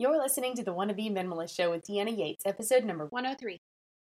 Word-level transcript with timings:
You're 0.00 0.16
listening 0.16 0.54
to 0.54 0.62
the 0.62 0.72
Wannabe 0.72 1.12
Minimalist 1.12 1.56
Show 1.56 1.72
with 1.72 1.84
Deanna 1.84 2.16
Yates, 2.16 2.46
episode 2.46 2.84
number 2.84 3.06
103. 3.06 3.58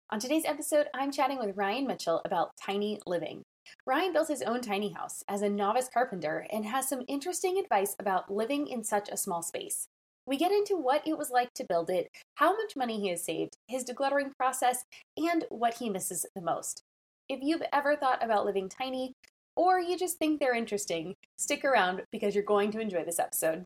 On 0.10 0.20
today's 0.20 0.44
episode, 0.44 0.88
I'm 0.92 1.12
chatting 1.12 1.38
with 1.38 1.56
Ryan 1.56 1.86
Mitchell 1.86 2.20
about 2.26 2.58
tiny 2.60 3.00
living. 3.06 3.44
Ryan 3.86 4.12
built 4.12 4.30
his 4.30 4.42
own 4.42 4.62
tiny 4.62 4.94
house 4.94 5.24
as 5.28 5.44
a 5.44 5.50
novice 5.50 5.92
carpenter 5.94 6.48
and 6.52 6.66
has 6.66 6.90
some 6.90 7.04
interesting 7.08 7.60
advice 7.60 7.96
about 8.00 8.34
living 8.34 8.66
in 8.66 8.84
such 8.84 9.08
a 9.08 9.18
small 9.18 9.44
space. 9.44 9.86
We 10.26 10.36
get 10.36 10.52
into 10.52 10.76
what 10.76 11.08
it 11.08 11.16
was 11.16 11.30
like 11.30 11.54
to 11.54 11.66
build 11.70 11.92
it, 11.92 12.10
how 12.38 12.58
much 12.58 12.76
money 12.76 13.00
he 13.00 13.10
has 13.10 13.24
saved, 13.24 13.58
his 13.68 13.86
decluttering 13.86 14.36
process, 14.36 14.86
and 15.16 15.46
what 15.50 15.76
he 15.76 15.92
misses 15.92 16.26
the 16.34 16.42
most. 16.42 16.82
If 17.30 17.42
you've 17.44 17.62
ever 17.72 17.96
thought 17.96 18.26
about 18.26 18.48
living 18.48 18.68
tiny, 18.68 19.14
or 19.56 19.80
you 19.80 19.96
just 19.96 20.18
think 20.18 20.40
they're 20.40 20.56
interesting, 20.56 21.14
stick 21.38 21.64
around 21.64 22.02
because 22.12 22.34
you're 22.34 22.44
going 22.44 22.72
to 22.72 22.80
enjoy 22.80 23.06
this 23.06 23.20
episode. 23.20 23.66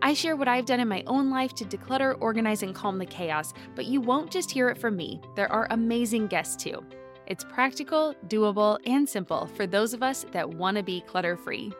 I 0.00 0.14
share 0.14 0.36
what 0.36 0.48
I've 0.48 0.66
done 0.66 0.80
in 0.80 0.88
my 0.88 1.02
own 1.06 1.30
life 1.30 1.54
to 1.54 1.64
declutter, 1.64 2.16
organize, 2.20 2.62
and 2.62 2.74
calm 2.74 2.98
the 2.98 3.06
chaos, 3.06 3.52
but 3.74 3.86
you 3.86 4.00
won't 4.00 4.30
just 4.30 4.50
hear 4.50 4.68
it 4.68 4.78
from 4.78 4.96
me. 4.96 5.20
There 5.34 5.50
are 5.50 5.66
amazing 5.70 6.28
guests 6.28 6.62
too. 6.62 6.84
It's 7.26 7.44
practical, 7.44 8.14
doable, 8.28 8.78
and 8.86 9.08
simple 9.08 9.46
for 9.54 9.66
those 9.66 9.92
of 9.94 10.02
us 10.02 10.24
that 10.32 10.54
want 10.54 10.76
to 10.76 10.82
be 10.82 11.00
clutter 11.02 11.36
free. 11.36 11.72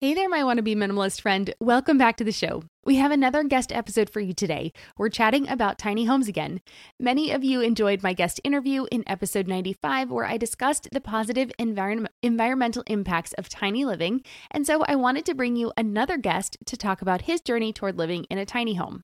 Hey 0.00 0.12
there, 0.12 0.28
my 0.28 0.40
wannabe 0.40 0.76
minimalist 0.76 1.22
friend. 1.22 1.54
Welcome 1.60 1.96
back 1.96 2.16
to 2.18 2.24
the 2.24 2.32
show. 2.32 2.62
We 2.86 2.96
have 2.96 3.12
another 3.12 3.42
guest 3.44 3.72
episode 3.72 4.10
for 4.10 4.20
you 4.20 4.34
today. 4.34 4.70
We're 4.98 5.08
chatting 5.08 5.48
about 5.48 5.78
tiny 5.78 6.04
homes 6.04 6.28
again. 6.28 6.60
Many 7.00 7.30
of 7.30 7.42
you 7.42 7.62
enjoyed 7.62 8.02
my 8.02 8.12
guest 8.12 8.42
interview 8.44 8.84
in 8.92 9.04
episode 9.06 9.48
95, 9.48 10.10
where 10.10 10.26
I 10.26 10.36
discussed 10.36 10.88
the 10.92 11.00
positive 11.00 11.50
environ- 11.58 12.10
environmental 12.22 12.84
impacts 12.86 13.32
of 13.34 13.48
tiny 13.48 13.86
living. 13.86 14.22
And 14.50 14.66
so 14.66 14.84
I 14.86 14.96
wanted 14.96 15.24
to 15.26 15.34
bring 15.34 15.56
you 15.56 15.72
another 15.78 16.18
guest 16.18 16.58
to 16.66 16.76
talk 16.76 17.00
about 17.00 17.22
his 17.22 17.40
journey 17.40 17.72
toward 17.72 17.96
living 17.96 18.24
in 18.24 18.36
a 18.36 18.44
tiny 18.44 18.74
home. 18.74 19.00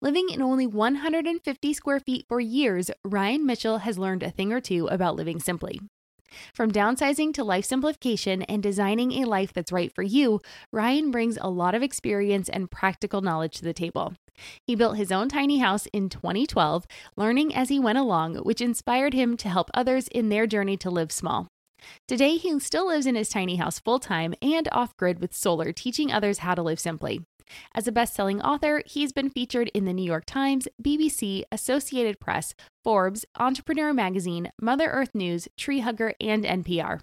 Living 0.00 0.30
in 0.30 0.40
only 0.40 0.66
150 0.66 1.74
square 1.74 2.00
feet 2.00 2.24
for 2.26 2.40
years, 2.40 2.90
Ryan 3.04 3.44
Mitchell 3.44 3.78
has 3.78 3.98
learned 3.98 4.22
a 4.22 4.30
thing 4.30 4.54
or 4.54 4.60
two 4.62 4.86
about 4.86 5.16
living 5.16 5.38
simply. 5.38 5.80
From 6.54 6.70
downsizing 6.70 7.34
to 7.34 7.44
life 7.44 7.64
simplification 7.64 8.42
and 8.42 8.62
designing 8.62 9.12
a 9.12 9.26
life 9.26 9.52
that's 9.52 9.72
right 9.72 9.92
for 9.94 10.02
you, 10.02 10.40
Ryan 10.72 11.10
brings 11.10 11.38
a 11.40 11.50
lot 11.50 11.74
of 11.74 11.82
experience 11.82 12.48
and 12.48 12.70
practical 12.70 13.20
knowledge 13.20 13.56
to 13.58 13.64
the 13.64 13.72
table. 13.72 14.14
He 14.66 14.74
built 14.74 14.96
his 14.96 15.12
own 15.12 15.28
tiny 15.28 15.58
house 15.58 15.86
in 15.92 16.08
2012, 16.08 16.86
learning 17.16 17.54
as 17.54 17.68
he 17.68 17.78
went 17.78 17.98
along, 17.98 18.36
which 18.36 18.60
inspired 18.60 19.14
him 19.14 19.36
to 19.38 19.48
help 19.48 19.70
others 19.74 20.08
in 20.08 20.28
their 20.28 20.46
journey 20.46 20.76
to 20.78 20.90
live 20.90 21.12
small. 21.12 21.48
Today, 22.06 22.36
he 22.36 22.58
still 22.60 22.86
lives 22.86 23.06
in 23.06 23.14
his 23.14 23.28
tiny 23.28 23.56
house 23.56 23.78
full 23.80 23.98
time 23.98 24.34
and 24.40 24.68
off 24.72 24.96
grid 24.96 25.20
with 25.20 25.34
solar, 25.34 25.72
teaching 25.72 26.12
others 26.12 26.38
how 26.38 26.54
to 26.54 26.62
live 26.62 26.78
simply. 26.78 27.22
As 27.74 27.86
a 27.86 27.92
best 27.92 28.14
selling 28.14 28.40
author, 28.42 28.82
he's 28.86 29.12
been 29.12 29.30
featured 29.30 29.70
in 29.74 29.84
the 29.84 29.92
New 29.92 30.04
York 30.04 30.24
Times, 30.26 30.68
BBC, 30.82 31.42
Associated 31.50 32.20
Press, 32.20 32.54
Forbes, 32.84 33.24
Entrepreneur 33.38 33.92
Magazine, 33.92 34.50
Mother 34.60 34.88
Earth 34.88 35.14
News, 35.14 35.48
Tree 35.56 35.80
Hugger, 35.80 36.14
and 36.20 36.44
NPR. 36.44 37.00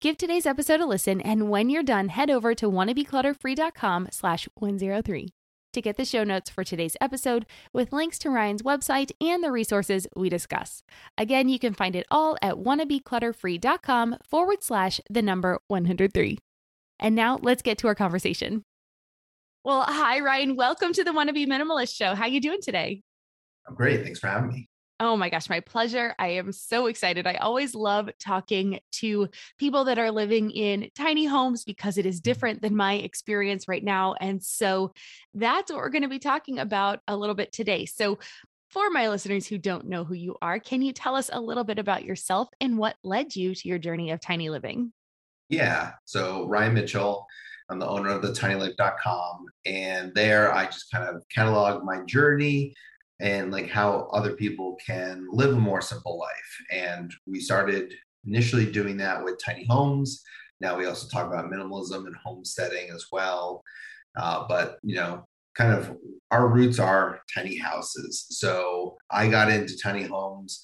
Give 0.00 0.16
today's 0.16 0.46
episode 0.46 0.80
a 0.80 0.86
listen, 0.86 1.20
and 1.20 1.50
when 1.50 1.68
you're 1.68 1.82
done, 1.82 2.08
head 2.08 2.30
over 2.30 2.54
to 2.54 2.70
wannabeclutterfree.com 2.70 4.08
slash 4.10 4.48
103 4.54 5.28
to 5.72 5.80
get 5.80 5.96
the 5.96 6.04
show 6.04 6.24
notes 6.24 6.50
for 6.50 6.64
today's 6.64 6.96
episode 7.00 7.46
with 7.72 7.92
links 7.92 8.18
to 8.20 8.30
Ryan's 8.30 8.62
website 8.62 9.12
and 9.20 9.42
the 9.42 9.52
resources 9.52 10.06
we 10.16 10.28
discuss. 10.28 10.82
Again, 11.16 11.48
you 11.48 11.58
can 11.58 11.74
find 11.74 11.94
it 11.94 12.06
all 12.10 12.36
at 12.42 12.54
wannabeclutterfree.com 12.54 14.16
forward 14.28 14.62
slash 14.62 15.00
the 15.08 15.22
number 15.22 15.60
103. 15.68 16.38
And 16.98 17.14
now 17.14 17.38
let's 17.40 17.62
get 17.62 17.78
to 17.78 17.86
our 17.88 17.94
conversation. 17.94 18.62
Well, 19.62 19.82
hi, 19.82 20.20
Ryan. 20.20 20.56
Welcome 20.56 20.94
to 20.94 21.04
the 21.04 21.10
Wannabe 21.10 21.46
Minimalist 21.46 21.94
Show. 21.94 22.14
How 22.14 22.22
are 22.22 22.28
you 22.28 22.40
doing 22.40 22.60
today? 22.62 23.02
I'm 23.68 23.74
great. 23.74 24.02
Thanks 24.02 24.18
for 24.18 24.28
having 24.28 24.48
me. 24.48 24.70
Oh 24.98 25.18
my 25.18 25.28
gosh, 25.28 25.50
my 25.50 25.60
pleasure. 25.60 26.14
I 26.18 26.28
am 26.28 26.50
so 26.52 26.86
excited. 26.86 27.26
I 27.26 27.34
always 27.34 27.74
love 27.74 28.08
talking 28.18 28.80
to 28.92 29.28
people 29.58 29.84
that 29.84 29.98
are 29.98 30.10
living 30.10 30.50
in 30.50 30.88
tiny 30.94 31.26
homes 31.26 31.64
because 31.64 31.98
it 31.98 32.06
is 32.06 32.22
different 32.22 32.62
than 32.62 32.74
my 32.74 32.94
experience 32.94 33.68
right 33.68 33.84
now. 33.84 34.14
And 34.18 34.42
so 34.42 34.94
that's 35.34 35.70
what 35.70 35.80
we're 35.80 35.90
going 35.90 36.02
to 36.04 36.08
be 36.08 36.18
talking 36.18 36.58
about 36.58 37.00
a 37.06 37.14
little 37.14 37.34
bit 37.34 37.52
today. 37.52 37.84
So, 37.84 38.18
for 38.70 38.88
my 38.88 39.08
listeners 39.08 39.46
who 39.46 39.58
don't 39.58 39.88
know 39.88 40.04
who 40.04 40.14
you 40.14 40.36
are, 40.40 40.58
can 40.58 40.80
you 40.80 40.92
tell 40.92 41.16
us 41.16 41.28
a 41.30 41.40
little 41.40 41.64
bit 41.64 41.78
about 41.78 42.04
yourself 42.04 42.48
and 42.60 42.78
what 42.78 42.96
led 43.02 43.36
you 43.36 43.54
to 43.54 43.68
your 43.68 43.78
journey 43.78 44.12
of 44.12 44.20
tiny 44.20 44.48
living? 44.48 44.92
Yeah. 45.50 45.92
So, 46.04 46.46
Ryan 46.46 46.74
Mitchell. 46.74 47.26
I'm 47.70 47.78
the 47.78 47.88
owner 47.88 48.10
of 48.10 48.22
the 48.22 48.32
tinylife.com. 48.32 49.46
And 49.64 50.12
there 50.14 50.52
I 50.52 50.66
just 50.66 50.90
kind 50.90 51.08
of 51.08 51.22
catalog 51.32 51.84
my 51.84 52.02
journey 52.04 52.74
and 53.20 53.52
like 53.52 53.68
how 53.68 54.08
other 54.12 54.32
people 54.32 54.76
can 54.84 55.28
live 55.30 55.54
a 55.54 55.58
more 55.58 55.80
simple 55.80 56.18
life. 56.18 56.58
And 56.72 57.14
we 57.26 57.38
started 57.38 57.94
initially 58.26 58.68
doing 58.70 58.96
that 58.98 59.24
with 59.24 59.40
tiny 59.44 59.66
homes. 59.68 60.22
Now 60.60 60.76
we 60.76 60.86
also 60.86 61.08
talk 61.08 61.26
about 61.26 61.50
minimalism 61.50 62.06
and 62.06 62.16
homesteading 62.16 62.90
as 62.90 63.06
well. 63.12 63.62
Uh, 64.16 64.46
but, 64.48 64.78
you 64.82 64.96
know, 64.96 65.24
kind 65.54 65.72
of 65.72 65.96
our 66.30 66.48
roots 66.48 66.78
are 66.78 67.22
tiny 67.32 67.56
houses. 67.56 68.26
So 68.30 68.96
I 69.10 69.28
got 69.28 69.50
into 69.50 69.78
tiny 69.78 70.04
homes 70.04 70.60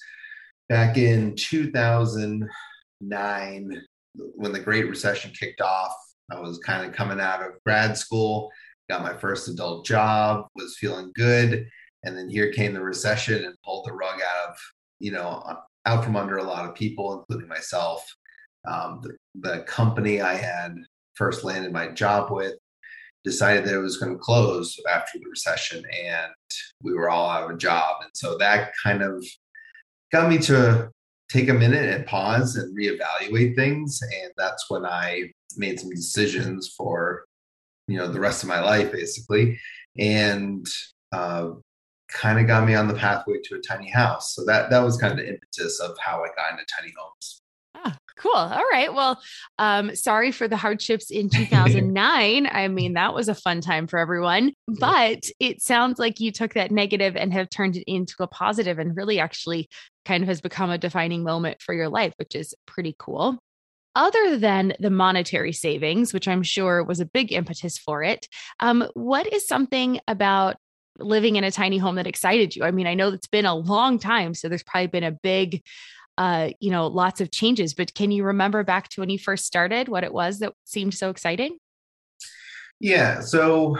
back 0.67 0.97
in 0.97 1.35
2009 1.35 3.81
when 4.13 4.51
the 4.51 4.59
Great 4.59 4.89
Recession 4.89 5.31
kicked 5.31 5.61
off 5.61 5.93
I 6.31 6.39
was 6.39 6.59
kind 6.59 6.85
of 6.85 6.95
coming 6.95 7.19
out 7.19 7.41
of 7.41 7.61
grad 7.65 7.97
school, 7.97 8.51
got 8.89 9.01
my 9.01 9.13
first 9.13 9.47
adult 9.47 9.85
job, 9.85 10.47
was 10.55 10.77
feeling 10.77 11.11
good. 11.15 11.67
And 12.03 12.17
then 12.17 12.29
here 12.29 12.51
came 12.51 12.73
the 12.73 12.81
recession 12.81 13.43
and 13.43 13.55
pulled 13.63 13.85
the 13.85 13.93
rug 13.93 14.15
out 14.15 14.49
of, 14.49 14.57
you 14.99 15.11
know, 15.11 15.43
out 15.85 16.03
from 16.03 16.15
under 16.15 16.37
a 16.37 16.43
lot 16.43 16.67
of 16.67 16.75
people, 16.75 17.19
including 17.19 17.47
myself. 17.47 18.05
Um, 18.67 19.01
the, 19.01 19.15
the 19.39 19.63
company 19.63 20.21
I 20.21 20.35
had 20.35 20.75
first 21.15 21.43
landed 21.43 21.71
my 21.71 21.87
job 21.87 22.31
with 22.31 22.55
decided 23.23 23.65
that 23.65 23.75
it 23.75 23.79
was 23.79 23.97
going 23.97 24.13
to 24.13 24.19
close 24.19 24.79
after 24.89 25.19
the 25.19 25.29
recession 25.29 25.83
and 26.05 26.31
we 26.81 26.93
were 26.93 27.09
all 27.09 27.29
out 27.29 27.43
of 27.43 27.49
a 27.49 27.57
job. 27.57 27.97
And 28.01 28.11
so 28.13 28.37
that 28.37 28.71
kind 28.83 29.01
of 29.01 29.25
got 30.11 30.29
me 30.29 30.37
to 30.39 30.89
take 31.29 31.49
a 31.49 31.53
minute 31.53 31.93
and 31.93 32.05
pause 32.05 32.55
and 32.55 32.77
reevaluate 32.77 33.55
things. 33.55 34.01
And 34.01 34.31
that's 34.37 34.69
when 34.69 34.85
I 34.85 35.31
made 35.57 35.79
some 35.79 35.89
decisions 35.89 36.73
for, 36.75 37.25
you 37.87 37.97
know, 37.97 38.07
the 38.07 38.19
rest 38.19 38.43
of 38.43 38.49
my 38.49 38.59
life, 38.59 38.91
basically. 38.91 39.59
And 39.97 40.65
uh, 41.11 41.51
kind 42.09 42.39
of 42.39 42.47
got 42.47 42.65
me 42.65 42.75
on 42.75 42.87
the 42.87 42.93
pathway 42.93 43.37
to 43.43 43.55
a 43.55 43.59
tiny 43.59 43.89
house. 43.89 44.33
So 44.35 44.45
that 44.45 44.69
that 44.69 44.79
was 44.79 44.97
kind 44.97 45.11
of 45.11 45.19
the 45.19 45.27
impetus 45.27 45.79
of 45.79 45.97
how 45.99 46.23
I 46.23 46.27
got 46.35 46.51
into 46.51 46.65
tiny 46.77 46.93
homes. 46.97 47.41
Cool. 48.17 48.31
All 48.33 48.65
right. 48.71 48.93
Well, 48.93 49.21
um, 49.59 49.95
sorry 49.95 50.31
for 50.31 50.47
the 50.47 50.57
hardships 50.57 51.11
in 51.11 51.29
2009. 51.31 52.47
I 52.51 52.67
mean, 52.67 52.93
that 52.93 53.13
was 53.13 53.29
a 53.29 53.35
fun 53.35 53.61
time 53.61 53.87
for 53.87 53.99
everyone, 53.99 54.53
but 54.67 55.23
it 55.39 55.61
sounds 55.61 55.99
like 55.99 56.19
you 56.19 56.31
took 56.31 56.53
that 56.53 56.71
negative 56.71 57.15
and 57.15 57.31
have 57.33 57.49
turned 57.49 57.77
it 57.77 57.83
into 57.85 58.15
a 58.19 58.27
positive 58.27 58.79
and 58.79 58.97
really 58.97 59.19
actually 59.19 59.69
kind 60.05 60.23
of 60.23 60.29
has 60.29 60.41
become 60.41 60.69
a 60.69 60.77
defining 60.77 61.23
moment 61.23 61.61
for 61.61 61.75
your 61.75 61.89
life, 61.89 62.13
which 62.17 62.33
is 62.33 62.55
pretty 62.65 62.95
cool. 62.97 63.37
Other 63.95 64.37
than 64.37 64.73
the 64.79 64.91
monetary 64.91 65.53
savings, 65.53 66.13
which 66.13 66.27
I'm 66.27 66.43
sure 66.43 66.83
was 66.83 66.99
a 66.99 67.05
big 67.05 67.31
impetus 67.33 67.79
for 67.79 68.03
it, 68.03 68.27
um, 68.59 68.87
what 68.93 69.31
is 69.31 69.47
something 69.47 69.99
about 70.07 70.57
living 70.99 71.35
in 71.35 71.43
a 71.43 71.51
tiny 71.51 71.77
home 71.79 71.95
that 71.95 72.07
excited 72.07 72.55
you? 72.55 72.63
I 72.63 72.71
mean, 72.71 72.87
I 72.87 72.93
know 72.93 73.09
it's 73.09 73.27
been 73.27 73.45
a 73.45 73.55
long 73.55 73.97
time, 73.99 74.33
so 74.33 74.49
there's 74.49 74.63
probably 74.63 74.87
been 74.87 75.03
a 75.03 75.11
big, 75.11 75.63
uh, 76.17 76.49
you 76.59 76.71
know, 76.71 76.87
lots 76.87 77.21
of 77.21 77.31
changes, 77.31 77.73
but 77.73 77.93
can 77.93 78.11
you 78.11 78.23
remember 78.23 78.63
back 78.63 78.89
to 78.89 79.01
when 79.01 79.09
you 79.09 79.19
first 79.19 79.45
started 79.45 79.87
what 79.87 80.03
it 80.03 80.13
was 80.13 80.39
that 80.39 80.53
seemed 80.65 80.93
so 80.93 81.09
exciting? 81.09 81.57
Yeah. 82.79 83.21
So 83.21 83.77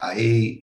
I 0.00 0.60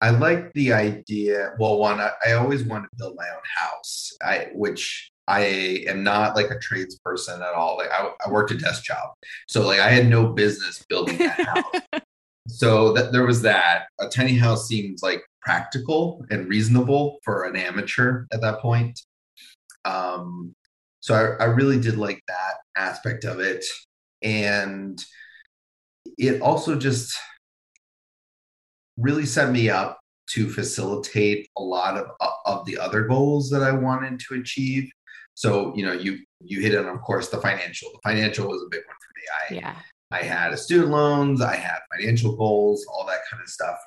I 0.00 0.10
like 0.10 0.52
the 0.54 0.72
idea. 0.72 1.52
Well, 1.60 1.78
one, 1.78 2.00
I, 2.00 2.10
I, 2.26 2.32
always 2.32 2.64
wanted 2.64 2.88
to 2.88 2.96
build 2.98 3.14
my 3.16 3.28
own 3.28 3.42
house, 3.56 4.10
I, 4.20 4.48
which 4.52 5.12
I 5.28 5.84
am 5.86 6.02
not 6.02 6.34
like 6.34 6.50
a 6.50 6.56
tradesperson 6.56 7.40
at 7.40 7.54
all. 7.54 7.76
Like 7.76 7.90
I, 7.92 8.10
I 8.26 8.28
worked 8.28 8.50
a 8.50 8.58
desk 8.58 8.82
job, 8.82 9.10
so 9.46 9.64
like 9.64 9.78
I 9.78 9.90
had 9.90 10.08
no 10.08 10.26
business 10.26 10.84
building 10.88 11.18
that 11.18 11.40
house. 11.40 12.02
so 12.48 12.92
that 12.94 13.12
there 13.12 13.24
was 13.24 13.42
that. 13.42 13.84
A 14.00 14.08
tiny 14.08 14.34
house 14.34 14.66
seemed 14.66 14.98
like 15.02 15.22
practical 15.40 16.24
and 16.30 16.48
reasonable 16.48 17.18
for 17.22 17.44
an 17.44 17.54
amateur 17.54 18.24
at 18.32 18.40
that 18.40 18.58
point. 18.58 19.00
Um, 19.84 20.54
so 21.00 21.14
I, 21.14 21.44
I 21.44 21.46
really 21.46 21.80
did 21.80 21.96
like 21.96 22.22
that 22.28 22.54
aspect 22.76 23.24
of 23.24 23.40
it. 23.40 23.64
And 24.22 25.02
it 26.18 26.40
also 26.40 26.76
just 26.76 27.18
really 28.96 29.26
set 29.26 29.50
me 29.50 29.68
up 29.68 29.98
to 30.30 30.48
facilitate 30.48 31.48
a 31.58 31.62
lot 31.62 31.96
of, 31.96 32.06
of 32.46 32.64
the 32.66 32.78
other 32.78 33.02
goals 33.02 33.50
that 33.50 33.62
I 33.62 33.72
wanted 33.72 34.20
to 34.20 34.34
achieve. 34.34 34.90
So, 35.34 35.74
you 35.74 35.84
know, 35.84 35.92
you 35.92 36.18
you 36.40 36.60
hit 36.60 36.76
on, 36.76 36.86
of 36.86 37.00
course, 37.00 37.28
the 37.28 37.38
financial. 37.38 37.90
The 37.92 38.10
financial 38.10 38.48
was 38.48 38.62
a 38.62 38.70
big 38.70 38.82
one 38.86 38.96
for 39.00 39.12
me. 39.16 39.22
I 39.32 39.66
yeah. 39.66 39.76
I 40.10 40.24
had 40.24 40.56
student 40.58 40.90
loans, 40.90 41.40
I 41.40 41.56
had 41.56 41.78
financial 41.96 42.36
goals, 42.36 42.84
all 42.86 43.06
that 43.06 43.20
kind 43.30 43.42
of 43.42 43.48
stuff. 43.48 43.78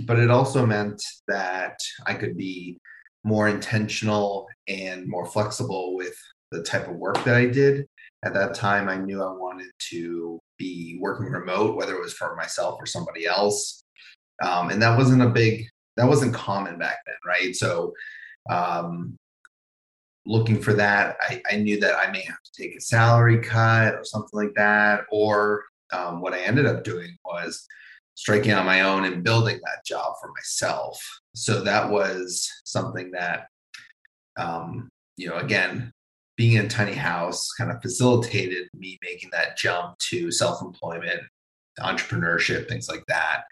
But 0.00 0.18
it 0.18 0.30
also 0.30 0.64
meant 0.66 1.02
that 1.28 1.76
I 2.06 2.14
could 2.14 2.36
be 2.36 2.78
more 3.24 3.48
intentional 3.48 4.46
and 4.68 5.08
more 5.08 5.26
flexible 5.26 5.96
with 5.96 6.16
the 6.50 6.62
type 6.62 6.88
of 6.88 6.96
work 6.96 7.22
that 7.24 7.36
I 7.36 7.46
did. 7.46 7.86
At 8.24 8.34
that 8.34 8.54
time, 8.54 8.88
I 8.88 8.96
knew 8.96 9.22
I 9.22 9.32
wanted 9.32 9.70
to 9.90 10.40
be 10.58 10.98
working 11.00 11.26
remote, 11.26 11.76
whether 11.76 11.94
it 11.94 12.00
was 12.00 12.14
for 12.14 12.36
myself 12.36 12.76
or 12.80 12.86
somebody 12.86 13.26
else. 13.26 13.84
Um, 14.42 14.70
and 14.70 14.80
that 14.82 14.96
wasn't 14.96 15.22
a 15.22 15.28
big, 15.28 15.66
that 15.96 16.08
wasn't 16.08 16.34
common 16.34 16.78
back 16.78 16.98
then, 17.06 17.16
right? 17.26 17.54
So, 17.54 17.92
um, 18.50 19.16
looking 20.26 20.60
for 20.60 20.72
that, 20.74 21.16
I, 21.20 21.42
I 21.50 21.56
knew 21.56 21.78
that 21.80 21.96
I 21.96 22.10
may 22.10 22.22
have 22.22 22.42
to 22.42 22.62
take 22.62 22.76
a 22.76 22.80
salary 22.80 23.40
cut 23.40 23.94
or 23.94 24.04
something 24.04 24.30
like 24.32 24.54
that. 24.56 25.02
Or 25.10 25.64
um, 25.92 26.20
what 26.20 26.32
I 26.32 26.40
ended 26.40 26.66
up 26.66 26.84
doing 26.84 27.16
was 27.24 27.66
striking 28.14 28.52
on 28.52 28.64
my 28.64 28.82
own 28.82 29.04
and 29.04 29.22
building 29.24 29.60
that 29.64 29.84
job 29.84 30.14
for 30.20 30.32
myself. 30.32 30.98
So 31.34 31.62
that 31.62 31.90
was 31.90 32.50
something 32.64 33.10
that, 33.12 33.48
um, 34.36 34.88
you 35.16 35.28
know, 35.28 35.36
again, 35.36 35.92
being 36.36 36.56
in 36.56 36.66
a 36.66 36.68
tiny 36.68 36.94
house 36.94 37.50
kind 37.52 37.70
of 37.70 37.82
facilitated 37.82 38.68
me 38.74 38.98
making 39.02 39.30
that 39.32 39.56
jump 39.56 39.98
to 39.98 40.30
self 40.30 40.62
employment, 40.62 41.20
entrepreneurship, 41.80 42.68
things 42.68 42.88
like 42.88 43.04
that. 43.06 43.42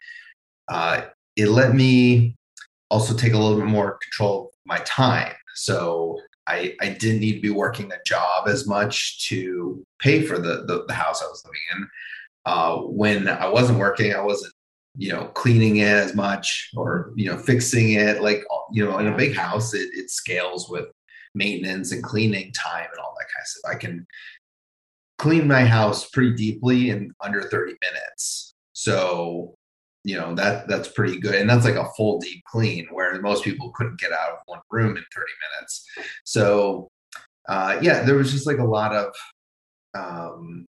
Uh, 0.68 1.02
it 1.36 1.48
let 1.48 1.74
me 1.74 2.34
also 2.90 3.14
take 3.14 3.32
a 3.32 3.38
little 3.38 3.58
bit 3.58 3.66
more 3.66 3.98
control 4.02 4.46
of 4.46 4.50
my 4.64 4.78
time. 4.78 5.32
So 5.54 6.18
I, 6.46 6.74
I 6.80 6.90
didn't 6.90 7.20
need 7.20 7.34
to 7.34 7.40
be 7.40 7.50
working 7.50 7.90
a 7.92 8.02
job 8.04 8.48
as 8.48 8.66
much 8.66 9.28
to 9.28 9.84
pay 10.00 10.22
for 10.22 10.38
the, 10.38 10.64
the, 10.66 10.84
the 10.86 10.94
house 10.94 11.22
I 11.22 11.26
was 11.26 11.44
living 11.44 11.60
in. 11.76 11.88
Uh, 12.44 12.76
when 12.78 13.28
I 13.28 13.48
wasn't 13.48 13.78
working, 13.78 14.12
I 14.12 14.20
wasn't, 14.20 14.52
you 14.96 15.10
know, 15.10 15.26
cleaning 15.28 15.76
it 15.78 15.88
as 15.88 16.14
much 16.14 16.70
or, 16.76 17.12
you 17.16 17.30
know, 17.30 17.38
fixing 17.38 17.92
it. 17.92 18.22
Like, 18.22 18.44
you 18.72 18.84
know, 18.84 18.98
in 18.98 19.06
a 19.06 19.16
big 19.16 19.34
house, 19.34 19.74
it, 19.74 19.88
it 19.94 20.10
scales 20.10 20.68
with 20.68 20.86
maintenance 21.34 21.92
and 21.92 22.02
cleaning 22.02 22.52
time 22.52 22.88
and 22.90 23.00
all 23.00 23.14
that 23.18 23.26
kind 23.26 23.42
of 23.42 23.46
stuff. 23.46 23.70
I 23.70 23.74
can 23.76 24.06
clean 25.18 25.46
my 25.46 25.64
house 25.64 26.10
pretty 26.10 26.34
deeply 26.34 26.90
in 26.90 27.14
under 27.20 27.42
30 27.42 27.74
minutes. 27.80 28.54
So, 28.74 29.54
you 30.04 30.16
know, 30.16 30.34
that 30.34 30.68
that's 30.68 30.88
pretty 30.88 31.20
good. 31.20 31.36
And 31.36 31.48
that's 31.48 31.64
like 31.64 31.76
a 31.76 31.88
full 31.96 32.18
deep 32.18 32.42
clean, 32.44 32.88
where 32.90 33.20
most 33.20 33.44
people 33.44 33.70
couldn't 33.70 34.00
get 34.00 34.12
out 34.12 34.32
of 34.32 34.38
one 34.46 34.60
room 34.70 34.96
in 34.96 35.04
30 35.14 35.26
minutes. 35.54 35.86
So 36.24 36.88
uh 37.48 37.78
yeah, 37.80 38.02
there 38.02 38.16
was 38.16 38.32
just 38.32 38.46
like 38.46 38.58
a 38.58 38.64
lot 38.64 38.94
of 38.94 39.14
um 39.94 40.66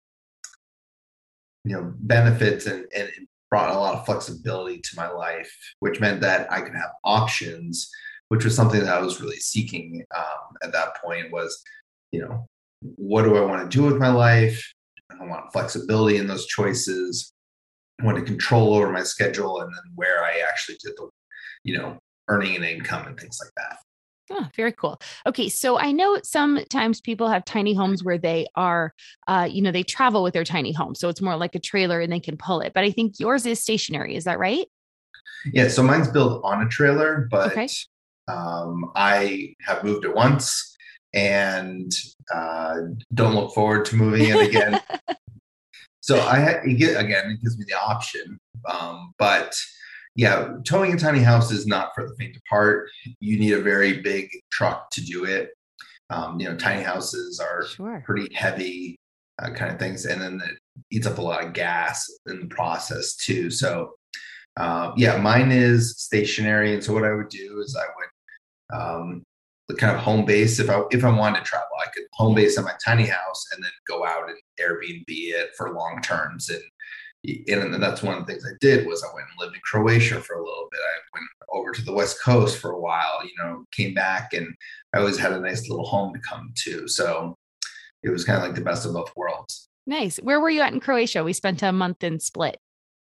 you 1.65 1.75
know 1.75 1.93
benefits 1.99 2.65
and, 2.67 2.85
and 2.95 3.09
brought 3.49 3.73
a 3.73 3.79
lot 3.79 3.95
of 3.95 4.05
flexibility 4.05 4.79
to 4.79 4.95
my 4.95 5.09
life, 5.09 5.51
which 5.79 5.99
meant 5.99 6.21
that 6.21 6.51
I 6.51 6.61
could 6.61 6.75
have 6.75 6.91
options 7.03 7.89
which 8.29 8.43
was 8.43 8.55
something 8.55 8.81
that 8.81 8.93
I 8.93 9.01
was 9.01 9.21
really 9.21 9.37
seeking 9.37 10.03
um, 10.15 10.57
at 10.63 10.71
that 10.73 11.01
point 11.01 11.31
was, 11.31 11.63
you 12.11 12.21
know, 12.21 12.45
what 12.81 13.23
do 13.23 13.37
I 13.37 13.41
want 13.41 13.69
to 13.69 13.77
do 13.77 13.83
with 13.83 13.97
my 13.97 14.09
life? 14.09 14.73
I 15.19 15.25
want 15.25 15.51
flexibility 15.51 16.17
in 16.17 16.27
those 16.27 16.45
choices. 16.45 17.31
I 18.01 18.05
want 18.05 18.17
to 18.17 18.23
control 18.23 18.75
over 18.75 18.91
my 18.91 19.03
schedule 19.03 19.61
and 19.61 19.73
then 19.73 19.93
where 19.95 20.23
I 20.23 20.43
actually 20.47 20.77
did 20.83 20.93
the, 20.97 21.09
you 21.63 21.77
know, 21.77 21.97
earning 22.27 22.55
an 22.55 22.63
income 22.63 23.07
and 23.07 23.19
things 23.19 23.39
like 23.41 23.51
that. 23.55 23.77
Oh, 24.29 24.47
very 24.55 24.73
cool. 24.73 24.99
Okay, 25.25 25.47
so 25.47 25.79
I 25.79 25.91
know 25.91 26.19
sometimes 26.23 26.99
people 26.99 27.29
have 27.29 27.45
tiny 27.45 27.73
homes 27.73 28.03
where 28.03 28.17
they 28.17 28.47
are, 28.55 28.93
uh, 29.27 29.47
you 29.49 29.61
know, 29.61 29.71
they 29.71 29.83
travel 29.83 30.21
with 30.21 30.33
their 30.33 30.43
tiny 30.43 30.73
home, 30.73 30.95
so 30.95 31.07
it's 31.07 31.21
more 31.21 31.37
like 31.37 31.55
a 31.55 31.59
trailer 31.59 32.01
and 32.01 32.11
they 32.11 32.19
can 32.19 32.35
pull 32.37 32.59
it. 32.59 32.73
But 32.73 32.83
I 32.83 32.91
think 32.91 33.19
yours 33.19 33.45
is 33.45 33.61
stationary. 33.61 34.15
Is 34.15 34.25
that 34.25 34.39
right? 34.39 34.67
Yeah. 35.53 35.69
So 35.69 35.83
mine's 35.83 36.09
built 36.09 36.43
on 36.43 36.61
a 36.61 36.67
trailer, 36.67 37.27
but 37.31 37.51
okay. 37.51 37.67
Um, 38.27 38.91
I 38.95 39.53
have 39.65 39.85
moved 39.85 40.03
it 40.03 40.13
once 40.13 40.75
and 41.13 41.89
uh, 42.33 42.75
don't 43.13 43.35
look 43.35 43.53
forward 43.53 43.85
to 43.85 43.95
moving 43.95 44.29
it 44.29 44.41
again. 44.49 44.81
so 46.01 46.19
I 46.19 46.61
get, 46.65 46.99
again 46.99 47.31
it 47.31 47.41
gives 47.41 47.57
me 47.57 47.65
the 47.67 47.79
option, 47.79 48.37
um, 48.69 49.13
but 49.17 49.55
yeah, 50.17 50.55
towing 50.65 50.93
a 50.93 50.97
tiny 50.97 51.19
house 51.19 51.51
is 51.51 51.67
not 51.67 51.91
for 51.93 52.07
the 52.07 52.15
faint 52.15 52.35
of 52.35 52.41
heart. 52.49 52.89
You 53.19 53.37
need 53.39 53.53
a 53.53 53.61
very 53.61 54.01
big 54.01 54.29
truck 54.51 54.89
to 54.91 55.01
do 55.01 55.25
it. 55.25 55.51
Um, 56.09 56.39
you 56.39 56.49
know, 56.49 56.57
tiny 56.57 56.81
houses 56.81 57.39
are 57.39 57.65
sure. 57.67 58.01
pretty 58.03 58.33
heavy 58.33 58.97
uh, 59.39 59.51
kind 59.51 59.71
of 59.71 59.77
things, 59.77 60.05
and 60.05 60.19
then 60.19 60.41
it 60.43 60.57
eats 60.91 61.05
up 61.05 61.19
a 61.19 61.21
lot 61.21 61.45
of 61.45 61.53
gas 61.53 62.09
in 62.25 62.41
the 62.41 62.47
process 62.47 63.15
too. 63.15 63.51
So, 63.51 63.93
uh, 64.57 64.91
yeah, 64.97 65.17
mine 65.17 65.51
is 65.51 65.95
stationary, 65.99 66.73
and 66.73 66.83
so 66.83 66.93
what 66.93 67.05
I 67.05 67.13
would 67.13 67.29
do 67.29 67.61
is 67.63 67.77
I 67.79 67.85
would 67.95 68.81
um, 68.81 69.23
kind 69.77 69.95
of 69.95 70.01
home 70.01 70.25
base. 70.25 70.59
If 70.59 70.71
I 70.71 70.81
if 70.89 71.03
I 71.03 71.15
wanted 71.15 71.39
to 71.39 71.45
travel, 71.45 71.67
I 71.79 71.89
could 71.93 72.05
home 72.13 72.33
base 72.33 72.57
at 72.57 72.63
my 72.63 72.73
tiny 72.83 73.05
house 73.05 73.45
and 73.53 73.63
then 73.63 73.71
go 73.87 74.03
out 74.03 74.29
and 74.29 74.39
Airbnb 74.59 75.03
it 75.07 75.51
for 75.55 75.75
long 75.75 76.01
terms. 76.01 76.49
And 76.49 76.63
and 77.25 77.81
that's 77.81 78.03
one 78.03 78.17
of 78.17 78.25
the 78.25 78.31
things 78.31 78.45
I 78.45 78.55
did 78.61 78.85
was 78.85 79.03
I 79.03 79.13
went 79.13 79.27
and 79.29 79.39
lived 79.39 79.55
in 79.55 79.61
Croatia 79.63 80.21
for 80.21 80.35
a 80.35 80.43
little 80.43 80.67
bit. 80.71 80.79
I 80.79 81.19
went 81.19 81.27
over 81.49 81.71
to 81.73 81.81
the 81.83 81.93
West 81.93 82.21
Coast 82.23 82.57
for 82.57 82.71
a 82.71 82.79
while. 82.79 83.19
You 83.23 83.31
know, 83.37 83.65
came 83.71 83.93
back 83.93 84.33
and 84.33 84.47
I 84.93 84.99
always 84.99 85.17
had 85.17 85.33
a 85.33 85.39
nice 85.39 85.69
little 85.69 85.85
home 85.85 86.13
to 86.13 86.19
come 86.19 86.53
to. 86.63 86.87
So 86.87 87.37
it 88.03 88.09
was 88.09 88.23
kind 88.23 88.37
of 88.37 88.43
like 88.43 88.55
the 88.55 88.61
best 88.61 88.85
of 88.85 88.93
both 88.93 89.11
worlds. 89.15 89.69
Nice. 89.85 90.17
Where 90.17 90.39
were 90.39 90.49
you 90.49 90.61
at 90.61 90.73
in 90.73 90.79
Croatia? 90.79 91.23
We 91.23 91.33
spent 91.33 91.63
a 91.63 91.71
month 91.71 92.03
in 92.03 92.19
Split. 92.19 92.59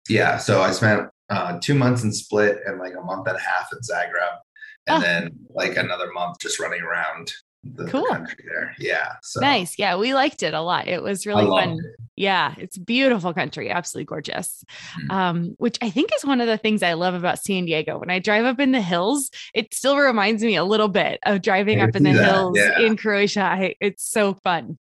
Yeah, 0.09 0.39
so 0.39 0.63
I 0.63 0.73
spent 0.73 1.09
uh, 1.31 1.59
two 1.61 1.75
months 1.75 2.03
in 2.03 2.13
Split 2.13 2.59
and 2.67 2.79
like 2.79 2.95
a 2.95 3.03
month 3.03 3.29
and 3.29 3.37
a 3.37 3.41
half 3.41 3.69
in 3.73 3.79
Zagreb 3.79 4.39
and 4.87 4.99
oh. 4.99 5.01
then 5.01 5.31
like 5.51 5.77
another 5.77 6.11
month 6.13 6.39
just 6.41 6.59
running 6.59 6.83
around 6.83 7.33
the, 7.65 7.87
cool. 7.87 8.03
the 8.03 8.09
country 8.09 8.45
there. 8.45 8.75
Yeah. 8.79 9.13
So 9.23 9.41
nice. 9.41 9.79
Yeah, 9.79 9.97
we 9.97 10.15
liked 10.15 10.43
it 10.43 10.55
a 10.55 10.61
lot. 10.61 10.89
It 10.89 11.03
was 11.03 11.27
really 11.27 11.47
fun. 11.47 11.79
It. 11.79 12.01
Yeah, 12.17 12.55
it's 12.59 12.77
beautiful 12.77 13.33
country, 13.33 13.71
absolutely 13.71 14.07
gorgeous. 14.07 14.65
Mm-hmm. 14.99 15.11
Um, 15.11 15.55
which 15.59 15.79
I 15.81 15.91
think 15.91 16.11
is 16.15 16.25
one 16.25 16.41
of 16.41 16.47
the 16.47 16.59
things 16.59 16.83
I 16.83 16.93
love 16.95 17.15
about 17.15 17.39
San 17.39 17.65
Diego. 17.65 17.99
When 17.99 18.11
I 18.11 18.19
drive 18.19 18.45
up 18.45 18.61
in 18.61 18.73
the 18.73 18.83
hills, 18.83 19.31
it 19.55 19.73
still 19.73 19.97
reminds 19.97 20.43
me 20.43 20.57
a 20.57 20.65
little 20.65 20.89
bit 20.89 21.21
of 21.25 21.43
driving 21.43 21.81
up 21.81 21.97
in 21.97 22.03
the 22.03 22.13
that. 22.13 22.25
hills 22.25 22.59
yeah. 22.59 22.81
in 22.81 22.97
Croatia. 22.97 23.43
I, 23.43 23.75
it's 23.81 24.05
so 24.05 24.35
fun. 24.45 24.79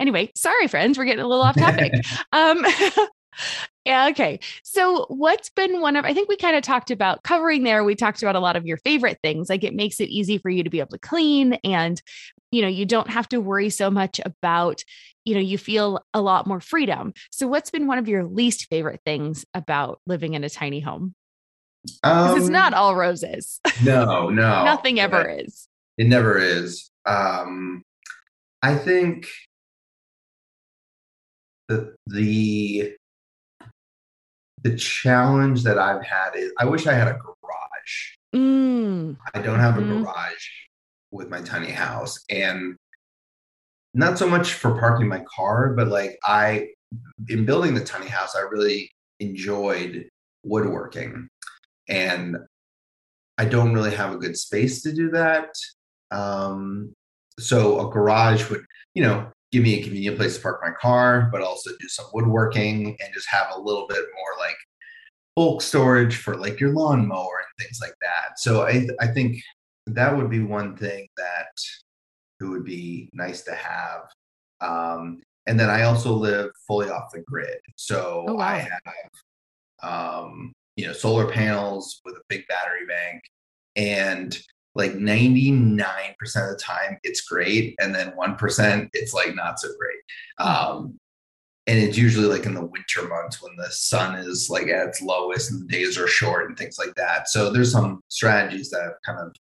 Anyway, 0.00 0.30
sorry, 0.36 0.68
friends, 0.68 0.98
we're 0.98 1.04
getting 1.04 1.24
a 1.24 1.28
little 1.28 1.44
off 1.44 1.56
topic. 1.56 1.92
um, 2.32 2.64
yeah. 3.84 4.08
Okay. 4.08 4.40
So, 4.62 5.06
what's 5.08 5.50
been 5.50 5.80
one 5.80 5.96
of, 5.96 6.04
I 6.04 6.14
think 6.14 6.28
we 6.28 6.36
kind 6.36 6.56
of 6.56 6.62
talked 6.62 6.90
about 6.90 7.22
covering 7.22 7.64
there. 7.64 7.84
We 7.84 7.94
talked 7.94 8.22
about 8.22 8.36
a 8.36 8.40
lot 8.40 8.56
of 8.56 8.66
your 8.66 8.78
favorite 8.78 9.18
things. 9.22 9.48
Like 9.48 9.64
it 9.64 9.74
makes 9.74 10.00
it 10.00 10.08
easy 10.08 10.38
for 10.38 10.48
you 10.48 10.62
to 10.64 10.70
be 10.70 10.80
able 10.80 10.90
to 10.90 10.98
clean 10.98 11.54
and, 11.64 12.00
you 12.50 12.62
know, 12.62 12.68
you 12.68 12.86
don't 12.86 13.10
have 13.10 13.28
to 13.30 13.40
worry 13.40 13.68
so 13.68 13.90
much 13.90 14.20
about, 14.24 14.82
you 15.24 15.34
know, 15.34 15.40
you 15.40 15.58
feel 15.58 16.04
a 16.14 16.20
lot 16.20 16.46
more 16.46 16.60
freedom. 16.60 17.12
So, 17.30 17.46
what's 17.46 17.70
been 17.70 17.86
one 17.86 17.98
of 17.98 18.08
your 18.08 18.24
least 18.24 18.68
favorite 18.70 19.00
things 19.04 19.44
about 19.52 20.00
living 20.06 20.34
in 20.34 20.44
a 20.44 20.50
tiny 20.50 20.80
home? 20.80 21.14
Um, 22.02 22.38
it's 22.38 22.48
not 22.48 22.72
all 22.72 22.96
roses. 22.96 23.60
No, 23.82 24.28
no. 24.30 24.64
Nothing 24.64 24.98
ever 25.00 25.28
is. 25.28 25.68
It 25.98 26.06
never 26.06 26.38
is. 26.38 26.90
Um, 27.04 27.84
I 28.62 28.76
think 28.76 29.28
the 31.68 31.94
the 32.06 32.94
the 34.64 34.74
challenge 34.74 35.62
that 35.62 35.78
I've 35.78 36.04
had 36.04 36.30
is 36.34 36.50
I 36.58 36.64
wish 36.64 36.86
I 36.86 36.94
had 36.94 37.06
a 37.06 37.12
garage. 37.12 38.16
Mm. 38.34 39.16
I 39.34 39.40
don't 39.40 39.60
have 39.60 39.74
mm-hmm. 39.74 39.98
a 39.98 40.02
garage 40.02 40.48
with 41.12 41.28
my 41.28 41.42
tiny 41.42 41.70
house. 41.70 42.18
And 42.30 42.76
not 43.92 44.18
so 44.18 44.26
much 44.26 44.54
for 44.54 44.78
parking 44.78 45.06
my 45.06 45.22
car, 45.32 45.74
but 45.74 45.88
like 45.88 46.18
I, 46.24 46.70
in 47.28 47.44
building 47.44 47.74
the 47.74 47.84
tiny 47.84 48.08
house, 48.08 48.34
I 48.34 48.40
really 48.40 48.90
enjoyed 49.20 50.08
woodworking. 50.42 51.28
And 51.88 52.38
I 53.36 53.44
don't 53.44 53.74
really 53.74 53.94
have 53.94 54.12
a 54.12 54.18
good 54.18 54.36
space 54.36 54.82
to 54.82 54.92
do 54.92 55.10
that. 55.10 55.50
Um, 56.10 56.94
so 57.38 57.86
a 57.86 57.92
garage 57.92 58.48
would, 58.48 58.64
you 58.94 59.02
know, 59.02 59.30
give 59.54 59.62
me 59.62 59.78
a 59.78 59.82
convenient 59.84 60.16
place 60.16 60.34
to 60.36 60.42
park 60.42 60.60
my 60.62 60.72
car, 60.72 61.28
but 61.30 61.40
also 61.40 61.70
do 61.78 61.88
some 61.88 62.06
woodworking 62.12 62.88
and 62.88 63.14
just 63.14 63.28
have 63.28 63.46
a 63.54 63.60
little 63.60 63.86
bit 63.86 63.98
more 63.98 64.44
like 64.44 64.56
bulk 65.36 65.62
storage 65.62 66.16
for 66.16 66.36
like 66.36 66.58
your 66.58 66.72
lawnmower 66.72 67.38
and 67.38 67.64
things 67.64 67.78
like 67.80 67.94
that. 68.02 68.38
So 68.38 68.66
I 68.66 68.88
I 69.00 69.06
think 69.06 69.40
that 69.86 70.16
would 70.16 70.28
be 70.28 70.40
one 70.40 70.76
thing 70.76 71.06
that 71.16 71.52
it 72.40 72.44
would 72.44 72.64
be 72.64 73.08
nice 73.12 73.42
to 73.42 73.54
have. 73.54 74.00
Um, 74.60 75.22
and 75.46 75.58
then 75.58 75.70
I 75.70 75.82
also 75.82 76.12
live 76.12 76.50
fully 76.66 76.90
off 76.90 77.12
the 77.12 77.20
grid, 77.20 77.58
so 77.76 78.24
oh, 78.26 78.34
wow. 78.34 78.46
I 78.46 78.56
have 78.56 79.88
um, 79.88 80.52
you 80.74 80.86
know 80.88 80.92
solar 80.92 81.30
panels 81.30 82.00
with 82.04 82.16
a 82.16 82.22
big 82.28 82.44
battery 82.48 82.86
bank, 82.88 83.22
and 83.76 84.36
like 84.74 84.92
99% 84.94 86.14
of 86.20 86.50
the 86.50 86.60
time 86.60 86.98
it's 87.04 87.22
great 87.22 87.76
and 87.80 87.94
then 87.94 88.12
1% 88.12 88.90
it's 88.92 89.14
like 89.14 89.34
not 89.34 89.60
so 89.60 89.68
great. 89.78 90.48
Um, 90.48 90.98
and 91.66 91.78
it's 91.78 91.96
usually 91.96 92.26
like 92.26 92.44
in 92.44 92.54
the 92.54 92.64
winter 92.64 93.08
months 93.08 93.42
when 93.42 93.56
the 93.56 93.70
sun 93.70 94.16
is 94.16 94.50
like 94.50 94.68
at 94.68 94.88
its 94.88 95.00
lowest 95.00 95.50
and 95.50 95.62
the 95.62 95.72
days 95.72 95.96
are 95.96 96.06
short 96.06 96.48
and 96.48 96.58
things 96.58 96.78
like 96.78 96.94
that. 96.96 97.28
So 97.28 97.50
there's 97.50 97.72
some 97.72 98.02
strategies 98.08 98.70
that 98.70 98.82
i've 98.82 99.02
kind 99.04 99.18
of 99.18 99.34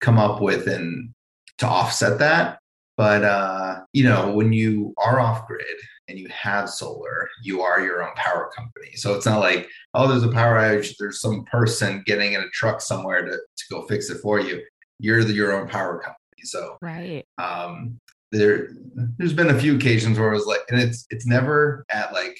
come 0.00 0.18
up 0.18 0.42
with 0.42 0.66
and 0.66 1.14
to 1.58 1.66
offset 1.66 2.18
that. 2.18 2.58
But 2.96 3.24
uh, 3.24 3.80
you 3.92 4.04
know 4.04 4.32
when 4.32 4.52
you 4.52 4.92
are 4.98 5.18
off 5.18 5.46
grid 5.46 5.64
and 6.08 6.18
you 6.18 6.28
have 6.28 6.68
solar 6.68 7.28
you 7.42 7.62
are 7.62 7.80
your 7.80 8.02
own 8.02 8.14
power 8.16 8.50
company. 8.54 8.94
So 8.96 9.14
it's 9.14 9.24
not 9.24 9.40
like 9.40 9.68
oh 9.94 10.06
there's 10.08 10.24
a 10.24 10.28
power 10.28 10.58
outage 10.58 10.96
there's 10.98 11.20
some 11.20 11.44
person 11.44 12.02
getting 12.04 12.34
in 12.34 12.42
a 12.42 12.50
truck 12.50 12.82
somewhere 12.82 13.24
to, 13.24 13.30
to 13.30 13.64
go 13.70 13.86
fix 13.86 14.10
it 14.10 14.18
for 14.20 14.40
you 14.40 14.62
you're 15.02 15.24
the, 15.24 15.32
your 15.32 15.52
own 15.52 15.68
power 15.68 15.98
company. 15.98 16.16
So 16.44 16.78
right. 16.80 17.24
um, 17.38 17.98
there 18.30 18.70
there's 19.18 19.34
been 19.34 19.50
a 19.50 19.58
few 19.58 19.76
occasions 19.76 20.18
where 20.18 20.32
it 20.32 20.34
was 20.34 20.46
like 20.46 20.60
and 20.70 20.80
it's 20.80 21.06
it's 21.10 21.26
never 21.26 21.84
at 21.90 22.12
like 22.12 22.38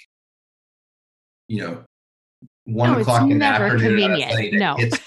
you 1.48 1.60
know 1.60 1.84
one 2.64 2.92
no, 2.92 3.00
o'clock 3.00 3.30
in 3.30 3.38
the 3.38 3.44
afternoon 3.44 3.98
convenient. 3.98 4.54
no. 4.54 4.76
It's 4.78 4.98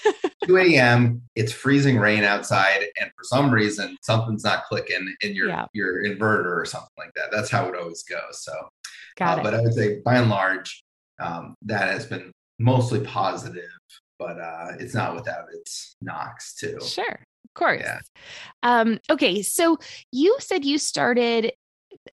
2 0.44 0.58
a.m 0.58 1.22
it's 1.34 1.50
freezing 1.50 1.98
rain 1.98 2.22
outside 2.22 2.84
and 3.00 3.10
for 3.16 3.24
some 3.24 3.50
reason 3.50 3.96
something's 4.02 4.44
not 4.44 4.64
clicking 4.66 5.12
in 5.22 5.34
your 5.34 5.48
yeah. 5.48 5.64
your 5.72 6.04
inverter 6.04 6.56
or 6.56 6.64
something 6.64 6.88
like 6.96 7.10
that. 7.16 7.30
That's 7.32 7.50
how 7.50 7.66
it 7.68 7.74
always 7.76 8.04
goes 8.04 8.44
so. 8.44 8.52
Got 9.16 9.38
uh, 9.38 9.40
it. 9.40 9.44
but 9.44 9.54
i 9.54 9.60
would 9.60 9.74
say 9.74 10.00
by 10.04 10.16
and 10.16 10.30
large 10.30 10.84
um, 11.18 11.54
that 11.62 11.88
has 11.88 12.06
been 12.06 12.30
mostly 12.58 13.00
positive 13.00 13.64
but 14.18 14.38
uh, 14.40 14.68
it's 14.78 14.94
not 14.94 15.14
without 15.14 15.44
its 15.52 15.96
knocks 16.00 16.54
too. 16.54 16.78
Sure 16.80 17.18
course. 17.56 17.82
Yeah. 17.82 18.00
Um, 18.62 18.98
okay. 19.10 19.42
So 19.42 19.78
you 20.12 20.36
said 20.38 20.64
you 20.64 20.78
started, 20.78 21.52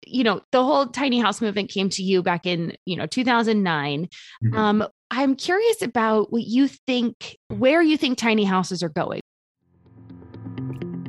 you 0.05 0.23
know, 0.23 0.41
the 0.51 0.63
whole 0.63 0.87
tiny 0.87 1.19
house 1.19 1.41
movement 1.41 1.69
came 1.69 1.89
to 1.89 2.03
you 2.03 2.21
back 2.21 2.45
in, 2.45 2.75
you 2.85 2.97
know, 2.97 3.05
2009. 3.05 4.09
Mm-hmm. 4.43 4.57
Um, 4.57 4.87
I'm 5.09 5.35
curious 5.35 5.81
about 5.81 6.31
what 6.33 6.43
you 6.43 6.67
think, 6.67 7.37
where 7.47 7.81
you 7.81 7.97
think 7.97 8.17
tiny 8.17 8.43
houses 8.43 8.83
are 8.83 8.89
going. 8.89 9.21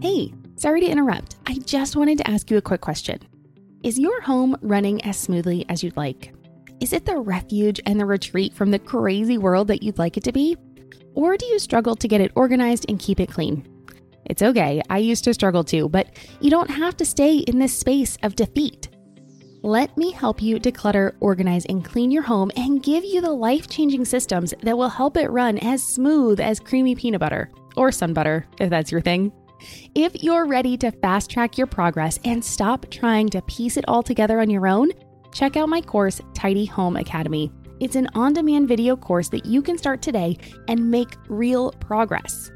Hey, 0.01 0.33
sorry 0.57 0.81
to 0.81 0.87
interrupt. 0.87 1.37
I 1.47 1.59
just 1.59 1.97
wanted 1.97 2.19
to 2.19 2.31
ask 2.31 2.51
you 2.51 2.57
a 2.57 2.63
quick 2.63 2.81
question. 2.81 3.19
Is 3.83 3.99
your 3.99 4.21
home 4.21 4.57
running 4.61 5.05
as 5.05 5.17
smoothly 5.17 5.65
as 5.69 5.83
you'd 5.83 5.97
like? 5.97 6.33
Is 6.81 6.93
it 6.93 7.07
the 7.07 7.17
refuge 7.17 7.81
and 7.87 7.99
the 7.99 8.07
retreat 8.07 8.55
from 8.55 8.71
the 8.71 8.79
crazy 8.79 9.39
world 9.39 9.67
that 9.69 9.83
you'd 9.83 9.99
like 9.99 10.17
it 10.17 10.25
to 10.25 10.33
be? 10.33 10.57
Or 11.15 11.37
do 11.37 11.47
you 11.47 11.59
struggle 11.59 11.97
to 11.97 12.07
get 12.07 12.21
it 12.21 12.31
organized 12.37 12.87
and 12.89 13.01
keep 13.01 13.19
it 13.19 13.29
clean? 13.29 13.67
It's 14.29 14.43
okay, 14.43 14.83
I 14.91 14.99
used 14.99 15.25
to 15.25 15.35
struggle 15.35 15.65
too, 15.65 15.89
but 15.89 16.09
you 16.41 16.51
don't 16.51 16.71
have 16.71 16.97
to 16.99 17.05
stay 17.05 17.39
in 17.39 17.59
this 17.59 17.77
space 17.77 18.19
of 18.23 18.37
defeat. 18.37 18.89
Let 19.63 19.97
me 19.97 20.13
help 20.13 20.41
you 20.41 20.61
declutter, 20.61 21.17
organize, 21.21 21.65
and 21.67 21.85
clean 21.85 22.11
your 22.11 22.23
home 22.23 22.51
and 22.57 22.83
give 22.83 23.05
you 23.05 23.21
the 23.21 23.33
life 23.33 23.69
changing 23.69 24.05
systems 24.05 24.55
that 24.63 24.79
will 24.79 24.89
help 24.89 25.17
it 25.17 25.31
run 25.31 25.59
as 25.59 25.83
smooth 25.83 26.39
as 26.41 26.61
creamy 26.61 26.95
peanut 26.95 27.21
butter 27.21 27.51
or 27.77 27.91
sun 27.91 28.13
butter, 28.13 28.47
if 28.61 28.71
that's 28.71 28.93
your 28.93 29.01
thing. 29.01 29.33
If 29.95 30.23
you're 30.23 30.47
ready 30.47 30.77
to 30.77 30.93
fast 30.93 31.31
track 31.31 31.59
your 31.59 31.67
progress 31.67 32.21
and 32.25 32.45
stop 32.45 32.87
trying 32.91 33.29
to 33.31 33.43
piece 33.43 33.77
it 33.77 33.85
all 33.89 34.03
together 34.05 34.41
on 34.41 34.51
your 34.51 34.69
own, 34.69 34.91
check 35.33 35.57
out 35.57 35.69
my 35.69 35.81
course, 35.81 36.21
Tidy 36.35 36.67
Home 36.67 36.97
Academy. 36.97 37.51
It's 37.81 37.97
an 37.97 38.09
on 38.15 38.35
demand 38.35 38.69
video 38.69 38.97
course 38.97 39.29
that 39.31 39.47
you 39.47 39.63
can 39.63 39.79
start 39.79 40.03
today 40.03 40.37
and 40.69 40.91
make 40.91 41.17
real 41.29 41.73
progress. 41.73 42.53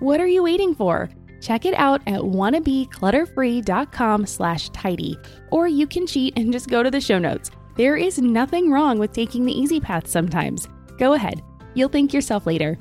What 0.00 0.18
are 0.18 0.26
you 0.26 0.42
waiting 0.42 0.74
for? 0.74 1.08
Check 1.42 1.66
it 1.66 1.74
out 1.74 2.00
at 2.06 2.22
wannabeclutterfree.com 2.22 4.24
slash 4.24 4.70
tidy, 4.70 5.18
or 5.50 5.68
you 5.68 5.86
can 5.86 6.06
cheat 6.06 6.38
and 6.38 6.50
just 6.50 6.70
go 6.70 6.82
to 6.82 6.90
the 6.90 7.02
show 7.02 7.18
notes. 7.18 7.50
There 7.76 7.98
is 7.98 8.18
nothing 8.18 8.70
wrong 8.70 8.98
with 8.98 9.12
taking 9.12 9.44
the 9.44 9.52
easy 9.52 9.78
path 9.78 10.06
sometimes. 10.06 10.66
Go 10.98 11.12
ahead. 11.12 11.42
You'll 11.74 11.90
thank 11.90 12.14
yourself 12.14 12.46
later. 12.46 12.78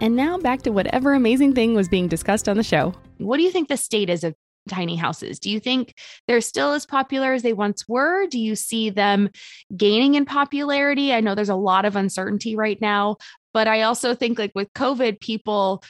And 0.00 0.16
now 0.16 0.38
back 0.38 0.62
to 0.62 0.70
whatever 0.70 1.12
amazing 1.12 1.54
thing 1.54 1.74
was 1.74 1.86
being 1.86 2.08
discussed 2.08 2.48
on 2.48 2.56
the 2.56 2.62
show. 2.62 2.94
What 3.18 3.36
do 3.36 3.42
you 3.42 3.50
think 3.50 3.68
the 3.68 3.76
state 3.76 4.08
is 4.08 4.24
of 4.24 4.34
tiny 4.66 4.96
houses? 4.96 5.38
Do 5.38 5.50
you 5.50 5.60
think 5.60 5.94
they're 6.26 6.40
still 6.40 6.72
as 6.72 6.86
popular 6.86 7.34
as 7.34 7.42
they 7.42 7.52
once 7.52 7.86
were? 7.86 8.26
Do 8.26 8.38
you 8.38 8.56
see 8.56 8.88
them 8.88 9.28
gaining 9.76 10.14
in 10.14 10.24
popularity? 10.24 11.12
I 11.12 11.20
know 11.20 11.34
there's 11.34 11.50
a 11.50 11.54
lot 11.54 11.84
of 11.84 11.94
uncertainty 11.94 12.56
right 12.56 12.80
now, 12.80 13.18
but 13.52 13.68
I 13.68 13.82
also 13.82 14.14
think 14.14 14.38
like 14.38 14.52
with 14.54 14.72
COVID, 14.72 15.20
people 15.20 15.84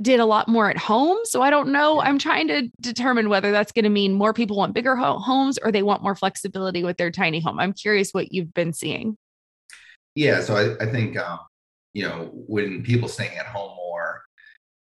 did 0.00 0.20
a 0.20 0.24
lot 0.24 0.48
more 0.48 0.70
at 0.70 0.78
home. 0.78 1.18
So 1.24 1.42
I 1.42 1.50
don't 1.50 1.70
know. 1.70 2.00
I'm 2.00 2.18
trying 2.18 2.48
to 2.48 2.70
determine 2.80 3.28
whether 3.28 3.50
that's 3.50 3.72
going 3.72 3.84
to 3.84 3.90
mean 3.90 4.12
more 4.12 4.32
people 4.32 4.56
want 4.56 4.74
bigger 4.74 4.94
ho- 4.94 5.18
homes 5.18 5.58
or 5.58 5.72
they 5.72 5.82
want 5.82 6.02
more 6.02 6.14
flexibility 6.14 6.84
with 6.84 6.96
their 6.96 7.10
tiny 7.10 7.40
home. 7.40 7.58
I'm 7.58 7.72
curious 7.72 8.12
what 8.12 8.32
you've 8.32 8.54
been 8.54 8.72
seeing. 8.72 9.16
Yeah. 10.14 10.40
So 10.40 10.56
I, 10.56 10.84
I 10.84 10.90
think, 10.90 11.18
um, 11.18 11.40
you 11.94 12.04
know, 12.04 12.30
when 12.32 12.82
people 12.82 13.08
staying 13.08 13.36
at 13.36 13.46
home 13.46 13.74
more, 13.76 14.22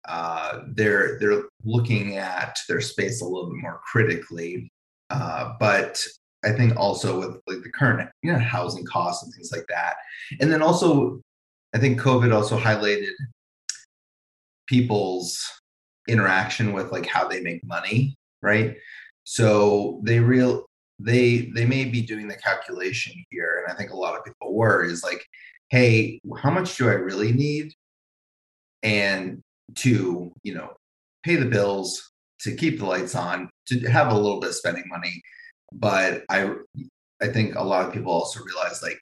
uh, 0.08 0.62
they're 0.68 1.18
they're 1.20 1.44
looking 1.64 2.18
at 2.18 2.58
their 2.68 2.82
space 2.82 3.22
a 3.22 3.26
little 3.26 3.50
bit 3.50 3.62
more 3.62 3.80
critically. 3.90 4.72
Uh, 5.10 5.54
but 5.60 6.04
I 6.44 6.52
think 6.52 6.76
also 6.76 7.20
with 7.20 7.42
like 7.48 7.64
the 7.64 7.72
current 7.72 8.10
you 8.22 8.32
know 8.32 8.40
housing 8.40 8.86
costs 8.86 9.24
and 9.24 9.34
things 9.34 9.52
like 9.52 9.66
that, 9.70 9.96
and 10.42 10.52
then 10.52 10.62
also 10.62 11.22
I 11.74 11.80
think 11.80 12.02
COVID 12.02 12.34
also 12.34 12.58
highlighted 12.60 13.12
people's 14.74 15.40
interaction 16.08 16.74
with 16.74 16.92
like 16.92 17.06
how 17.06 17.28
they 17.28 17.42
make 17.42 17.64
money, 17.64 18.18
right? 18.42 18.76
So 19.24 20.02
they 20.04 20.20
real 20.20 20.66
they 21.00 21.52
they 21.54 21.66
may 21.66 21.86
be 21.86 22.02
doing 22.02 22.28
the 22.28 22.36
calculation 22.38 23.14
here, 23.30 23.64
and 23.64 23.72
I 23.72 23.78
think 23.78 23.92
a 23.92 23.96
lot 23.96 24.18
of 24.18 24.26
people 24.26 24.56
were 24.56 24.84
is 24.84 25.04
like, 25.04 25.24
hey, 25.70 26.20
how 26.42 26.50
much 26.50 26.76
do 26.76 26.90
I 26.90 26.94
really 26.94 27.32
need? 27.32 27.72
And 28.82 29.42
to 29.76 30.34
you 30.42 30.56
know 30.56 30.74
pay 31.24 31.36
the 31.36 31.46
bills, 31.46 32.12
to 32.42 32.56
keep 32.56 32.80
the 32.80 32.86
lights 32.86 33.14
on, 33.14 33.52
to 33.68 33.80
have 33.82 34.12
a 34.12 34.18
little 34.18 34.40
bit 34.40 34.50
of 34.50 34.56
spending 34.56 34.86
money. 34.88 35.22
But 35.72 36.24
I 36.30 36.56
I 37.22 37.28
think 37.28 37.54
a 37.54 37.64
lot 37.64 37.86
of 37.86 37.94
people 37.94 38.12
also 38.12 38.44
realize 38.44 38.82
like 38.82 39.00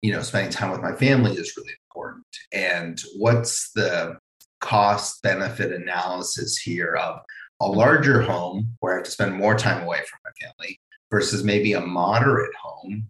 you 0.00 0.12
know 0.12 0.22
spending 0.22 0.52
time 0.52 0.70
with 0.70 0.80
my 0.80 0.92
family 0.92 1.32
is 1.32 1.56
really 1.56 1.74
important 1.88 2.24
and 2.52 3.02
what's 3.16 3.72
the 3.72 4.16
cost 4.60 5.22
benefit 5.22 5.72
analysis 5.72 6.56
here 6.56 6.94
of 6.96 7.20
a 7.60 7.66
larger 7.66 8.22
home 8.22 8.74
where 8.80 8.94
I 8.94 8.96
have 8.96 9.04
to 9.04 9.10
spend 9.10 9.34
more 9.34 9.56
time 9.56 9.82
away 9.82 9.98
from 9.98 10.20
my 10.24 10.30
family 10.46 10.80
versus 11.10 11.44
maybe 11.44 11.72
a 11.72 11.80
moderate 11.80 12.54
home 12.54 13.08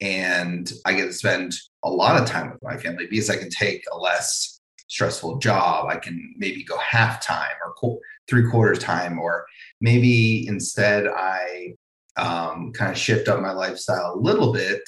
and 0.00 0.72
I 0.84 0.94
get 0.94 1.06
to 1.06 1.12
spend 1.12 1.54
a 1.84 1.90
lot 1.90 2.20
of 2.20 2.28
time 2.28 2.50
with 2.50 2.62
my 2.62 2.76
family 2.76 3.06
because 3.08 3.30
I 3.30 3.36
can 3.36 3.50
take 3.50 3.84
a 3.92 3.96
less 3.96 4.60
stressful 4.88 5.38
job. 5.38 5.88
I 5.88 5.96
can 5.96 6.34
maybe 6.36 6.64
go 6.64 6.76
half 6.78 7.24
time 7.24 7.52
or 7.64 7.98
three 8.28 8.50
quarters 8.50 8.80
time, 8.80 9.18
or 9.18 9.46
maybe 9.80 10.46
instead 10.48 11.06
I 11.06 11.74
um, 12.16 12.72
kind 12.72 12.90
of 12.90 12.98
shift 12.98 13.28
up 13.28 13.40
my 13.40 13.52
lifestyle 13.52 14.14
a 14.14 14.20
little 14.20 14.52
bit 14.52 14.82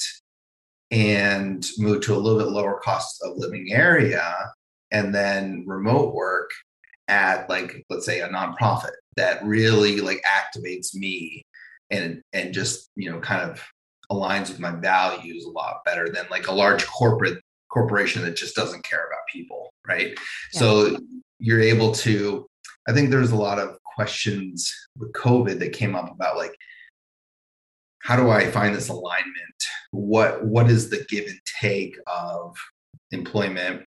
and 0.90 1.64
move 1.78 2.02
to 2.02 2.14
a 2.14 2.18
little 2.18 2.38
bit 2.38 2.48
lower 2.48 2.80
cost 2.80 3.22
of 3.24 3.36
living 3.36 3.72
area 3.72 4.34
and 4.90 5.14
then 5.14 5.64
remote 5.66 6.14
work 6.14 6.50
at 7.08 7.48
like 7.48 7.84
let's 7.90 8.06
say 8.06 8.20
a 8.20 8.28
nonprofit 8.28 8.92
that 9.16 9.44
really 9.44 10.00
like 10.00 10.22
activates 10.24 10.94
me 10.94 11.42
and 11.90 12.22
and 12.32 12.54
just 12.54 12.90
you 12.96 13.10
know 13.10 13.20
kind 13.20 13.50
of 13.50 13.62
aligns 14.10 14.48
with 14.48 14.60
my 14.60 14.70
values 14.70 15.44
a 15.44 15.50
lot 15.50 15.84
better 15.84 16.08
than 16.08 16.24
like 16.30 16.46
a 16.46 16.52
large 16.52 16.86
corporate 16.86 17.40
corporation 17.70 18.22
that 18.22 18.36
just 18.36 18.54
doesn't 18.54 18.84
care 18.84 19.06
about 19.06 19.20
people 19.32 19.72
right? 19.86 20.18
Yeah. 20.52 20.60
so 20.60 20.98
you're 21.38 21.60
able 21.60 21.92
to 21.92 22.46
i 22.88 22.92
think 22.92 23.10
there's 23.10 23.32
a 23.32 23.36
lot 23.36 23.58
of 23.58 23.76
questions 23.82 24.72
with 24.98 25.12
covid 25.12 25.58
that 25.58 25.72
came 25.72 25.94
up 25.94 26.10
about 26.10 26.36
like 26.36 26.54
how 28.04 28.16
do 28.16 28.30
i 28.30 28.50
find 28.50 28.74
this 28.74 28.88
alignment? 28.88 29.34
What 29.90 30.44
what 30.44 30.70
is 30.70 30.90
the 30.90 31.06
give 31.08 31.26
and 31.26 31.40
take 31.60 31.96
of 32.06 32.56
employment 33.12 33.84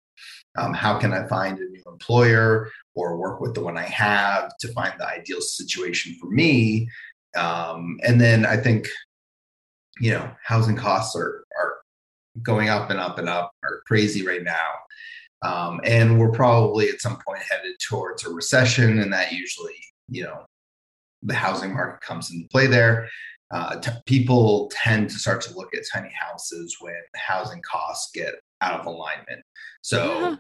um, 0.57 0.73
how 0.73 0.99
can 0.99 1.13
I 1.13 1.27
find 1.27 1.59
a 1.59 1.69
new 1.69 1.83
employer 1.87 2.71
or 2.95 3.17
work 3.17 3.41
with 3.41 3.55
the 3.55 3.63
one 3.63 3.77
I 3.77 3.85
have 3.85 4.57
to 4.61 4.69
find 4.73 4.93
the 4.99 5.07
ideal 5.07 5.41
situation 5.41 6.17
for 6.21 6.31
me? 6.31 6.89
Um, 7.37 7.99
and 8.03 8.21
then 8.21 8.47
I 8.47 8.57
think, 8.57 8.89
you 10.01 10.13
know, 10.13 10.31
housing 10.43 10.77
costs 10.77 11.15
are, 11.17 11.45
are 11.59 11.75
going 12.43 12.69
up 12.69 12.91
and 12.91 13.01
up 13.01 13.19
and 13.19 13.29
up 13.29 13.53
are 13.63 13.83
crazy 13.87 14.27
right 14.27 14.43
now. 14.43 14.71
Um, 15.43 15.81
and 15.85 16.19
we're 16.19 16.33
probably 16.33 16.89
at 16.89 17.01
some 17.01 17.19
point 17.27 17.43
headed 17.49 17.77
towards 17.89 18.25
a 18.25 18.31
recession, 18.31 18.99
and 19.01 19.13
that 19.13 19.33
usually, 19.33 19.77
you 20.09 20.25
know, 20.25 20.47
the 21.23 21.35
housing 21.35 21.75
market 21.75 22.01
comes 22.01 22.31
into 22.31 22.49
play 22.49 22.67
there. 22.67 23.09
Uh, 23.53 23.79
t- 23.79 23.91
people 24.07 24.71
tend 24.73 25.09
to 25.09 25.17
start 25.17 25.41
to 25.41 25.55
look 25.55 25.75
at 25.75 25.83
tiny 25.93 26.13
houses 26.19 26.77
when 26.81 26.95
housing 27.15 27.63
costs 27.63 28.11
get 28.13 28.35
out 28.61 28.81
of 28.81 28.87
alignment. 28.87 29.43
So, 29.83 30.19
Yeah. 30.21 30.37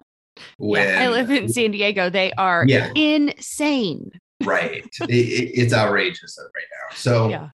When 0.59 0.87
yeah, 0.87 1.01
I 1.03 1.09
live 1.09 1.31
in 1.31 1.49
San 1.49 1.71
Diego. 1.71 2.11
They 2.11 2.33
are 2.33 2.65
Yeah. 2.67 2.93
insane. 2.95 4.11
right, 4.45 4.85
it, 4.85 5.11
it- 5.11 5.51
it's 5.59 5.73
outrageous 5.73 6.39
right 6.39 6.65
now. 6.73 6.97
So, 6.97 7.29
Yeah. 7.31 7.49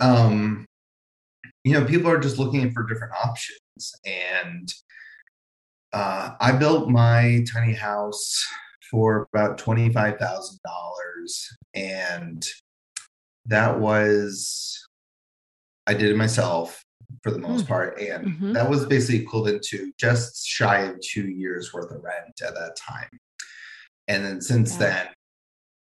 um, 0.00 0.66
you 1.64 1.72
know, 1.72 1.84
people 1.84 2.10
are 2.10 2.18
just 2.20 2.38
looking 2.38 2.72
for 2.72 2.84
different 2.84 3.12
options. 3.14 3.60
And 4.04 4.72
uh, 5.92 6.34
I 6.40 6.52
built 6.52 6.88
my 6.90 7.44
tiny 7.52 7.72
house 7.72 8.44
for 8.90 9.26
about 9.34 9.58
$25,000. 9.58 10.58
And 11.74 12.46
that 13.46 13.80
was, 13.80 14.86
I 15.86 15.94
did 15.94 16.10
it 16.10 16.16
myself 16.16 16.84
for 17.22 17.30
the 17.30 17.38
most 17.38 17.62
Hmm. 17.62 17.68
part. 17.68 18.00
And 18.00 18.26
Mhm. 18.26 18.54
that 18.54 18.68
was 18.68 18.86
basically 18.86 19.22
equivalent 19.22 19.62
to 19.64 19.92
just 19.98 20.46
shy 20.46 20.80
of 20.84 21.00
two 21.00 21.28
years 21.28 21.72
worth 21.72 21.90
of 21.90 22.02
rent 22.02 22.40
at 22.42 22.54
that 22.54 22.76
time. 22.76 23.08
And 24.08 24.24
then 24.24 24.40
since 24.40 24.72
Yeah. 24.72 24.78
then, 24.78 25.08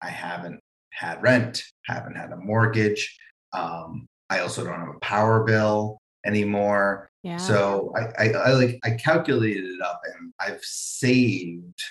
I 0.02 0.10
haven't 0.10 0.60
had 0.92 1.22
rent, 1.22 1.64
haven't 1.86 2.16
had 2.16 2.32
a 2.32 2.38
mortgage. 2.38 3.18
Um, 3.54 4.08
I 4.30 4.40
also 4.40 4.64
don't 4.64 4.80
have 4.80 4.96
a 4.96 5.00
power 5.00 5.44
bill 5.44 6.00
anymore. 6.26 7.10
Yeah. 7.24 7.38
So 7.38 7.94
I, 7.96 8.26
I, 8.26 8.32
I 8.34 8.52
like 8.54 8.80
I 8.84 8.92
calculated 8.92 9.66
it 9.66 9.82
up 9.82 10.02
and 10.06 10.34
I've 10.40 10.64
saved 10.64 11.82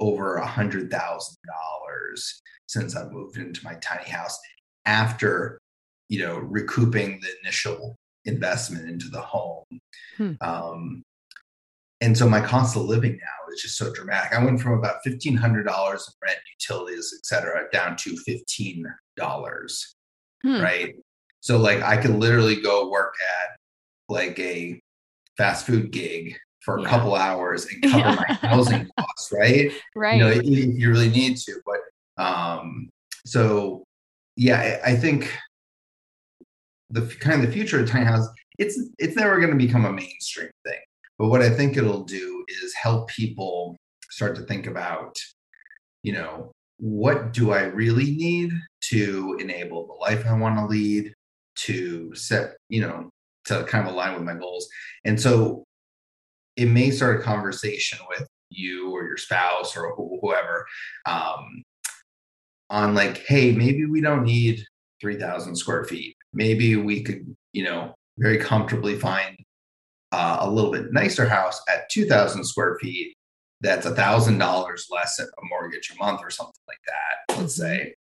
over 0.00 0.36
a 0.36 0.46
hundred 0.46 0.90
thousand 0.90 1.36
dollars 1.46 2.42
since 2.66 2.96
I 2.96 3.08
moved 3.08 3.36
into 3.38 3.64
my 3.64 3.74
tiny 3.76 4.08
house 4.10 4.38
after 4.84 5.58
you 6.08 6.20
know 6.20 6.38
recouping 6.38 7.20
the 7.20 7.30
initial 7.42 7.96
investment 8.26 8.88
into 8.88 9.08
the 9.08 9.20
home. 9.20 9.64
Hmm. 10.16 10.32
Um, 10.40 11.02
and 12.00 12.16
so 12.16 12.28
my 12.28 12.40
cost 12.40 12.76
of 12.76 12.82
living 12.82 13.12
now 13.12 13.52
is 13.54 13.62
just 13.62 13.78
so 13.78 13.92
dramatic. 13.92 14.32
I 14.34 14.44
went 14.44 14.60
from 14.60 14.74
about 14.78 14.96
fifteen 15.02 15.36
hundred 15.36 15.64
dollars 15.66 16.06
in 16.08 16.28
rent, 16.28 16.38
utilities, 16.60 17.14
et 17.18 17.24
cetera, 17.24 17.64
down 17.72 17.96
to 17.96 18.16
fifteen 18.26 18.84
dollars 19.16 19.94
Hmm. 20.42 20.60
right? 20.60 20.94
So 21.40 21.56
like 21.56 21.82
I 21.82 21.96
could 21.96 22.10
literally 22.10 22.60
go 22.60 22.90
work 22.90 23.14
at 23.40 23.56
like 24.08 24.38
a 24.38 24.78
fast 25.38 25.66
food 25.66 25.90
gig 25.90 26.36
for 26.62 26.76
a 26.76 26.82
Yeah. 26.82 26.88
couple 26.88 27.14
hours 27.14 27.66
and 27.66 27.82
cover 27.90 27.98
Yeah. 27.98 28.14
my 28.28 28.34
housing 28.48 28.88
costs, 28.98 29.32
right? 29.32 29.72
right. 29.94 30.14
You 30.18 30.20
know, 30.20 30.28
if, 30.30 30.44
you 30.44 30.90
really 30.90 31.08
need 31.08 31.38
to. 31.38 31.60
But 31.64 32.22
um, 32.22 32.90
so 33.24 33.84
yeah, 34.36 34.78
I, 34.84 34.90
I 34.92 34.96
think 34.96 35.32
the 36.90 37.02
kind 37.20 37.42
of 37.42 37.46
the 37.46 37.52
future 37.52 37.80
of 37.80 37.88
tiny 37.88 38.04
house, 38.04 38.26
it's 38.58 38.78
it's 38.98 39.16
never 39.16 39.38
going 39.38 39.50
to 39.50 39.56
become 39.56 39.84
a 39.84 39.92
mainstream 39.92 40.50
thing. 40.64 40.80
But 41.18 41.28
what 41.28 41.42
I 41.42 41.50
think 41.50 41.76
it'll 41.76 42.04
do 42.04 42.44
is 42.62 42.74
help 42.74 43.08
people 43.08 43.76
start 44.10 44.36
to 44.36 44.42
think 44.42 44.66
about, 44.66 45.16
you 46.02 46.12
know, 46.12 46.52
what 46.78 47.32
do 47.32 47.52
I 47.52 47.62
really 47.62 48.12
need 48.12 48.52
to 48.90 49.36
enable 49.40 49.86
the 49.86 49.94
life 49.94 50.26
I 50.26 50.34
want 50.34 50.58
to 50.58 50.66
lead, 50.66 51.12
to 51.64 52.14
set, 52.14 52.56
you 52.68 52.82
know, 52.82 53.10
to 53.46 53.64
kind 53.64 53.86
of 53.86 53.94
align 53.94 54.14
with 54.14 54.24
my 54.24 54.34
goals. 54.34 54.68
And 55.04 55.20
so 55.20 55.64
it 56.56 56.66
may 56.66 56.90
start 56.90 57.20
a 57.20 57.22
conversation 57.22 57.98
with 58.08 58.26
you 58.50 58.90
or 58.90 59.06
your 59.06 59.16
spouse 59.16 59.76
or 59.76 59.94
whoever 59.94 60.66
um, 61.06 61.62
on 62.70 62.94
like, 62.94 63.18
hey, 63.26 63.52
maybe 63.52 63.84
we 63.84 64.00
don't 64.00 64.24
need 64.24 64.64
3,000 65.00 65.56
square 65.56 65.84
feet. 65.84 66.16
Maybe 66.32 66.76
we 66.76 67.02
could, 67.02 67.34
you 67.52 67.64
know, 67.64 67.94
very 68.18 68.38
comfortably 68.38 68.96
find 68.98 69.36
uh, 70.12 70.38
a 70.40 70.50
little 70.50 70.70
bit 70.70 70.92
nicer 70.92 71.28
house 71.28 71.60
at 71.68 71.88
2,000 71.90 72.44
square 72.44 72.78
feet 72.80 73.14
that's 73.62 73.86
a 73.86 73.94
thousand 73.94 74.36
dollars 74.36 74.86
less 74.90 75.18
a 75.18 75.26
mortgage 75.48 75.90
a 75.90 75.98
month 75.98 76.20
or 76.22 76.28
something 76.28 76.52
like 76.68 76.78
that 76.86 77.26
let's 77.38 77.56
say. 77.56 77.94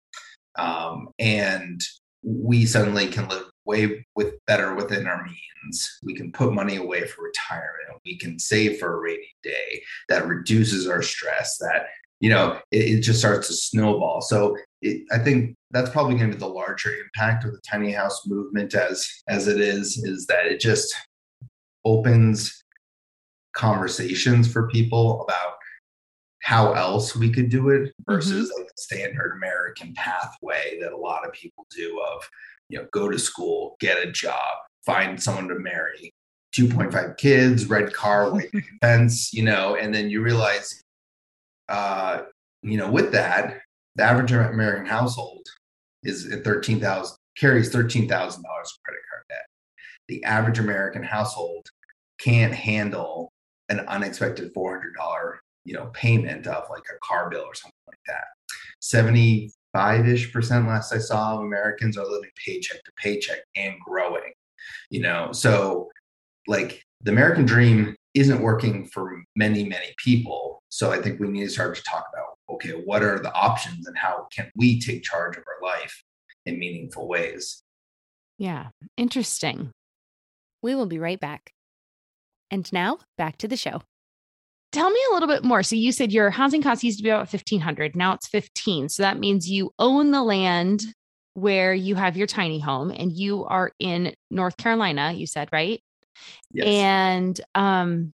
Um, 0.57 1.09
and 1.19 1.81
we 2.23 2.65
suddenly 2.65 3.07
can 3.07 3.27
live 3.27 3.45
way 3.65 4.05
with 4.15 4.33
better 4.47 4.73
within 4.73 5.07
our 5.07 5.23
means. 5.25 5.99
We 6.03 6.15
can 6.15 6.31
put 6.31 6.53
money 6.53 6.77
away 6.77 7.05
for 7.05 7.23
retirement. 7.23 8.01
We 8.05 8.17
can 8.17 8.39
save 8.39 8.79
for 8.79 8.93
a 8.93 8.99
rainy 8.99 9.35
day 9.43 9.83
that 10.09 10.27
reduces 10.27 10.87
our 10.87 11.01
stress 11.01 11.57
that 11.57 11.87
you 12.21 12.29
know 12.29 12.59
it, 12.71 12.77
it 12.77 13.01
just 13.01 13.19
starts 13.19 13.47
to 13.47 13.53
snowball. 13.53 14.21
So 14.21 14.57
it, 14.85 15.03
i 15.11 15.17
think 15.17 15.55
that's 15.71 15.89
probably 15.89 16.15
going 16.15 16.29
to 16.29 16.35
be 16.35 16.39
the 16.39 16.47
larger 16.47 16.95
impact 16.95 17.43
of 17.43 17.51
the 17.51 17.61
tiny 17.69 17.91
house 17.91 18.25
movement 18.27 18.73
as 18.73 19.07
as 19.27 19.47
it 19.47 19.59
is 19.59 19.97
is 20.03 20.25
that 20.27 20.45
it 20.45 20.59
just 20.59 20.95
opens 21.85 22.63
conversations 23.53 24.51
for 24.51 24.67
people 24.67 25.21
about 25.23 25.55
how 26.45 26.73
else 26.73 27.15
we 27.15 27.31
could 27.31 27.49
do 27.49 27.69
it 27.69 27.91
versus 28.05 28.53
like 28.55 28.67
the 28.67 28.73
standard 28.77 29.33
American 29.35 29.95
pathway 29.95 30.77
that 30.79 30.93
a 30.93 30.97
lot 30.97 31.25
of 31.25 31.33
people 31.33 31.65
do 31.75 31.99
of, 32.13 32.29
you 32.69 32.77
know, 32.77 32.85
go 32.91 33.09
to 33.09 33.17
school, 33.17 33.75
get 33.79 33.97
a 33.97 34.11
job, 34.11 34.57
find 34.85 35.21
someone 35.21 35.47
to 35.47 35.55
marry, 35.55 36.13
2.5 36.55 37.17
kids, 37.17 37.65
red 37.65 37.91
car, 37.93 38.29
white 38.31 38.51
fence, 38.79 39.33
you 39.33 39.41
know, 39.41 39.75
and 39.75 39.91
then 39.91 40.07
you 40.07 40.21
realize, 40.21 40.83
uh, 41.67 42.21
you 42.61 42.77
know, 42.77 42.91
with 42.91 43.11
that, 43.11 43.61
the 43.95 44.03
average 44.03 44.31
American 44.31 44.85
household 44.85 45.45
is 46.03 46.31
at 46.31 46.43
13,000, 46.43 47.15
carries 47.37 47.73
$13,000 47.73 48.09
of 48.09 48.39
credit 48.39 49.01
card 49.09 49.23
debt. 49.29 49.45
The 50.07 50.23
average 50.23 50.59
American 50.59 51.03
household 51.03 51.67
can't 52.19 52.53
handle 52.53 53.31
an 53.69 53.79
unexpected 53.81 54.53
$400 54.53 54.81
you 55.65 55.73
know 55.73 55.87
payment 55.93 56.47
of 56.47 56.63
like 56.69 56.83
a 56.89 56.99
car 57.03 57.29
bill 57.29 57.41
or 57.41 57.55
something 57.55 57.73
like 57.87 57.97
that 58.07 58.25
75ish 58.81 60.31
percent 60.31 60.67
last 60.67 60.93
i 60.93 60.97
saw 60.97 61.35
of 61.35 61.41
americans 61.41 61.97
are 61.97 62.05
living 62.05 62.29
paycheck 62.45 62.81
to 62.83 62.91
paycheck 62.95 63.39
and 63.55 63.75
growing 63.85 64.31
you 64.89 65.01
know 65.01 65.31
so 65.31 65.89
like 66.47 66.81
the 67.01 67.11
american 67.11 67.45
dream 67.45 67.95
isn't 68.15 68.41
working 68.41 68.85
for 68.85 69.23
many 69.35 69.63
many 69.63 69.93
people 69.97 70.63
so 70.69 70.91
i 70.91 71.01
think 71.01 71.19
we 71.19 71.27
need 71.27 71.43
to 71.43 71.49
start 71.49 71.75
to 71.75 71.83
talk 71.83 72.05
about 72.13 72.37
okay 72.49 72.71
what 72.85 73.03
are 73.03 73.19
the 73.19 73.33
options 73.33 73.87
and 73.87 73.97
how 73.97 74.27
can 74.33 74.49
we 74.55 74.79
take 74.79 75.03
charge 75.03 75.37
of 75.37 75.43
our 75.47 75.69
life 75.69 76.03
in 76.45 76.57
meaningful 76.57 77.07
ways 77.07 77.63
Yeah, 78.37 78.67
interesting. 78.97 79.71
We 80.61 80.75
will 80.75 80.87
be 80.87 80.99
right 80.99 81.19
back. 81.19 81.51
And 82.51 82.71
now 82.73 82.99
back 83.17 83.37
to 83.37 83.47
the 83.47 83.57
show. 83.57 83.81
Tell 84.71 84.89
me 84.89 84.99
a 85.09 85.13
little 85.13 85.27
bit 85.27 85.43
more. 85.43 85.63
So 85.63 85.75
you 85.75 85.91
said 85.91 86.11
your 86.11 86.29
housing 86.29 86.61
cost 86.61 86.83
used 86.83 86.97
to 86.97 87.03
be 87.03 87.09
about 87.09 87.31
1500, 87.31 87.95
now 87.95 88.13
it's 88.13 88.27
15. 88.27 88.89
So 88.89 89.03
that 89.03 89.19
means 89.19 89.49
you 89.49 89.71
own 89.79 90.11
the 90.11 90.21
land 90.21 90.83
where 91.33 91.73
you 91.73 91.95
have 91.95 92.17
your 92.17 92.27
tiny 92.27 92.59
home 92.59 92.91
and 92.91 93.11
you 93.11 93.45
are 93.45 93.71
in 93.79 94.13
North 94.29 94.57
Carolina, 94.57 95.13
you 95.13 95.27
said, 95.27 95.49
right? 95.51 95.81
Yes 96.51 96.67
And 96.67 97.41
um 97.55 98.13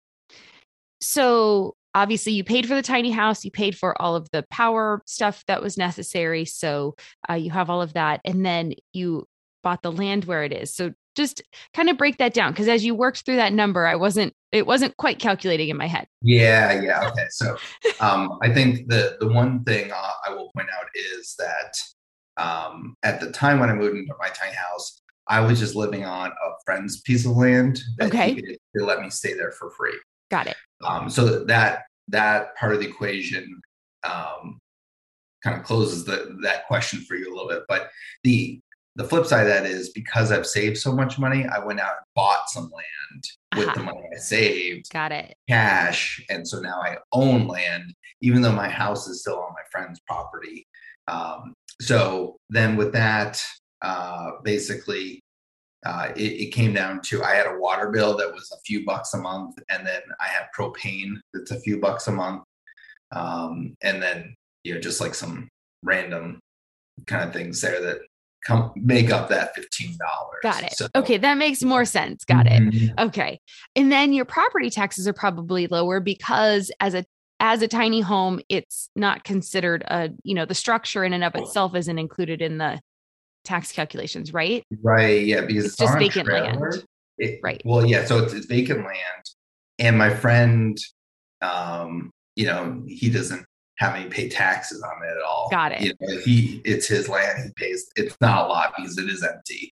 so 1.00 1.76
obviously 1.94 2.32
you 2.32 2.44
paid 2.44 2.66
for 2.66 2.74
the 2.74 2.82
tiny 2.82 3.10
house, 3.10 3.44
you 3.44 3.50
paid 3.50 3.76
for 3.76 4.00
all 4.00 4.16
of 4.16 4.28
the 4.30 4.44
power 4.50 5.02
stuff 5.06 5.44
that 5.46 5.62
was 5.62 5.78
necessary, 5.78 6.44
so 6.44 6.94
uh, 7.28 7.34
you 7.34 7.50
have 7.50 7.70
all 7.70 7.82
of 7.82 7.94
that 7.94 8.20
and 8.24 8.44
then 8.44 8.74
you 8.92 9.26
bought 9.62 9.82
the 9.82 9.92
land 9.92 10.24
where 10.24 10.44
it 10.44 10.52
is. 10.52 10.74
So 10.74 10.92
just 11.16 11.42
kind 11.74 11.88
of 11.88 11.96
break 11.96 12.18
that 12.18 12.34
down 12.34 12.52
because 12.52 12.68
as 12.68 12.84
you 12.84 12.94
worked 12.94 13.24
through 13.24 13.36
that 13.36 13.52
number, 13.52 13.86
I 13.86 13.96
wasn't 13.96 14.34
it 14.52 14.66
wasn't 14.66 14.96
quite 14.96 15.18
calculating 15.18 15.70
in 15.70 15.76
my 15.76 15.88
head. 15.88 16.06
Yeah, 16.22 16.80
yeah. 16.80 17.08
Okay. 17.08 17.24
So 17.30 17.56
um, 18.00 18.38
I 18.42 18.52
think 18.52 18.88
the 18.88 19.16
the 19.18 19.28
one 19.28 19.64
thing 19.64 19.90
I 19.92 20.30
will 20.30 20.50
point 20.54 20.68
out 20.78 20.86
is 20.94 21.34
that 21.38 22.42
um, 22.42 22.94
at 23.02 23.20
the 23.20 23.30
time 23.32 23.58
when 23.58 23.70
I 23.70 23.74
moved 23.74 23.96
into 23.96 24.14
my 24.18 24.28
tiny 24.28 24.54
house, 24.54 25.00
I 25.28 25.40
was 25.40 25.58
just 25.58 25.74
living 25.74 26.04
on 26.04 26.30
a 26.30 26.50
friend's 26.64 27.00
piece 27.00 27.24
of 27.26 27.32
land. 27.32 27.80
That 27.98 28.04
he 28.12 28.18
Okay. 28.18 28.34
could- 28.34 28.58
they 28.74 28.82
let 28.82 29.00
me 29.00 29.10
stay 29.10 29.34
there 29.34 29.52
for 29.52 29.70
free. 29.70 29.98
Got 30.30 30.46
it. 30.48 30.56
Um, 30.84 31.08
so 31.10 31.44
that 31.44 31.84
that 32.08 32.54
part 32.56 32.74
of 32.74 32.80
the 32.80 32.88
equation 32.88 33.60
um, 34.04 34.60
kind 35.42 35.58
of 35.58 35.64
closes 35.64 36.04
the, 36.04 36.36
that 36.42 36.66
question 36.68 37.00
for 37.00 37.16
you 37.16 37.28
a 37.28 37.34
little 37.34 37.48
bit. 37.48 37.62
But 37.68 37.90
the 38.24 38.60
the 38.96 39.04
flip 39.04 39.26
side 39.26 39.42
of 39.42 39.48
that 39.48 39.66
is 39.66 39.90
because 39.90 40.32
I've 40.32 40.46
saved 40.46 40.78
so 40.78 40.90
much 40.92 41.18
money, 41.18 41.44
I 41.46 41.58
went 41.58 41.80
out 41.80 41.96
and 41.98 42.06
bought 42.14 42.48
some 42.48 42.70
land 42.70 43.24
with 43.56 43.74
the 43.74 43.82
money 43.82 44.00
I 44.14 44.18
saved 44.18 44.90
Got 44.90 45.12
it. 45.12 45.36
cash 45.48 46.24
and 46.30 46.46
so 46.46 46.60
now 46.60 46.80
i 46.82 46.96
own 47.12 47.46
land 47.46 47.94
even 48.22 48.40
though 48.42 48.52
my 48.52 48.68
house 48.68 49.06
is 49.06 49.20
still 49.20 49.38
on 49.38 49.52
my 49.52 49.62
friend's 49.70 50.00
property 50.06 50.66
um, 51.08 51.54
so 51.80 52.36
then 52.50 52.76
with 52.76 52.92
that 52.92 53.40
uh, 53.82 54.32
basically 54.42 55.22
uh, 55.84 56.08
it, 56.16 56.32
it, 56.32 56.52
came 56.52 56.72
down 56.72 57.00
to 57.00 57.22
I 57.22 57.34
had 57.34 57.46
a 57.46 57.58
water 57.58 57.90
bill 57.90 58.16
that 58.16 58.32
was 58.32 58.50
a 58.52 58.60
few 58.64 58.84
bucks 58.84 59.14
a 59.14 59.18
month, 59.18 59.56
and 59.68 59.86
then 59.86 60.00
I 60.20 60.26
had 60.26 60.46
propane 60.56 61.14
that's 61.32 61.52
a 61.52 61.60
few 61.60 61.78
bucks 61.78 62.08
a 62.08 62.12
month, 62.12 62.42
um, 63.12 63.76
and 63.82 64.02
then 64.02 64.34
you 64.64 64.74
know 64.74 64.80
just 64.80 65.00
like 65.00 65.14
some 65.14 65.48
random 65.82 66.40
kind 67.06 67.24
of 67.24 67.32
things 67.32 67.60
there 67.60 67.80
that 67.82 67.98
come 68.44 68.72
make 68.74 69.10
up 69.10 69.28
that 69.28 69.54
fifteen 69.54 69.96
dollars. 69.98 70.40
Got 70.42 70.64
it. 70.64 70.72
So, 70.72 70.88
okay, 70.96 71.18
that 71.18 71.36
makes 71.36 71.62
more 71.62 71.84
sense. 71.84 72.24
Got 72.24 72.46
mm-hmm. 72.46 72.98
it. 72.98 73.06
Okay, 73.06 73.40
and 73.76 73.92
then 73.92 74.12
your 74.12 74.24
property 74.24 74.70
taxes 74.70 75.06
are 75.06 75.12
probably 75.12 75.66
lower 75.68 76.00
because 76.00 76.72
as 76.80 76.94
a 76.94 77.04
as 77.38 77.62
a 77.62 77.68
tiny 77.68 78.00
home, 78.00 78.40
it's 78.48 78.88
not 78.96 79.22
considered 79.22 79.84
a 79.86 80.10
you 80.24 80.34
know 80.34 80.46
the 80.46 80.54
structure 80.54 81.04
in 81.04 81.12
and 81.12 81.22
of 81.22 81.34
itself 81.36 81.76
isn't 81.76 81.98
included 81.98 82.42
in 82.42 82.58
the 82.58 82.80
tax 83.46 83.72
calculations, 83.72 84.32
right? 84.32 84.62
Right. 84.82 85.24
Yeah, 85.24 85.42
because 85.42 85.64
it's, 85.64 85.74
it's 85.74 85.82
just 85.82 85.98
vacant 85.98 86.26
trailer. 86.26 86.70
land. 86.70 86.84
It, 87.18 87.40
right. 87.42 87.62
Well, 87.64 87.86
yeah. 87.86 88.04
So 88.04 88.18
it's, 88.18 88.34
it's 88.34 88.46
vacant 88.46 88.84
land, 88.84 89.24
and 89.78 89.96
my 89.96 90.10
friend, 90.10 90.78
um, 91.40 92.10
you 92.34 92.46
know, 92.46 92.82
he 92.86 93.08
doesn't 93.08 93.46
have 93.78 93.94
any 93.94 94.08
pay 94.08 94.28
taxes 94.28 94.82
on 94.82 95.02
it 95.02 95.10
at 95.12 95.22
all. 95.22 95.48
Got 95.50 95.72
it. 95.72 95.80
You 95.80 95.92
know, 96.00 96.18
he 96.18 96.60
it's 96.64 96.86
his 96.86 97.08
land. 97.08 97.42
He 97.44 97.50
pays. 97.56 97.90
It's 97.96 98.16
not 98.20 98.46
a 98.46 98.48
lot 98.48 98.74
because 98.76 98.98
it 98.98 99.08
is 99.08 99.24
empty. 99.24 99.72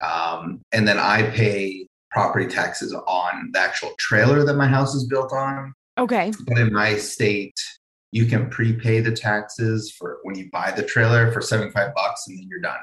Um, 0.00 0.60
and 0.72 0.86
then 0.86 0.98
I 0.98 1.30
pay 1.30 1.86
property 2.10 2.46
taxes 2.46 2.92
on 2.92 3.50
the 3.52 3.58
actual 3.58 3.92
trailer 3.98 4.44
that 4.44 4.54
my 4.54 4.68
house 4.68 4.94
is 4.94 5.04
built 5.06 5.32
on. 5.32 5.72
Okay. 5.98 6.32
But 6.46 6.58
in 6.58 6.72
my 6.72 6.96
state, 6.96 7.58
you 8.12 8.26
can 8.26 8.48
prepay 8.48 9.00
the 9.00 9.10
taxes 9.10 9.90
for 9.90 10.18
when 10.22 10.36
you 10.36 10.48
buy 10.52 10.70
the 10.70 10.84
trailer 10.84 11.32
for 11.32 11.40
75 11.40 11.94
bucks 11.94 12.24
and 12.28 12.38
then 12.38 12.46
you're 12.48 12.60
done. 12.60 12.78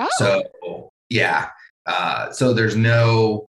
Oh. 0.00 0.08
So 0.18 0.90
yeah. 1.08 1.50
Uh, 1.86 2.30
so 2.30 2.52
there's 2.52 2.76
no 2.76 3.46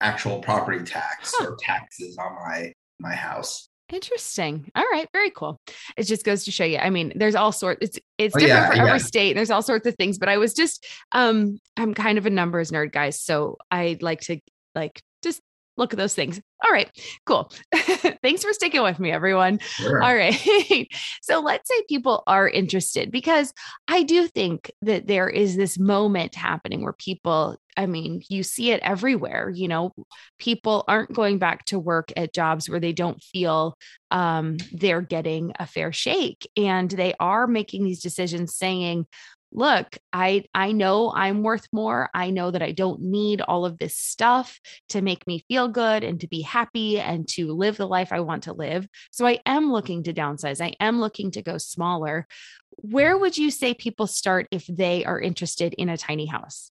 actual 0.00 0.40
property 0.40 0.84
tax 0.84 1.32
huh. 1.36 1.46
or 1.46 1.56
taxes 1.60 2.16
on 2.18 2.34
my 2.34 2.72
my 3.00 3.14
house. 3.14 3.68
Interesting. 3.92 4.70
All 4.74 4.84
right, 4.90 5.06
very 5.12 5.30
cool. 5.30 5.60
It 5.96 6.04
just 6.04 6.24
goes 6.24 6.44
to 6.44 6.50
show 6.50 6.64
you. 6.64 6.78
I 6.78 6.90
mean, 6.90 7.12
there's 7.16 7.34
all 7.34 7.52
sorts. 7.52 7.80
It's 7.82 7.98
it's 8.16 8.34
oh, 8.34 8.38
different 8.38 8.62
yeah, 8.62 8.66
for 8.68 8.74
every 8.74 8.90
yeah. 8.92 8.96
state. 8.98 9.34
There's 9.34 9.50
all 9.50 9.62
sorts 9.62 9.86
of 9.86 9.94
things. 9.96 10.18
But 10.18 10.30
I 10.30 10.38
was 10.38 10.54
just, 10.54 10.86
um, 11.12 11.58
I'm 11.76 11.92
kind 11.92 12.16
of 12.16 12.24
a 12.24 12.30
numbers 12.30 12.70
nerd, 12.70 12.92
guys. 12.92 13.20
So 13.20 13.58
I 13.70 13.98
like 14.00 14.22
to 14.22 14.40
like 14.74 15.02
look 15.76 15.92
at 15.92 15.98
those 15.98 16.14
things. 16.14 16.40
All 16.64 16.70
right, 16.70 16.90
cool. 17.26 17.50
Thanks 18.22 18.42
for 18.42 18.52
sticking 18.52 18.82
with 18.82 18.98
me, 18.98 19.10
everyone. 19.10 19.58
Sure. 19.58 20.02
All 20.02 20.14
right. 20.14 20.88
so 21.22 21.40
let's 21.40 21.68
say 21.68 21.82
people 21.88 22.22
are 22.26 22.48
interested 22.48 23.10
because 23.10 23.52
I 23.88 24.02
do 24.02 24.26
think 24.28 24.70
that 24.82 25.06
there 25.06 25.28
is 25.28 25.56
this 25.56 25.78
moment 25.78 26.34
happening 26.34 26.82
where 26.82 26.94
people, 26.94 27.56
I 27.76 27.86
mean, 27.86 28.22
you 28.28 28.42
see 28.42 28.70
it 28.70 28.80
everywhere. 28.82 29.50
You 29.50 29.68
know, 29.68 29.92
people 30.38 30.84
aren't 30.88 31.12
going 31.12 31.38
back 31.38 31.64
to 31.66 31.78
work 31.78 32.12
at 32.16 32.32
jobs 32.32 32.68
where 32.68 32.80
they 32.80 32.92
don't 32.92 33.22
feel 33.22 33.76
um, 34.10 34.56
they're 34.72 35.02
getting 35.02 35.52
a 35.58 35.66
fair 35.66 35.92
shake. 35.92 36.48
And 36.56 36.90
they 36.90 37.14
are 37.20 37.46
making 37.46 37.84
these 37.84 38.00
decisions 38.00 38.56
saying, 38.56 39.06
look 39.54 39.96
i 40.12 40.44
i 40.54 40.72
know 40.72 41.12
i'm 41.14 41.42
worth 41.42 41.66
more. 41.72 42.10
I 42.12 42.30
know 42.30 42.50
that 42.50 42.62
i 42.62 42.72
don't 42.72 43.00
need 43.00 43.40
all 43.40 43.64
of 43.64 43.78
this 43.78 43.96
stuff 43.96 44.60
to 44.90 45.02
make 45.02 45.26
me 45.26 45.44
feel 45.48 45.68
good 45.68 46.04
and 46.04 46.20
to 46.20 46.28
be 46.28 46.42
happy 46.42 46.98
and 46.98 47.26
to 47.28 47.52
live 47.52 47.76
the 47.76 47.86
life 47.86 48.12
i 48.12 48.20
want 48.20 48.44
to 48.44 48.52
live. 48.52 48.86
So 49.10 49.26
i 49.26 49.38
am 49.46 49.72
looking 49.72 50.02
to 50.04 50.14
downsize. 50.14 50.60
I 50.60 50.74
am 50.80 51.00
looking 51.00 51.30
to 51.32 51.42
go 51.42 51.58
smaller. 51.58 52.26
Where 52.76 53.16
would 53.16 53.38
you 53.38 53.50
say 53.50 53.74
people 53.74 54.06
start 54.06 54.48
if 54.50 54.66
they 54.66 55.04
are 55.04 55.20
interested 55.20 55.74
in 55.74 55.88
a 55.88 55.96
tiny 55.96 56.26
house? 56.26 56.70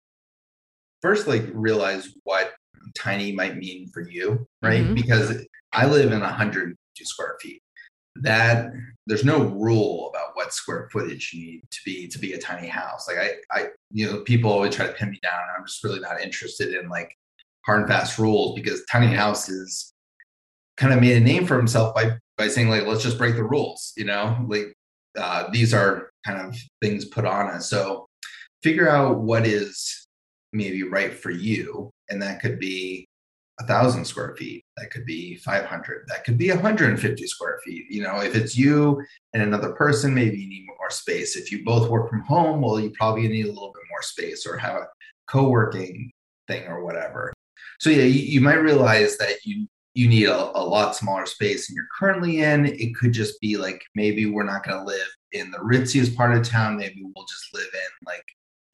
First 1.02 1.26
like 1.26 1.44
realize 1.52 2.08
what 2.24 2.52
tiny 2.96 3.32
might 3.32 3.56
mean 3.56 3.88
for 3.92 4.08
you 4.08 4.46
right? 4.62 4.82
Mm-hmm. 4.82 4.94
because 4.94 5.44
i 5.72 5.86
live 5.86 6.12
in 6.12 6.20
100 6.20 6.76
square 7.02 7.36
feet 7.40 7.62
that 8.22 8.72
there's 9.06 9.24
no 9.24 9.44
rule 9.44 10.10
about 10.10 10.34
what 10.34 10.52
square 10.52 10.88
footage 10.92 11.32
you 11.32 11.44
need 11.44 11.62
to 11.70 11.78
be 11.84 12.06
to 12.08 12.18
be 12.18 12.34
a 12.34 12.38
tiny 12.38 12.68
house. 12.68 13.08
Like 13.08 13.18
I, 13.18 13.30
I, 13.50 13.66
you 13.90 14.06
know, 14.06 14.20
people 14.20 14.52
always 14.52 14.74
try 14.74 14.86
to 14.86 14.92
pin 14.92 15.10
me 15.10 15.18
down. 15.22 15.40
I'm 15.56 15.66
just 15.66 15.82
really 15.82 16.00
not 16.00 16.20
interested 16.20 16.74
in 16.74 16.88
like 16.88 17.16
hard 17.66 17.80
and 17.80 17.88
fast 17.88 18.18
rules 18.18 18.54
because 18.54 18.84
tiny 18.90 19.08
houses 19.08 19.92
kind 20.76 20.92
of 20.92 21.00
made 21.00 21.16
a 21.16 21.20
name 21.20 21.46
for 21.46 21.56
himself 21.56 21.94
by 21.94 22.16
by 22.38 22.48
saying 22.48 22.70
like 22.70 22.86
let's 22.86 23.02
just 23.02 23.18
break 23.18 23.36
the 23.36 23.44
rules. 23.44 23.92
You 23.96 24.04
know, 24.04 24.44
like 24.48 24.74
uh, 25.18 25.50
these 25.50 25.74
are 25.74 26.10
kind 26.24 26.40
of 26.40 26.56
things 26.80 27.04
put 27.04 27.24
on 27.24 27.48
us. 27.48 27.68
So 27.68 28.08
figure 28.62 28.88
out 28.88 29.18
what 29.18 29.46
is 29.46 30.06
maybe 30.52 30.82
right 30.82 31.12
for 31.12 31.30
you, 31.30 31.90
and 32.08 32.22
that 32.22 32.40
could 32.40 32.58
be 32.58 33.06
a 33.60 33.66
thousand 33.66 34.04
square 34.04 34.34
feet 34.36 34.64
that 34.76 34.90
could 34.90 35.04
be 35.04 35.36
500 35.36 36.06
that 36.08 36.24
could 36.24 36.38
be 36.38 36.50
150 36.50 37.26
square 37.26 37.60
feet 37.64 37.86
you 37.90 38.02
know 38.02 38.20
if 38.20 38.34
it's 38.34 38.56
you 38.56 39.02
and 39.34 39.42
another 39.42 39.72
person 39.72 40.14
maybe 40.14 40.38
you 40.38 40.48
need 40.48 40.66
more 40.66 40.90
space. 40.90 41.36
If 41.36 41.52
you 41.52 41.64
both 41.64 41.90
work 41.90 42.08
from 42.08 42.22
home 42.22 42.60
well 42.60 42.80
you 42.80 42.90
probably 42.90 43.28
need 43.28 43.46
a 43.46 43.52
little 43.52 43.72
bit 43.72 43.82
more 43.90 44.02
space 44.02 44.46
or 44.46 44.56
have 44.56 44.76
a 44.76 44.88
co-working 45.26 46.10
thing 46.48 46.66
or 46.66 46.84
whatever. 46.84 47.32
So 47.78 47.90
yeah 47.90 48.04
you, 48.04 48.20
you 48.20 48.40
might 48.40 48.54
realize 48.54 49.16
that 49.18 49.44
you 49.44 49.68
you 49.94 50.08
need 50.08 50.26
a, 50.26 50.58
a 50.58 50.62
lot 50.62 50.96
smaller 50.96 51.26
space 51.26 51.66
than 51.66 51.74
you're 51.74 51.88
currently 51.98 52.42
in. 52.42 52.64
It 52.64 52.94
could 52.94 53.12
just 53.12 53.40
be 53.40 53.56
like 53.56 53.82
maybe 53.94 54.26
we're 54.26 54.44
not 54.44 54.64
going 54.64 54.78
to 54.78 54.84
live 54.84 55.08
in 55.32 55.50
the 55.50 55.58
ritziest 55.58 56.16
part 56.16 56.36
of 56.36 56.44
town. 56.44 56.76
Maybe 56.76 57.02
we'll 57.02 57.26
just 57.26 57.52
live 57.52 57.68
in 57.74 58.06
like 58.06 58.24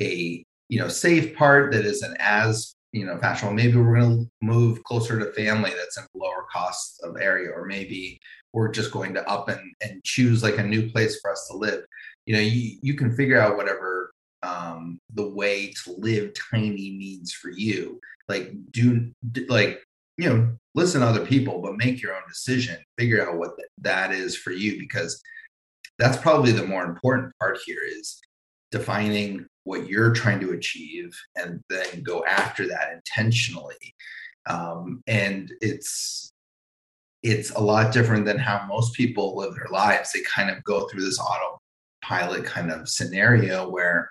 a 0.00 0.44
you 0.68 0.78
know 0.78 0.88
safe 0.88 1.34
part 1.34 1.72
that 1.72 1.84
isn't 1.84 2.16
as 2.20 2.75
you 2.96 3.04
know 3.04 3.18
fashionable. 3.18 3.54
Maybe 3.54 3.76
we're 3.76 4.00
going 4.00 4.24
to 4.24 4.30
move 4.40 4.82
closer 4.84 5.18
to 5.18 5.32
family 5.32 5.70
that's 5.70 5.98
in 5.98 6.04
a 6.04 6.18
lower 6.18 6.46
cost 6.50 7.00
of 7.02 7.16
area 7.20 7.50
or 7.50 7.66
maybe 7.66 8.18
we're 8.52 8.70
just 8.70 8.90
going 8.90 9.12
to 9.12 9.28
up 9.28 9.50
and, 9.50 9.60
and 9.82 10.02
choose 10.02 10.42
like 10.42 10.56
a 10.56 10.62
new 10.62 10.90
place 10.90 11.20
for 11.20 11.30
us 11.30 11.46
to 11.50 11.56
live. 11.56 11.84
You 12.24 12.34
know 12.34 12.40
you, 12.40 12.78
you 12.82 12.94
can 12.94 13.14
figure 13.14 13.40
out 13.40 13.56
whatever 13.56 14.12
um, 14.42 14.98
the 15.12 15.28
way 15.28 15.72
to 15.84 15.94
live 15.98 16.32
tiny 16.50 16.96
means 16.96 17.32
for 17.32 17.50
you. 17.50 18.00
Like 18.28 18.52
do 18.70 19.12
like 19.48 19.82
you 20.16 20.30
know 20.30 20.56
listen 20.74 21.02
to 21.02 21.06
other 21.06 21.26
people 21.26 21.60
but 21.60 21.76
make 21.76 22.00
your 22.00 22.14
own 22.14 22.22
decision. 22.28 22.78
Figure 22.98 23.28
out 23.28 23.36
what 23.36 23.50
that 23.78 24.10
is 24.10 24.36
for 24.36 24.52
you 24.52 24.78
because 24.78 25.22
that's 25.98 26.16
probably 26.16 26.52
the 26.52 26.66
more 26.66 26.84
important 26.84 27.32
part 27.38 27.58
here 27.66 27.80
is 27.86 28.20
defining 28.70 29.46
what 29.66 29.88
you're 29.88 30.14
trying 30.14 30.38
to 30.38 30.52
achieve 30.52 31.12
and 31.34 31.60
then 31.68 32.02
go 32.02 32.24
after 32.24 32.68
that 32.68 32.92
intentionally. 32.94 33.94
Um, 34.48 35.02
and 35.08 35.52
it's 35.60 36.32
it's 37.24 37.50
a 37.50 37.60
lot 37.60 37.92
different 37.92 38.24
than 38.24 38.38
how 38.38 38.64
most 38.68 38.94
people 38.94 39.36
live 39.36 39.54
their 39.54 39.66
lives. 39.72 40.12
They 40.12 40.20
kind 40.32 40.50
of 40.50 40.62
go 40.62 40.86
through 40.86 41.04
this 41.04 41.18
autopilot 41.18 42.44
kind 42.44 42.70
of 42.70 42.88
scenario 42.88 43.68
where 43.68 44.08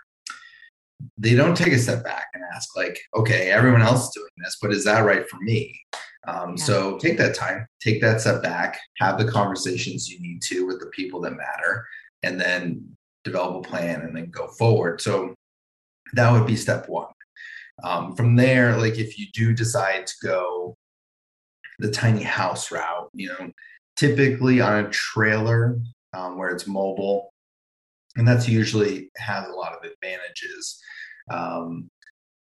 they 1.18 1.36
don't 1.36 1.56
take 1.56 1.72
a 1.72 1.80
step 1.80 2.04
back 2.04 2.28
and 2.34 2.44
ask 2.54 2.76
like 2.76 2.98
okay 3.16 3.52
everyone 3.52 3.82
else 3.82 4.06
is 4.06 4.14
doing 4.16 4.30
this 4.38 4.58
but 4.62 4.72
is 4.72 4.84
that 4.84 5.06
right 5.06 5.28
for 5.30 5.38
me? 5.40 5.78
Um, 6.28 6.56
yeah. 6.58 6.64
so 6.64 6.98
take 6.98 7.18
that 7.18 7.36
time 7.36 7.66
take 7.82 8.02
that 8.02 8.20
step 8.20 8.42
back 8.44 8.80
have 8.98 9.18
the 9.18 9.32
conversations 9.32 10.10
you 10.10 10.20
need 10.20 10.42
to 10.44 10.66
with 10.66 10.80
the 10.80 10.88
people 10.88 11.22
that 11.22 11.32
matter 11.32 11.86
and 12.24 12.42
then 12.42 12.96
develop 13.26 13.66
a 13.66 13.68
plan 13.68 14.02
and 14.02 14.16
then 14.16 14.30
go 14.30 14.48
forward. 14.48 15.02
So 15.02 15.34
that 16.14 16.32
would 16.32 16.48
be 16.48 16.56
step 16.56 16.88
one. 16.88 17.08
Um, 17.84 18.16
from 18.16 18.36
there, 18.36 18.78
like 18.78 18.98
if 18.98 19.20
you 19.20 19.28
do 19.34 19.54
decide 19.54 20.08
to 20.08 20.14
go 20.24 20.78
the 21.80 21.92
tiny 21.92 22.24
house 22.24 22.72
route, 22.72 23.10
you 23.14 23.28
know, 23.28 23.52
typically 23.98 24.62
on 24.62 24.86
a 24.86 24.90
trailer 24.90 25.78
um, 26.14 26.38
where 26.38 26.50
it's 26.50 26.68
mobile, 26.68 27.34
and 28.16 28.28
that's 28.28 28.48
usually 28.48 29.10
has 29.18 29.48
a 29.48 29.52
lot 29.52 29.74
of 29.74 29.84
advantages. 29.84 30.82
Um, 31.30 31.90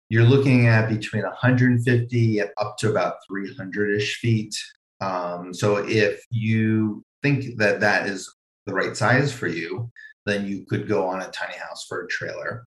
you're 0.08 0.24
looking 0.24 0.66
at 0.66 0.88
between 0.88 1.24
150 1.24 2.40
up 2.40 2.76
to 2.78 2.90
about 2.90 3.16
300 3.28 4.00
ish 4.00 4.16
feet. 4.16 4.54
Um, 5.00 5.52
so 5.52 5.76
if 5.76 6.24
you 6.30 7.04
think 7.22 7.58
that 7.58 7.80
that 7.80 8.06
is 8.06 8.34
the 8.66 8.72
right 8.72 8.96
size 8.96 9.32
for 9.32 9.46
you, 9.46 9.90
then 10.24 10.46
you 10.46 10.64
could 10.66 10.88
go 10.88 11.06
on 11.06 11.20
a 11.20 11.30
tiny 11.30 11.56
house 11.56 11.84
for 11.86 12.02
a 12.02 12.08
trailer. 12.08 12.64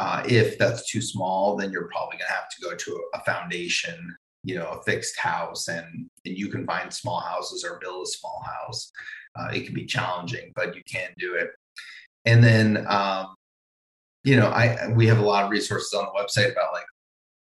Uh, 0.00 0.22
if 0.26 0.56
that's 0.56 0.90
too 0.90 1.02
small, 1.02 1.56
then 1.56 1.70
you're 1.70 1.88
probably 1.88 2.16
going 2.16 2.26
to 2.26 2.32
have 2.32 2.48
to 2.48 2.62
go 2.62 2.74
to 2.74 3.04
a, 3.12 3.20
foundation, 3.24 4.16
you 4.42 4.54
know, 4.54 4.68
a 4.68 4.82
fixed 4.82 5.18
house, 5.18 5.68
and 5.68 6.08
and 6.24 6.38
you 6.38 6.48
can 6.48 6.64
find 6.64 6.90
small 6.90 7.20
houses 7.20 7.66
or 7.66 7.78
build 7.82 8.06
a 8.06 8.10
small 8.10 8.42
house. 8.42 8.90
Uh, 9.38 9.48
it 9.52 9.66
can 9.66 9.74
be 9.74 9.84
challenging, 9.84 10.52
but 10.56 10.74
you 10.74 10.80
can 10.90 11.10
do 11.18 11.34
it. 11.34 11.50
And 12.24 12.42
then, 12.42 12.86
um, 12.88 13.34
you 14.24 14.36
know, 14.36 14.46
I 14.46 14.88
we 14.88 15.06
have 15.06 15.18
a 15.18 15.30
lot 15.32 15.44
of 15.44 15.50
resources 15.50 15.92
on 15.92 16.06
the 16.06 16.18
website 16.18 16.50
about 16.50 16.72
like 16.72 16.86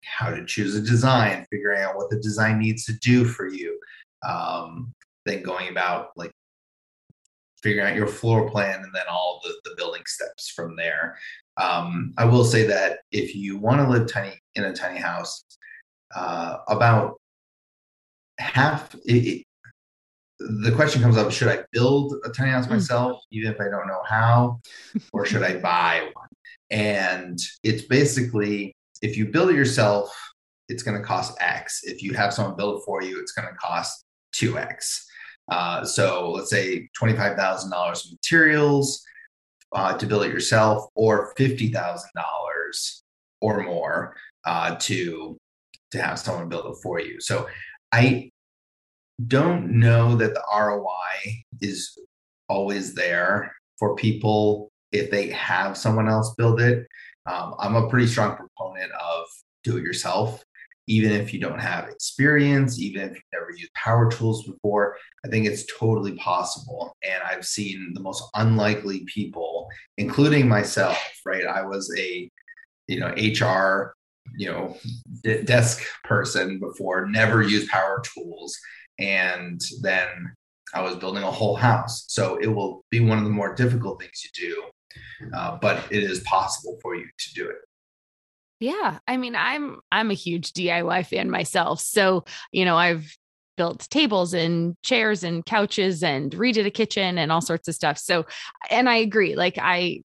how 0.03 0.29
to 0.29 0.45
choose 0.45 0.75
a 0.75 0.81
design, 0.81 1.47
figuring 1.49 1.81
out 1.81 1.95
what 1.95 2.11
the 2.11 2.19
design 2.19 2.59
needs 2.59 2.85
to 2.85 2.93
do 3.01 3.25
for 3.25 3.47
you. 3.47 3.79
Um, 4.29 4.93
then 5.25 5.41
going 5.41 5.69
about 5.69 6.09
like 6.15 6.31
figuring 7.63 7.89
out 7.89 7.95
your 7.95 8.05
floor 8.05 8.47
plan 8.51 8.83
and 8.83 8.93
then 8.93 9.07
all 9.09 9.41
the, 9.43 9.55
the 9.63 9.75
building 9.75 10.03
steps 10.05 10.49
from 10.49 10.75
there 10.75 11.17
Um, 11.57 12.13
I 12.17 12.25
will 12.25 12.43
say 12.43 12.65
that 12.67 12.99
if 13.11 13.35
you 13.35 13.57
want 13.57 13.81
to 13.81 13.87
live 13.87 14.07
tiny 14.07 14.39
in 14.55 14.63
a 14.63 14.73
tiny 14.73 14.99
house, 14.99 15.45
uh, 16.15 16.57
about 16.67 17.19
half 18.39 18.95
it, 19.05 19.45
the 20.39 20.71
question 20.71 21.01
comes 21.01 21.17
up 21.17 21.31
should 21.31 21.47
i 21.47 21.59
build 21.71 22.15
a 22.25 22.29
tiny 22.29 22.51
house 22.51 22.65
hmm. 22.65 22.73
myself 22.73 23.21
even 23.31 23.51
if 23.51 23.61
i 23.61 23.65
don't 23.65 23.87
know 23.87 24.01
how 24.05 24.59
or 25.13 25.25
should 25.27 25.43
i 25.43 25.55
buy 25.57 26.09
one? 26.13 26.27
And 26.69 27.37
it's 27.61 27.83
basically 27.83 28.75
if 29.01 29.15
you 29.15 29.27
build 29.27 29.51
it 29.51 29.55
yourself 29.55 30.11
it's 30.69 30.81
going 30.81 30.97
to 30.97 31.03
cost 31.03 31.37
x. 31.41 31.81
If 31.83 32.01
you 32.01 32.13
have 32.13 32.33
someone 32.33 32.55
build 32.55 32.79
it 32.79 32.83
for 32.85 33.03
you 33.03 33.19
it's 33.19 33.31
going 33.31 33.47
to 33.47 33.53
cost 33.55 34.05
2x 34.35 35.03
uh, 35.51 35.85
so 35.85 36.31
let's 36.31 36.49
say 36.49 36.89
$25000 36.99 38.05
in 38.05 38.11
materials 38.11 39.03
uh, 39.73 39.97
to 39.97 40.05
build 40.05 40.25
it 40.25 40.31
yourself 40.31 40.89
or 40.95 41.33
$50000 41.35 43.01
or 43.41 43.63
more 43.63 44.15
uh, 44.45 44.75
to 44.75 45.37
to 45.91 46.01
have 46.01 46.17
someone 46.17 46.49
build 46.49 46.65
it 46.65 46.77
for 46.81 46.99
you 46.99 47.21
so 47.21 47.47
i 47.91 48.29
don't 49.27 49.71
know 49.71 50.15
that 50.15 50.33
the 50.33 50.43
ROI 50.51 51.43
is 51.61 51.97
always 52.49 52.93
there 52.93 53.53
for 53.77 53.95
people 53.95 54.71
if 54.91 55.09
they 55.11 55.29
have 55.29 55.77
someone 55.77 56.07
else 56.07 56.33
build 56.35 56.61
it. 56.61 56.87
Um, 57.25 57.55
I'm 57.59 57.75
a 57.75 57.89
pretty 57.89 58.07
strong 58.07 58.35
proponent 58.35 58.91
of 58.91 59.25
do 59.63 59.77
it 59.77 59.83
yourself, 59.83 60.43
even 60.87 61.11
if 61.11 61.33
you 61.33 61.39
don't 61.39 61.59
have 61.59 61.89
experience, 61.89 62.79
even 62.79 63.01
if 63.01 63.11
you've 63.11 63.23
never 63.33 63.51
used 63.51 63.73
power 63.73 64.09
tools 64.11 64.45
before. 64.45 64.97
I 65.25 65.29
think 65.29 65.45
it's 65.45 65.65
totally 65.77 66.13
possible. 66.13 66.95
And 67.03 67.21
I've 67.23 67.45
seen 67.45 67.91
the 67.93 68.01
most 68.01 68.23
unlikely 68.35 69.05
people, 69.05 69.69
including 69.97 70.47
myself, 70.47 70.97
right? 71.25 71.45
I 71.45 71.65
was 71.65 71.93
a, 71.97 72.29
you 72.87 72.99
know, 72.99 73.13
HR, 73.15 73.95
you 74.37 74.51
know, 74.51 74.77
desk 75.45 75.83
person 76.03 76.59
before, 76.59 77.07
never 77.07 77.41
used 77.41 77.69
power 77.69 78.01
tools 78.03 78.57
and 78.99 79.61
then 79.81 80.33
I 80.73 80.81
was 80.81 80.95
building 80.95 81.23
a 81.23 81.31
whole 81.31 81.55
house. 81.55 82.05
So 82.07 82.37
it 82.37 82.47
will 82.47 82.83
be 82.89 82.99
one 82.99 83.17
of 83.17 83.23
the 83.23 83.29
more 83.29 83.53
difficult 83.53 84.01
things 84.01 84.23
you 84.23 84.49
do, 84.49 85.29
uh, 85.35 85.57
but 85.61 85.83
it 85.91 86.03
is 86.03 86.21
possible 86.21 86.79
for 86.81 86.95
you 86.95 87.05
to 87.17 87.33
do 87.33 87.49
it. 87.49 87.57
Yeah, 88.63 88.99
I 89.09 89.17
mean, 89.17 89.35
I'm 89.35 89.81
I'm 89.91 90.09
a 90.09 90.13
huge 90.13 90.53
DIY 90.53 91.05
fan 91.07 91.29
myself. 91.29 91.81
So 91.81 92.23
you 92.53 92.63
know, 92.63 92.77
I've 92.77 93.13
built 93.57 93.85
tables 93.89 94.33
and 94.33 94.77
chairs 94.83 95.21
and 95.21 95.45
couches 95.45 96.01
and 96.01 96.31
redid 96.31 96.65
a 96.65 96.71
kitchen 96.71 97.17
and 97.17 97.29
all 97.29 97.41
mm-hmm. 97.41 97.47
sorts 97.47 97.67
of 97.67 97.75
stuff. 97.75 97.97
So, 97.97 98.25
and 98.69 98.87
I 98.89 98.95
agree. 98.95 99.35
Like 99.35 99.57
I 99.59 100.03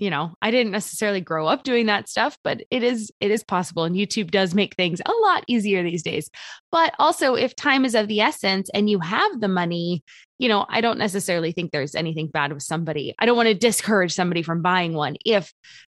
you 0.00 0.10
know 0.10 0.32
i 0.40 0.50
didn't 0.50 0.70
necessarily 0.70 1.20
grow 1.20 1.46
up 1.46 1.64
doing 1.64 1.86
that 1.86 2.08
stuff 2.08 2.38
but 2.44 2.62
it 2.70 2.82
is 2.82 3.10
it 3.20 3.30
is 3.30 3.42
possible 3.42 3.84
and 3.84 3.96
youtube 3.96 4.30
does 4.30 4.54
make 4.54 4.76
things 4.76 5.00
a 5.04 5.12
lot 5.22 5.42
easier 5.48 5.82
these 5.82 6.04
days 6.04 6.30
but 6.70 6.94
also 6.98 7.34
if 7.34 7.56
time 7.56 7.84
is 7.84 7.96
of 7.96 8.06
the 8.06 8.20
essence 8.20 8.70
and 8.74 8.88
you 8.88 9.00
have 9.00 9.40
the 9.40 9.48
money 9.48 10.02
you 10.38 10.48
know 10.48 10.64
i 10.68 10.80
don't 10.80 10.98
necessarily 10.98 11.50
think 11.50 11.72
there's 11.72 11.96
anything 11.96 12.28
bad 12.28 12.52
with 12.52 12.62
somebody 12.62 13.12
i 13.18 13.26
don't 13.26 13.36
want 13.36 13.48
to 13.48 13.54
discourage 13.54 14.12
somebody 14.12 14.42
from 14.42 14.62
buying 14.62 14.92
one 14.94 15.16
if 15.24 15.52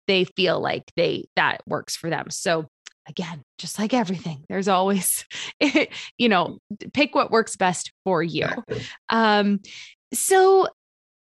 they 0.07 0.25
feel 0.25 0.61
like 0.61 0.85
they 0.97 1.25
that 1.37 1.61
works 1.67 1.97
for 1.97 2.11
them 2.11 2.31
so 2.31 2.67
again 3.09 3.43
just 3.59 3.79
like 3.79 3.93
everything 3.93 4.45
there's 4.49 4.69
always 4.69 5.25
you 6.19 6.29
know 6.29 6.59
pick 6.93 7.15
what 7.15 7.31
works 7.31 7.57
best 7.57 7.93
for 8.05 8.23
you 8.23 8.47
um 9.09 9.61
so 10.15 10.69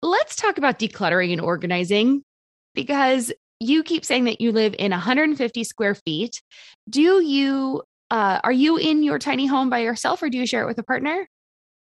let's 0.01 0.36
talk 0.36 0.57
about 0.57 0.77
decluttering 0.77 1.31
and 1.31 1.41
organizing 1.41 2.23
because 2.75 3.31
you 3.59 3.83
keep 3.83 4.05
saying 4.05 4.25
that 4.25 4.41
you 4.41 4.51
live 4.51 4.75
in 4.77 4.91
150 4.91 5.63
square 5.63 5.95
feet. 5.95 6.41
Do 6.89 7.23
you 7.23 7.83
uh, 8.12 8.39
are 8.43 8.51
you 8.51 8.77
in 8.77 9.01
your 9.01 9.17
tiny 9.17 9.47
home 9.47 9.69
by 9.69 9.79
yourself 9.79 10.21
or 10.21 10.29
do 10.29 10.38
you 10.38 10.45
share 10.45 10.63
it 10.63 10.67
with 10.67 10.77
a 10.77 10.83
partner? 10.83 11.27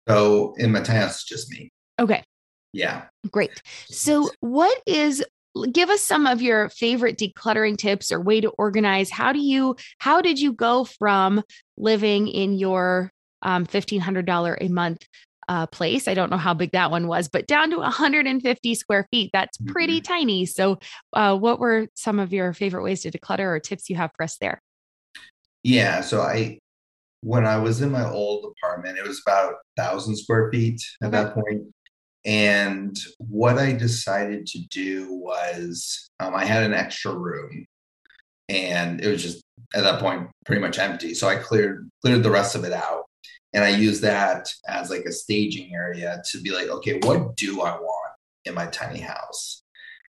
So 0.07 0.53
in 0.57 0.71
my 0.71 0.81
tiny 0.81 0.99
house, 0.99 1.15
it's 1.15 1.25
just 1.25 1.51
me. 1.51 1.71
Okay. 1.99 2.23
Yeah. 2.71 3.05
Great. 3.31 3.61
So 3.89 4.29
what 4.39 4.81
is 4.85 5.23
give 5.71 5.89
us 5.89 6.01
some 6.01 6.25
of 6.27 6.41
your 6.41 6.69
favorite 6.69 7.17
decluttering 7.17 7.77
tips 7.77 8.11
or 8.11 8.19
way 8.19 8.41
to 8.41 8.49
organize 8.49 9.09
how 9.09 9.31
do 9.31 9.39
you 9.39 9.75
how 9.99 10.21
did 10.21 10.39
you 10.39 10.51
go 10.53 10.83
from 10.83 11.41
living 11.77 12.27
in 12.27 12.53
your 12.53 13.11
um, 13.41 13.65
$1500 13.65 14.57
a 14.59 14.67
month 14.69 15.05
uh, 15.47 15.67
place. 15.67 16.07
I 16.07 16.13
don't 16.13 16.31
know 16.31 16.37
how 16.37 16.53
big 16.53 16.71
that 16.71 16.91
one 16.91 17.07
was, 17.07 17.27
but 17.27 17.47
down 17.47 17.69
to 17.71 17.77
150 17.77 18.75
square 18.75 19.07
feet. 19.11 19.29
That's 19.31 19.57
pretty 19.67 20.01
mm-hmm. 20.01 20.13
tiny. 20.13 20.45
So, 20.45 20.79
uh, 21.13 21.37
what 21.37 21.59
were 21.59 21.87
some 21.93 22.19
of 22.19 22.33
your 22.33 22.53
favorite 22.53 22.83
ways 22.83 23.01
to 23.03 23.11
declutter 23.11 23.45
or 23.45 23.59
tips 23.59 23.89
you 23.89 23.95
have 23.95 24.11
for 24.15 24.23
us 24.23 24.37
there? 24.37 24.61
Yeah. 25.63 26.01
So, 26.01 26.21
I, 26.21 26.59
when 27.21 27.45
I 27.45 27.57
was 27.57 27.81
in 27.81 27.91
my 27.91 28.09
old 28.09 28.53
apartment, 28.57 28.97
it 28.97 29.07
was 29.07 29.21
about 29.25 29.55
thousand 29.77 30.15
square 30.15 30.49
feet 30.51 30.81
at 31.01 31.07
okay. 31.07 31.23
that 31.23 31.33
point. 31.35 31.63
And 32.25 32.97
what 33.19 33.59
I 33.59 33.71
decided 33.71 34.47
to 34.47 34.59
do 34.67 35.13
was 35.13 36.09
um, 36.19 36.33
I 36.33 36.43
had 36.43 36.63
an 36.63 36.73
extra 36.73 37.13
room 37.13 37.67
and 38.49 38.99
it 39.01 39.07
was 39.07 39.21
just 39.21 39.43
at 39.75 39.83
that 39.83 39.99
point 39.99 40.29
pretty 40.45 40.61
much 40.61 40.79
empty. 40.79 41.13
So 41.13 41.27
I 41.27 41.35
cleared 41.35 41.89
cleared 42.01 42.23
the 42.23 42.31
rest 42.31 42.55
of 42.55 42.63
it 42.63 42.73
out 42.73 43.05
and 43.53 43.63
I 43.63 43.69
used 43.69 44.01
that 44.01 44.51
as 44.67 44.89
like 44.89 45.05
a 45.05 45.11
staging 45.11 45.73
area 45.73 46.21
to 46.31 46.41
be 46.41 46.51
like, 46.51 46.67
okay, 46.67 46.99
what 47.03 47.37
do 47.37 47.61
I 47.61 47.71
want 47.71 48.13
in 48.43 48.53
my 48.53 48.65
tiny 48.67 48.99
house? 48.99 49.63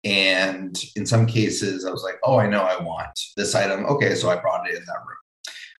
And 0.03 0.81
in 0.97 1.07
some 1.07 1.27
cases, 1.27 1.85
I 1.85 1.91
was 1.91 2.03
like, 2.03 2.19
oh, 2.25 2.39
I 2.39 2.49
know 2.49 2.63
I 2.63 2.83
want 2.83 3.19
this 3.37 3.55
item. 3.55 3.85
Okay, 3.87 4.15
so 4.15 4.31
I 4.31 4.37
brought 4.37 4.69
it 4.69 4.77
in 4.77 4.85
that 4.85 5.05
room. 5.07 5.17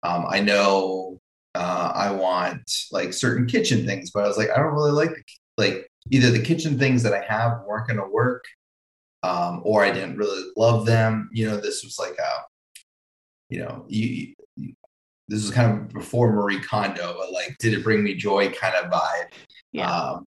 Um, 0.03 0.27
I 0.29 0.41
know 0.41 1.21
uh, 1.55 1.93
I 1.95 2.13
want 2.13 2.71
like 2.93 3.13
certain 3.13 3.47
kitchen 3.47 3.87
things, 3.87 4.11
but 4.13 4.25
I 4.25 4.29
was 4.29 4.37
like, 4.37 4.51
I 4.51 4.57
don't 4.57 4.75
really 4.75 4.93
like 4.93 5.25
like 5.57 5.88
either 6.11 6.31
the 6.31 6.43
kitchen 6.43 6.79
things 6.79 7.03
that 7.03 7.13
I 7.13 7.25
have 7.25 7.63
weren't 7.67 7.87
going 7.87 8.01
to 8.01 8.09
work, 8.09 8.45
um, 9.23 9.63
or 9.65 9.85
I 9.85 9.91
didn't 9.91 10.17
really 10.17 10.51
love 10.57 10.87
them. 10.87 11.29
You 11.33 11.51
know, 11.51 11.57
this 11.57 11.83
was 11.85 11.99
like 11.99 12.17
a, 12.19 12.45
you 13.51 13.61
know, 13.61 13.85
you 13.89 14.35
this 15.29 15.43
was 15.43 15.51
kind 15.51 15.71
of 15.71 15.89
before 15.91 16.33
Marie 16.33 16.61
Kondo, 16.61 17.15
but 17.19 17.33
like, 17.33 17.57
did 17.59 17.75
it 17.75 17.85
bring 17.85 18.03
me 18.03 18.15
joy 18.15 18.51
kind 18.51 18.75
of 18.75 18.91
vibe. 18.91 19.31
Yeah. 19.73 19.91
Um, 19.91 20.27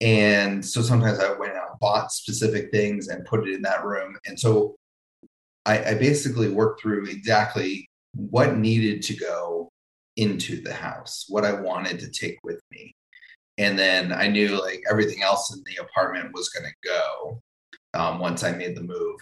and 0.00 0.64
so 0.64 0.82
sometimes 0.82 1.18
I 1.18 1.32
went 1.32 1.54
out 1.54 1.70
and 1.70 1.80
bought 1.80 2.12
specific 2.12 2.70
things 2.70 3.08
and 3.08 3.24
put 3.24 3.48
it 3.48 3.54
in 3.54 3.62
that 3.62 3.84
room. 3.84 4.16
And 4.26 4.38
so 4.38 4.76
I, 5.64 5.92
I 5.92 5.94
basically 5.94 6.48
worked 6.48 6.82
through 6.82 7.06
exactly 7.06 7.88
what 8.12 8.58
needed 8.58 9.02
to 9.04 9.16
go 9.16 9.70
into 10.16 10.60
the 10.60 10.74
house, 10.74 11.24
what 11.28 11.44
I 11.44 11.52
wanted 11.52 11.98
to 12.00 12.10
take 12.10 12.38
with 12.44 12.60
me. 12.70 12.94
And 13.58 13.78
then 13.78 14.12
I 14.12 14.28
knew 14.28 14.60
like 14.60 14.82
everything 14.90 15.22
else 15.22 15.54
in 15.54 15.62
the 15.64 15.82
apartment 15.82 16.34
was 16.34 16.48
going 16.48 16.66
to 16.66 16.88
go 16.88 17.42
um, 17.94 18.18
once 18.18 18.42
I 18.42 18.52
made 18.52 18.76
the 18.76 18.82
move 18.82 19.20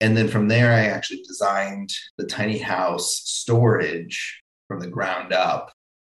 and 0.00 0.16
then 0.16 0.28
from 0.28 0.48
there, 0.48 0.72
I 0.72 0.86
actually 0.86 1.22
designed 1.22 1.90
the 2.18 2.26
tiny 2.26 2.58
house 2.58 3.22
storage 3.24 4.42
from 4.68 4.80
the 4.80 4.88
ground 4.88 5.32
up 5.32 5.72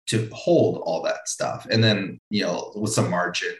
to 0.08 0.28
hold 0.32 0.82
all 0.84 1.02
that 1.02 1.28
stuff. 1.28 1.66
And 1.70 1.82
then, 1.84 2.18
you 2.30 2.42
know, 2.42 2.72
with 2.74 2.92
some 2.92 3.10
margin, 3.10 3.54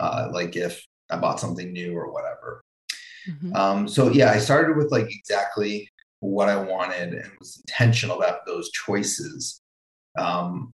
uh, 0.00 0.28
like 0.32 0.56
if 0.56 0.82
I 1.10 1.16
bought 1.16 1.40
something 1.40 1.72
new 1.72 1.94
or 1.94 2.10
whatever. 2.12 2.62
Mm-hmm. 3.28 3.54
Um, 3.54 3.88
so 3.88 4.10
yeah, 4.10 4.30
I 4.30 4.38
started 4.38 4.76
with 4.76 4.90
like 4.90 5.14
exactly 5.14 5.90
what 6.20 6.48
I 6.48 6.56
wanted 6.56 7.14
and 7.14 7.30
was 7.38 7.62
intentional 7.66 8.22
about 8.22 8.46
those 8.46 8.70
choices. 8.70 9.60
Um, 10.16 10.72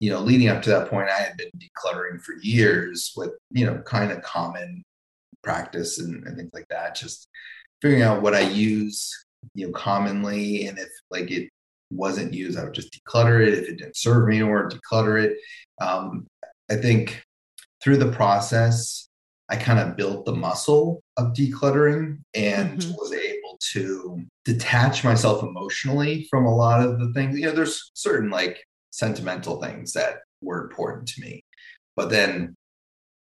you 0.00 0.10
know, 0.10 0.20
leading 0.20 0.48
up 0.48 0.62
to 0.62 0.70
that 0.70 0.88
point, 0.88 1.08
I 1.08 1.20
had 1.20 1.36
been 1.36 1.50
decluttering 1.58 2.20
for 2.20 2.34
years 2.40 3.12
with, 3.16 3.32
you 3.50 3.66
know, 3.66 3.78
kind 3.78 4.12
of 4.12 4.22
common 4.22 4.84
practice 5.42 5.98
and, 5.98 6.24
and 6.26 6.36
things 6.36 6.50
like 6.52 6.68
that. 6.70 6.94
Just 6.94 7.28
figuring 7.82 8.02
out 8.02 8.22
what 8.22 8.34
I 8.34 8.40
use, 8.40 9.12
you 9.54 9.66
know, 9.66 9.72
commonly, 9.72 10.66
and 10.66 10.78
if 10.78 10.88
like 11.10 11.30
it 11.30 11.48
wasn't 11.90 12.34
used, 12.34 12.58
I 12.58 12.64
would 12.64 12.74
just 12.74 12.96
declutter 12.96 13.44
it. 13.44 13.54
If 13.54 13.68
it 13.68 13.78
didn't 13.78 13.96
serve 13.96 14.28
me 14.28 14.36
anymore, 14.36 14.70
declutter 14.70 15.22
it. 15.22 15.36
Um, 15.80 16.26
I 16.70 16.76
think 16.76 17.22
through 17.82 17.96
the 17.96 18.12
process, 18.12 19.08
I 19.48 19.56
kind 19.56 19.78
of 19.78 19.96
built 19.96 20.26
the 20.26 20.34
muscle 20.34 21.02
of 21.16 21.32
decluttering 21.32 22.18
and 22.34 22.78
mm-hmm. 22.78 22.92
was 22.92 23.12
able 23.12 23.58
to 23.72 24.22
detach 24.44 25.04
myself 25.04 25.42
emotionally 25.42 26.26
from 26.30 26.44
a 26.44 26.54
lot 26.54 26.82
of 26.82 26.98
the 26.98 27.12
things. 27.14 27.38
You 27.38 27.46
know, 27.46 27.52
there's 27.52 27.90
certain 27.94 28.30
like 28.30 28.62
sentimental 28.90 29.60
things 29.60 29.92
that 29.92 30.18
were 30.40 30.62
important 30.62 31.08
to 31.08 31.20
me, 31.20 31.42
but 31.96 32.10
then 32.10 32.54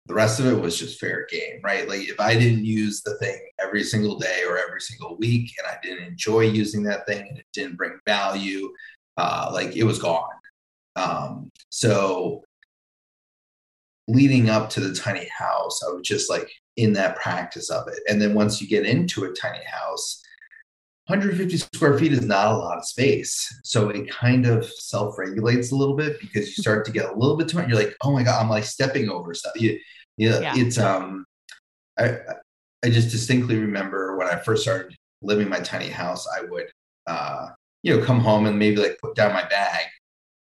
the 0.06 0.14
rest 0.14 0.40
of 0.40 0.46
it 0.46 0.60
was 0.60 0.78
just 0.78 0.98
fair 0.98 1.26
game, 1.30 1.60
right? 1.62 1.88
Like 1.88 2.08
if 2.08 2.18
I 2.18 2.34
didn't 2.34 2.64
use 2.64 3.02
the 3.02 3.16
thing 3.18 3.38
every 3.60 3.84
single 3.84 4.18
day 4.18 4.42
or 4.48 4.58
every 4.58 4.80
single 4.80 5.16
week 5.18 5.52
and 5.58 5.66
I 5.66 5.78
didn't 5.82 6.06
enjoy 6.06 6.40
using 6.40 6.82
that 6.84 7.06
thing 7.06 7.28
and 7.28 7.38
it 7.38 7.46
didn't 7.52 7.76
bring 7.76 7.98
value, 8.06 8.72
uh, 9.16 9.50
like 9.52 9.76
it 9.76 9.84
was 9.84 10.00
gone. 10.00 10.28
Um, 10.96 11.50
so 11.68 12.42
leading 14.08 14.50
up 14.50 14.70
to 14.70 14.80
the 14.80 14.94
tiny 14.94 15.28
house, 15.28 15.82
I 15.86 15.92
was 15.92 16.06
just 16.06 16.28
like 16.28 16.50
in 16.76 16.92
that 16.94 17.16
practice 17.16 17.70
of 17.70 17.86
it. 17.88 18.00
And 18.08 18.20
then 18.20 18.34
once 18.34 18.60
you 18.60 18.66
get 18.66 18.86
into 18.86 19.24
a 19.24 19.32
tiny 19.32 19.64
house, 19.64 20.21
150 21.06 21.56
square 21.56 21.98
feet 21.98 22.12
is 22.12 22.24
not 22.24 22.52
a 22.52 22.56
lot 22.56 22.78
of 22.78 22.86
space. 22.86 23.60
So 23.64 23.88
it 23.88 24.08
kind 24.08 24.46
of 24.46 24.64
self 24.64 25.18
regulates 25.18 25.72
a 25.72 25.76
little 25.76 25.96
bit 25.96 26.20
because 26.20 26.46
you 26.46 26.62
start 26.62 26.84
to 26.86 26.92
get 26.92 27.10
a 27.10 27.14
little 27.14 27.36
bit 27.36 27.48
too 27.48 27.58
much. 27.58 27.68
You're 27.68 27.78
like, 27.78 27.96
oh 28.02 28.12
my 28.12 28.22
God, 28.22 28.40
I'm 28.40 28.48
like 28.48 28.64
stepping 28.64 29.10
over 29.10 29.34
stuff. 29.34 29.52
You, 29.56 29.78
you 30.16 30.30
know, 30.30 30.40
yeah. 30.40 30.54
It's, 30.56 30.78
um, 30.78 31.24
I, 31.98 32.18
I 32.84 32.90
just 32.90 33.10
distinctly 33.10 33.58
remember 33.58 34.16
when 34.16 34.28
I 34.28 34.36
first 34.36 34.62
started 34.62 34.96
living 35.22 35.48
my 35.48 35.60
tiny 35.60 35.88
house, 35.88 36.26
I 36.28 36.42
would, 36.42 36.70
uh, 37.06 37.48
you 37.82 37.96
know, 37.96 38.04
come 38.04 38.20
home 38.20 38.46
and 38.46 38.58
maybe 38.58 38.76
like 38.76 38.98
put 39.00 39.16
down 39.16 39.32
my 39.32 39.46
bag 39.48 39.86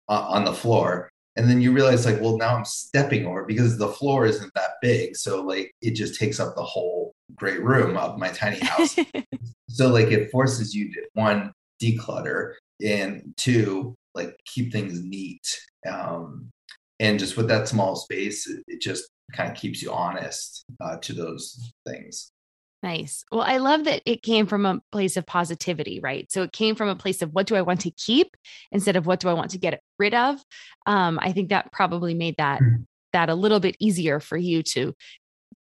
uh, 0.09 0.27
on 0.29 0.45
the 0.45 0.53
floor 0.53 1.11
and 1.37 1.49
then 1.49 1.61
you 1.61 1.73
realize 1.73 2.07
like 2.07 2.21
well 2.21 2.37
now 2.37 2.57
i'm 2.57 2.65
stepping 2.65 3.27
over 3.27 3.45
because 3.45 3.79
the 3.79 3.89
floor 3.89 4.27
isn't 4.27 4.53
that 4.55 4.71
big 4.83 5.17
so 5.17 5.43
like 5.43 5.73
it 5.83 5.93
just 5.93 6.19
takes 6.19 6.41
up 6.41 6.55
the 6.55 6.63
whole 6.63 6.96
great 7.37 7.63
room 7.63 7.97
of 7.97 8.19
my 8.19 8.29
tiny 8.29 8.59
house 8.59 8.97
so 9.69 9.89
like 9.89 10.09
it 10.09 10.31
forces 10.31 10.75
you 10.75 10.93
to 10.93 11.03
one 11.15 11.53
declutter 11.83 12.55
and 12.85 13.35
two 13.37 13.95
like 14.15 14.39
keep 14.47 14.73
things 14.73 15.03
neat 15.03 15.43
um 15.91 16.51
and 16.99 17.19
just 17.19 17.37
with 17.37 17.49
that 17.49 17.69
small 17.69 17.97
space 17.97 18.47
it, 18.49 18.63
it 18.67 18.81
just 18.81 19.09
kind 19.33 19.51
of 19.51 19.57
keeps 19.57 19.83
you 19.83 19.93
honest 19.93 20.65
uh, 20.81 20.97
to 20.99 21.13
those 21.13 21.73
things 21.87 22.31
Nice. 22.83 23.25
Well, 23.33 23.41
I 23.41 23.57
love 23.57 23.85
that 23.85 24.03
it 24.07 24.23
came 24.23 24.47
from 24.47 24.65
a 24.67 24.81
place 24.93 25.17
of 25.17 25.27
positivity, 25.27 25.99
right? 25.99 26.31
So 26.31 26.43
it 26.43 26.53
came 26.53 26.77
from 26.77 26.89
a 26.89 26.95
place 26.95 27.23
of 27.23 27.33
what 27.33 27.47
do 27.47 27.57
I 27.57 27.63
want 27.63 27.81
to 27.81 27.91
keep 27.91 28.37
instead 28.71 28.95
of 28.97 29.07
what 29.07 29.19
do 29.19 29.29
I 29.29 29.33
want 29.33 29.51
to 29.53 29.59
get 29.59 29.81
rid 29.99 30.15
of. 30.15 30.39
Um, 30.85 31.19
I 31.21 31.33
think 31.33 31.49
that 31.49 31.73
probably 31.73 32.15
made 32.15 32.37
that 32.39 32.61
mm-hmm. 32.61 32.83
that 33.13 33.29
a 33.29 33.35
little 33.35 33.61
bit 33.61 33.77
easier 33.81 34.21
for 34.21 34.37
you 34.37 34.63
to 34.63 34.95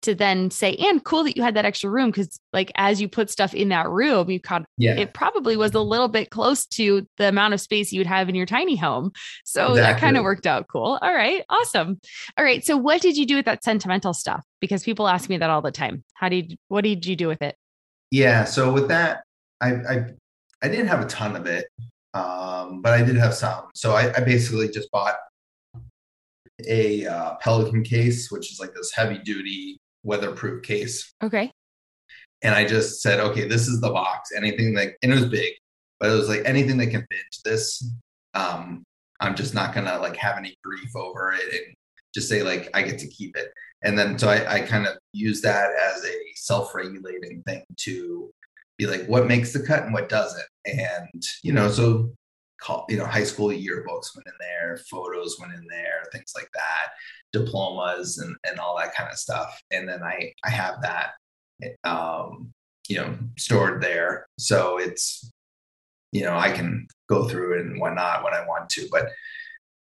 to 0.06 0.14
then 0.14 0.50
say, 0.50 0.74
and 0.76 1.04
cool 1.04 1.24
that 1.24 1.36
you 1.36 1.42
had 1.42 1.54
that 1.54 1.64
extra 1.64 1.90
room 1.90 2.10
because, 2.10 2.40
like, 2.52 2.72
as 2.76 3.00
you 3.00 3.08
put 3.08 3.28
stuff 3.28 3.54
in 3.54 3.68
that 3.68 3.88
room, 3.88 4.30
you 4.30 4.40
caught 4.40 4.64
yeah. 4.78 4.94
it 4.94 5.12
probably 5.12 5.56
was 5.56 5.74
a 5.74 5.80
little 5.80 6.08
bit 6.08 6.30
close 6.30 6.64
to 6.66 7.06
the 7.18 7.28
amount 7.28 7.54
of 7.54 7.60
space 7.60 7.92
you 7.92 8.00
would 8.00 8.06
have 8.06 8.28
in 8.28 8.34
your 8.34 8.46
tiny 8.46 8.76
home. 8.76 9.12
So 9.44 9.72
exactly. 9.72 9.82
that 9.82 10.00
kind 10.00 10.16
of 10.16 10.22
worked 10.22 10.46
out 10.46 10.68
cool. 10.68 10.98
All 11.02 11.12
right, 11.12 11.42
awesome. 11.48 12.00
All 12.38 12.44
right, 12.44 12.64
so 12.64 12.76
what 12.76 13.02
did 13.02 13.16
you 13.16 13.26
do 13.26 13.36
with 13.36 13.44
that 13.44 13.64
sentimental 13.64 14.14
stuff? 14.14 14.44
Because 14.60 14.84
people 14.84 15.08
ask 15.08 15.28
me 15.28 15.36
that 15.36 15.50
all 15.50 15.60
the 15.60 15.72
time. 15.72 16.04
How 16.14 16.28
did 16.28 16.56
what 16.68 16.84
did 16.84 17.04
you 17.04 17.16
do 17.16 17.28
with 17.28 17.42
it? 17.42 17.56
Yeah, 18.10 18.44
so 18.44 18.72
with 18.72 18.88
that, 18.88 19.24
I 19.60 19.74
I, 19.74 20.06
I 20.62 20.68
didn't 20.68 20.86
have 20.86 21.04
a 21.04 21.08
ton 21.08 21.34
of 21.34 21.46
it, 21.46 21.66
um, 22.14 22.80
but 22.80 22.92
I 22.92 23.02
did 23.02 23.16
have 23.16 23.34
some. 23.34 23.64
So 23.74 23.92
I, 23.92 24.14
I 24.16 24.20
basically 24.20 24.68
just 24.68 24.90
bought 24.92 25.16
a 26.66 27.04
uh, 27.06 27.34
Pelican 27.40 27.82
case, 27.82 28.30
which 28.30 28.52
is 28.52 28.60
like 28.60 28.72
this 28.72 28.92
heavy 28.94 29.18
duty 29.18 29.80
weatherproof 30.06 30.62
case. 30.62 31.12
Okay. 31.22 31.50
And 32.42 32.54
I 32.54 32.64
just 32.64 33.02
said, 33.02 33.20
okay, 33.20 33.46
this 33.48 33.66
is 33.66 33.80
the 33.80 33.90
box. 33.90 34.30
Anything 34.36 34.74
that, 34.74 34.94
and 35.02 35.12
it 35.12 35.14
was 35.14 35.26
big, 35.26 35.52
but 35.98 36.10
it 36.10 36.14
was 36.14 36.28
like 36.28 36.42
anything 36.44 36.76
that 36.78 36.86
can 36.86 37.00
fit 37.10 37.18
into 37.18 37.40
this. 37.44 37.90
Um, 38.34 38.84
I'm 39.20 39.34
just 39.34 39.54
not 39.54 39.74
gonna 39.74 39.98
like 39.98 40.16
have 40.16 40.36
any 40.36 40.56
grief 40.62 40.94
over 40.94 41.32
it 41.32 41.52
and 41.52 41.74
just 42.14 42.28
say 42.28 42.42
like 42.42 42.68
I 42.74 42.82
get 42.82 42.98
to 43.00 43.08
keep 43.08 43.36
it. 43.36 43.52
And 43.82 43.98
then 43.98 44.18
so 44.18 44.28
I, 44.28 44.56
I 44.56 44.60
kind 44.60 44.86
of 44.86 44.96
use 45.12 45.40
that 45.42 45.70
as 45.72 46.04
a 46.04 46.14
self-regulating 46.34 47.42
thing 47.42 47.64
to 47.78 48.30
be 48.76 48.86
like 48.86 49.06
what 49.06 49.26
makes 49.26 49.52
the 49.52 49.60
cut 49.60 49.84
and 49.84 49.92
what 49.92 50.08
doesn't. 50.08 50.46
And 50.66 51.22
you 51.42 51.52
know, 51.52 51.68
so 51.70 52.12
call 52.60 52.86
you 52.88 52.96
know 52.96 53.06
high 53.06 53.24
school 53.24 53.48
yearbooks 53.48 54.14
went 54.14 54.26
in 54.26 54.32
there, 54.40 54.78
photos 54.90 55.38
went 55.40 55.52
in 55.52 55.66
there, 55.68 56.04
things 56.12 56.32
like 56.34 56.48
that 56.54 56.90
diplomas 57.36 58.18
and, 58.18 58.36
and 58.48 58.58
all 58.58 58.76
that 58.78 58.94
kind 58.94 59.10
of 59.10 59.18
stuff. 59.18 59.60
And 59.70 59.88
then 59.88 60.02
I, 60.02 60.32
I 60.44 60.50
have 60.50 60.76
that, 60.82 61.12
um, 61.84 62.52
you 62.88 62.96
know, 62.96 63.16
stored 63.36 63.82
there. 63.82 64.26
So 64.38 64.78
it's, 64.78 65.30
you 66.12 66.22
know, 66.22 66.36
I 66.36 66.50
can 66.52 66.86
go 67.08 67.28
through 67.28 67.60
and 67.60 67.80
whatnot 67.80 68.24
when 68.24 68.32
I 68.32 68.46
want 68.46 68.70
to. 68.70 68.88
But 68.90 69.08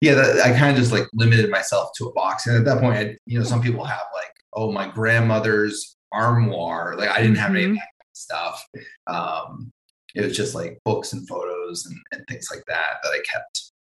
yeah, 0.00 0.14
that, 0.14 0.40
I 0.40 0.56
kind 0.56 0.70
of 0.70 0.76
just 0.76 0.92
like 0.92 1.06
limited 1.12 1.50
myself 1.50 1.90
to 1.96 2.06
a 2.06 2.12
box. 2.12 2.46
And 2.46 2.56
at 2.56 2.64
that 2.66 2.80
point, 2.80 2.96
I, 2.96 3.16
you 3.26 3.38
know, 3.38 3.44
some 3.44 3.62
people 3.62 3.84
have 3.84 4.02
like, 4.14 4.32
oh, 4.52 4.70
my 4.72 4.88
grandmother's 4.88 5.96
armoire. 6.12 6.96
Like 6.96 7.10
I 7.10 7.20
didn't 7.20 7.36
have 7.36 7.52
mm-hmm. 7.52 7.56
any 7.56 7.70
of 7.70 7.76
that 7.76 8.06
stuff. 8.12 8.66
Um, 9.06 9.72
it 10.14 10.22
was 10.22 10.36
just 10.36 10.54
like 10.54 10.78
books 10.84 11.12
and 11.12 11.26
photos 11.28 11.86
and, 11.86 11.96
and 12.12 12.26
things 12.26 12.48
like 12.50 12.64
that 12.66 12.98
that 13.02 13.10
I 13.10 13.20
kept. 13.30 13.72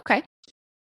Okay. 0.00 0.22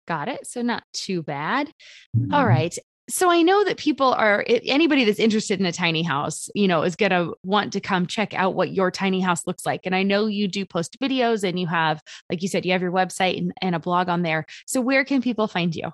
Got 0.07 0.29
it. 0.29 0.46
So 0.46 0.62
not 0.62 0.83
too 0.92 1.22
bad. 1.22 1.68
Mm-hmm. 2.16 2.35
All 2.35 2.46
right. 2.46 2.76
So 3.09 3.29
I 3.29 3.42
know 3.42 3.64
that 3.64 3.76
people 3.76 4.12
are 4.12 4.44
anybody 4.46 5.05
that's 5.05 5.18
interested 5.18 5.59
in 5.59 5.66
a 5.66 5.72
tiny 5.72 6.03
house, 6.03 6.48
you 6.55 6.68
know, 6.68 6.83
is 6.83 6.94
going 6.94 7.11
to 7.11 7.35
want 7.42 7.72
to 7.72 7.81
come 7.81 8.07
check 8.07 8.35
out 8.35 8.55
what 8.55 8.72
your 8.72 8.90
tiny 8.92 9.20
house 9.20 9.46
looks 9.48 9.66
like. 9.66 9.81
And 9.85 9.96
I 9.96 10.05
know 10.05 10.26
you 10.26 10.46
do 10.46 10.64
post 10.64 10.96
videos 11.00 11.42
and 11.42 11.59
you 11.59 11.66
have, 11.66 12.00
like 12.31 12.40
you 12.40 12.48
said, 12.48 12.64
you 12.64 12.70
have 12.72 12.83
your 12.83 12.92
website 12.92 13.38
and, 13.38 13.53
and 13.61 13.74
a 13.74 13.81
blog 13.81 14.09
on 14.09 14.22
there. 14.22 14.46
So 14.66 14.81
where 14.81 15.05
can 15.05 15.22
people 15.22 15.48
find 15.48 15.74
you? 15.74 15.90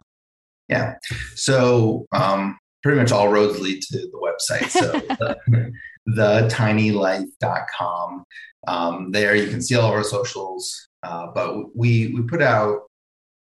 Yeah. 0.69 0.97
So 1.35 2.07
um, 2.13 2.59
pretty 2.83 3.01
much 3.01 3.13
all 3.13 3.29
roads 3.29 3.61
lead 3.61 3.83
to 3.83 3.99
the 3.99 4.19
website. 4.19 4.69
So 4.69 4.93
the, 4.93 5.73
thetinylife.com. 6.09 8.25
Um, 8.69 9.12
there 9.12 9.37
you 9.37 9.49
can 9.49 9.62
see 9.62 9.77
all 9.77 9.88
of 9.88 9.95
our 9.95 10.05
socials. 10.05 10.88
Uh, 11.03 11.29
but 11.35 11.77
we 11.77 12.14
we 12.14 12.23
put 12.23 12.42
out 12.42 12.81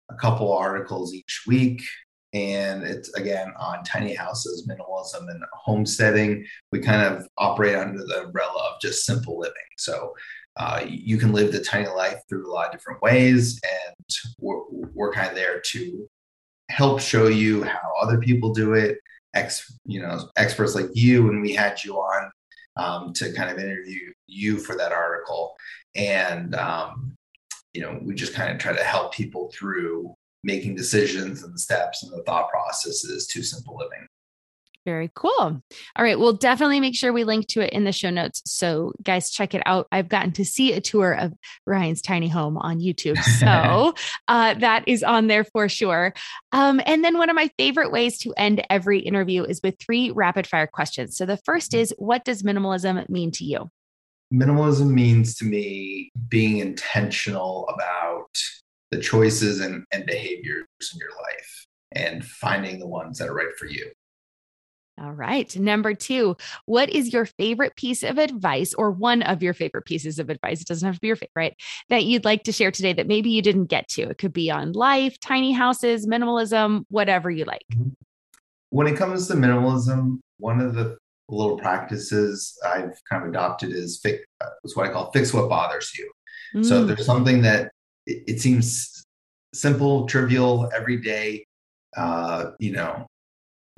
a 0.10 0.16
couple 0.16 0.54
articles 0.54 1.14
each 1.14 1.44
week. 1.48 1.82
And 2.34 2.84
it's 2.84 3.14
again 3.14 3.54
on 3.58 3.84
tiny 3.84 4.14
houses, 4.14 4.70
minimalism, 4.70 5.30
and 5.30 5.44
homesteading. 5.54 6.46
We 6.72 6.80
kind 6.80 7.02
of 7.02 7.28
operate 7.38 7.76
under 7.76 8.06
the 8.06 8.26
umbrella 8.26 8.74
of 8.74 8.82
just 8.82 9.06
simple 9.06 9.40
living. 9.40 9.54
So 9.78 10.14
uh, 10.58 10.86
you 10.88 11.18
can 11.18 11.32
live 11.32 11.52
the 11.52 11.64
tiny 11.64 11.88
life 11.88 12.20
through 12.28 12.50
a 12.50 12.52
lot 12.52 12.68
of 12.68 12.72
different 12.74 13.02
ways, 13.02 13.60
and 13.64 13.96
we're, 14.40 14.62
we're 14.70 15.14
kind 15.14 15.30
of 15.30 15.36
there 15.36 15.60
to 15.60 16.10
help 16.70 17.00
show 17.00 17.28
you 17.28 17.64
how 17.64 17.94
other 18.02 18.18
people 18.18 18.54
do 18.54 18.74
it. 18.74 18.98
Ex, 19.34 19.78
you 19.86 20.02
know, 20.02 20.30
experts 20.38 20.76
like 20.76 20.90
you, 20.94 21.30
and 21.30 21.42
we 21.42 21.54
had 21.54 21.84
you 21.84 21.96
on 21.96 22.32
um, 22.78 23.14
to 23.14 23.34
kind 23.34 23.50
of 23.50 23.60
interview 23.60 24.12
you 24.28 24.58
for 24.58 24.76
that 24.76 24.92
article, 24.92 25.56
and 25.96 26.56
um, 26.56 27.16
you 27.74 27.82
know, 27.82 28.00
we 28.02 28.16
just 28.16 28.34
kind 28.34 28.52
of 28.52 28.58
try 28.58 28.76
to 28.76 28.84
help 28.84 29.14
people 29.14 29.52
through 29.54 30.16
making 30.44 30.76
decisions 30.76 31.44
and 31.44 31.54
the 31.54 31.60
steps 31.60 32.04
and 32.04 32.14
the 32.14 32.24
thought 32.24 32.50
processes 32.50 33.28
to 33.28 33.44
simple 33.44 33.78
living. 33.78 34.08
Very 34.86 35.10
cool. 35.16 35.32
All 35.40 35.62
right. 35.98 36.18
We'll 36.20 36.34
definitely 36.34 36.80
make 36.80 36.96
sure 36.96 37.12
we 37.12 37.24
link 37.24 37.48
to 37.48 37.62
it 37.62 37.74
in 37.74 37.86
the 37.86 37.92
show 37.92 38.12
notes. 38.12 38.44
So, 38.46 38.94
guys, 39.02 39.32
check 39.32 39.56
it 39.56 39.64
out. 39.66 39.88
I've 39.92 40.08
gotten 40.10 40.32
to 40.34 40.46
see 40.46 40.74
a 40.74 40.80
tour 40.80 41.12
of 41.14 41.34
Ryan's 41.66 42.04
tiny 42.04 42.28
home 42.28 42.58
on 42.58 42.80
YouTube. 42.80 43.18
So, 43.40 43.94
uh, 44.28 44.54
that 44.56 44.84
is 44.88 45.04
on 45.04 45.28
there 45.28 45.44
for 45.44 45.68
sure. 45.68 46.14
Um, 46.52 46.80
and 46.86 47.04
then, 47.04 47.18
one 47.18 47.30
of 47.30 47.36
my 47.36 47.50
favorite 47.58 47.92
ways 47.92 48.20
to 48.20 48.34
end 48.38 48.64
every 48.70 49.00
interview 49.00 49.44
is 49.44 49.60
with 49.64 49.76
three 49.80 50.12
rapid 50.12 50.48
fire 50.48 50.68
questions. 50.68 51.18
So, 51.18 51.26
the 51.26 51.38
first 51.38 51.74
is 51.74 51.94
What 51.98 52.24
does 52.24 52.44
minimalism 52.44 53.10
mean 53.10 53.32
to 53.32 53.44
you? 53.44 53.70
minimalism 54.34 54.90
means 54.90 55.36
to 55.36 55.46
me 55.46 56.12
being 56.30 56.58
intentional 56.58 57.68
about 57.70 58.30
the 58.92 59.00
choices 59.00 59.62
and, 59.62 59.84
and 59.92 60.06
behaviors 60.06 60.66
in 60.94 61.00
your 61.00 61.12
life 61.12 61.66
and 61.94 62.26
finding 62.26 62.80
the 62.80 62.88
ones 62.88 63.18
that 63.18 63.30
are 63.30 63.34
right 63.34 63.56
for 63.58 63.66
you. 63.68 63.92
All 65.02 65.12
right. 65.12 65.54
Number 65.58 65.94
two, 65.94 66.38
what 66.66 66.90
is 66.90 67.12
your 67.12 67.26
favorite 67.26 67.76
piece 67.76 68.02
of 68.02 68.18
advice 68.18 68.74
or 68.74 68.92
one 68.92 69.24
of 69.24 69.44
your 69.44 69.54
favorite 69.54 69.86
pieces 69.86 70.20
of 70.20 70.30
advice? 70.30 70.62
It 70.62 70.68
doesn't 70.68 70.86
have 70.86 70.96
to 70.96 71.02
be 71.02 71.08
your 71.08 71.18
favorite 71.18 71.58
that 71.90 72.06
you'd 72.06 72.24
like 72.24 72.44
to 72.44 72.54
share 72.54 72.72
today 72.72 72.94
that 72.94 73.08
maybe 73.08 73.30
you 73.30 73.42
didn't 73.42 73.66
get 73.66 73.90
to. 73.90 74.04
It 74.04 74.18
could 74.18 74.32
be 74.32 74.50
on 74.50 74.72
life, 74.72 75.20
tiny 75.20 75.52
houses, 75.52 76.08
minimalism, 76.08 76.86
whatever 76.90 77.30
you 77.30 77.44
like. 77.44 77.66
Mm-hmm. 77.74 77.90
When 78.70 78.88
it 78.88 78.98
comes 78.98 79.28
to 79.28 79.34
minimalism, 79.34 80.20
one 80.38 80.62
of 80.62 80.76
the 80.76 80.98
little 81.28 81.58
practices 81.58 82.58
I've 82.66 83.02
kind 83.10 83.24
of 83.24 83.30
adopted 83.30 83.72
is 83.72 84.00
fix, 84.02 84.24
uh, 84.42 84.50
is 84.64 84.76
what 84.76 84.88
I 84.88 84.94
call 84.94 85.12
fix 85.12 85.34
what 85.34 85.50
bothers 85.50 85.92
you. 85.98 86.12
Mm. 86.56 86.66
So 86.66 86.86
there's 86.86 87.06
something 87.06 87.42
that 87.42 87.72
it, 88.06 88.24
it, 88.28 88.42
seems 88.42 89.04
simple, 89.54 90.06
trivial, 90.08 90.70
everyday, 90.74 91.46
uh, 91.98 92.52
you 92.60 92.74
know, 92.74 93.08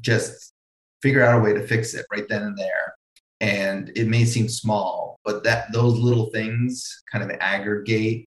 just 0.02 0.54
figure 1.02 1.24
out 1.24 1.40
a 1.40 1.44
way 1.44 1.54
to 1.54 1.66
fix 1.66 1.94
it 1.94 2.06
right 2.12 2.28
then 2.28 2.44
and 2.44 2.58
there. 2.58 2.94
And 3.40 3.92
it 3.96 4.08
may 4.08 4.26
seem 4.26 4.50
small, 4.50 5.20
but 5.24 5.44
that 5.44 5.72
those 5.72 6.00
little 6.00 6.28
things 6.32 7.04
kind 7.12 7.24
of 7.24 7.38
aggregate 7.40 8.28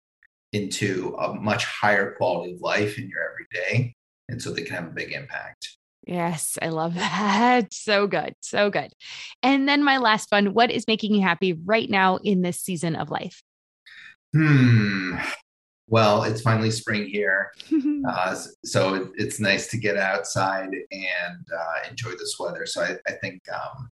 into 0.54 1.16
a 1.20 1.34
much 1.34 1.66
higher 1.66 2.14
quality 2.16 2.54
of 2.54 2.62
life 2.62 2.98
in 2.98 3.10
your 3.10 3.22
everyday. 3.32 3.96
And 4.30 4.42
so 4.42 4.52
they 4.52 4.64
can 4.64 4.76
have 4.76 4.88
a 4.88 4.92
big 4.92 5.14
impact. 5.14 5.78
Yes, 6.06 6.58
I 6.62 6.70
love 6.70 6.96
that. 6.96 7.74
So 7.74 8.08
good. 8.08 8.34
So 8.42 8.70
good. 8.70 8.92
And 9.44 9.68
then 9.68 9.84
my 9.84 9.98
last 9.98 10.32
one 10.32 10.54
what 10.54 10.72
is 10.72 10.88
making 10.88 11.14
you 11.14 11.22
happy 11.22 11.54
right 11.54 11.90
now 11.90 12.18
in 12.18 12.42
this 12.42 12.60
season 12.60 12.96
of 12.96 13.10
life? 13.10 13.42
Hmm. 14.34 15.18
Well, 15.90 16.24
it's 16.24 16.42
finally 16.42 16.72
spring 16.72 17.08
here. 17.08 17.52
uh, 18.10 18.36
so 18.66 19.10
it's 19.16 19.40
nice 19.40 19.68
to 19.68 19.78
get 19.78 19.98
outside 19.98 20.70
and 20.92 21.48
uh, 21.58 21.90
enjoy 21.90 22.12
this 22.12 22.36
weather. 22.40 22.66
So 22.66 22.82
I, 22.82 22.98
I 23.08 23.14
think 23.14 23.42
um, 23.52 23.90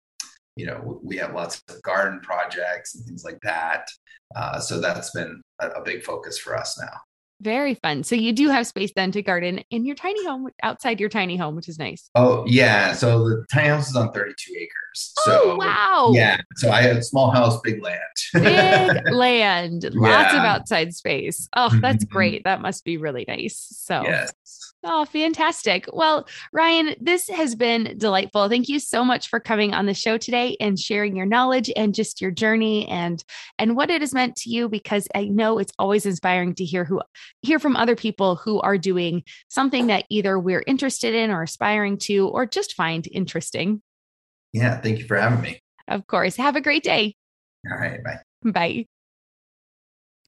you 0.55 0.65
know, 0.65 0.99
we 1.03 1.17
have 1.17 1.33
lots 1.33 1.61
of 1.69 1.81
garden 1.81 2.19
projects 2.21 2.95
and 2.95 3.05
things 3.05 3.23
like 3.23 3.39
that. 3.41 3.87
Uh, 4.35 4.59
so 4.59 4.79
that's 4.79 5.11
been 5.11 5.41
a, 5.59 5.69
a 5.69 5.83
big 5.83 6.03
focus 6.03 6.37
for 6.37 6.57
us 6.57 6.79
now. 6.79 6.99
Very 7.41 7.73
fun. 7.73 8.03
So 8.03 8.15
you 8.15 8.33
do 8.33 8.49
have 8.49 8.67
space 8.67 8.91
then 8.95 9.11
to 9.13 9.21
garden 9.23 9.63
in 9.71 9.83
your 9.83 9.95
tiny 9.95 10.23
home 10.25 10.49
outside 10.61 10.99
your 10.99 11.09
tiny 11.09 11.37
home, 11.37 11.55
which 11.55 11.67
is 11.67 11.79
nice. 11.79 12.09
Oh 12.13 12.43
yeah. 12.47 12.93
So 12.93 13.27
the 13.27 13.45
tiny 13.51 13.69
house 13.69 13.89
is 13.89 13.95
on 13.95 14.11
32 14.11 14.53
acres. 14.55 15.13
Oh, 15.19 15.21
So 15.25 15.55
wow. 15.55 16.11
yeah. 16.13 16.37
So 16.57 16.69
I 16.69 16.81
have 16.83 16.97
a 16.97 17.03
small 17.03 17.31
house, 17.31 17.59
big 17.61 17.81
land. 17.81 17.97
Big 18.33 19.11
land, 19.11 19.89
lots 19.93 20.33
of 20.33 20.39
outside 20.43 20.93
space. 20.93 21.49
Oh, 21.55 21.69
that's 21.81 22.05
Mhm. 22.05 22.09
great. 22.09 22.43
That 22.43 22.61
must 22.61 22.85
be 22.85 22.97
really 22.97 23.25
nice. 23.27 23.67
So, 23.71 24.03
yes. 24.03 24.33
Oh, 24.83 25.05
fantastic. 25.05 25.87
Well, 25.91 26.27
Ryan, 26.51 26.95
this 26.99 27.29
has 27.29 27.55
been 27.55 27.95
delightful. 27.97 28.49
Thank 28.49 28.69
you 28.69 28.79
so 28.79 29.05
much 29.05 29.29
for 29.29 29.39
coming 29.39 29.73
on 29.73 29.85
the 29.85 29.93
show 29.93 30.17
today 30.17 30.57
and 30.59 30.79
sharing 30.79 31.15
your 31.15 31.25
knowledge 31.25 31.71
and 31.75 31.93
just 31.93 32.21
your 32.21 32.31
journey 32.31 32.87
and 32.87 33.23
and 33.59 33.75
what 33.75 33.89
it 33.89 34.01
has 34.01 34.13
meant 34.13 34.35
to 34.37 34.49
you 34.49 34.69
because 34.69 35.07
I 35.13 35.25
know 35.25 35.59
it's 35.59 35.73
always 35.77 36.05
inspiring 36.05 36.55
to 36.55 36.65
hear 36.65 36.85
who 36.85 37.01
hear 37.41 37.59
from 37.59 37.75
other 37.75 37.95
people 37.95 38.35
who 38.35 38.59
are 38.61 38.77
doing 38.77 39.23
something 39.49 39.87
that 39.87 40.05
either 40.09 40.39
we're 40.39 40.63
interested 40.65 41.13
in 41.13 41.31
or 41.31 41.43
aspiring 41.43 41.97
to 41.99 42.27
or 42.29 42.45
just 42.45 42.73
find 42.73 43.07
interesting. 43.11 43.81
Yeah. 44.53 44.79
Thank 44.81 44.99
you 44.99 45.05
for 45.05 45.17
having 45.17 45.41
me. 45.41 45.61
Of 45.87 46.07
course. 46.07 46.35
Have 46.35 46.55
a 46.55 46.61
great 46.61 46.83
day. 46.83 47.15
All 47.69 47.77
right. 47.77 48.03
Bye. 48.03 48.19
Bye. 48.43 48.85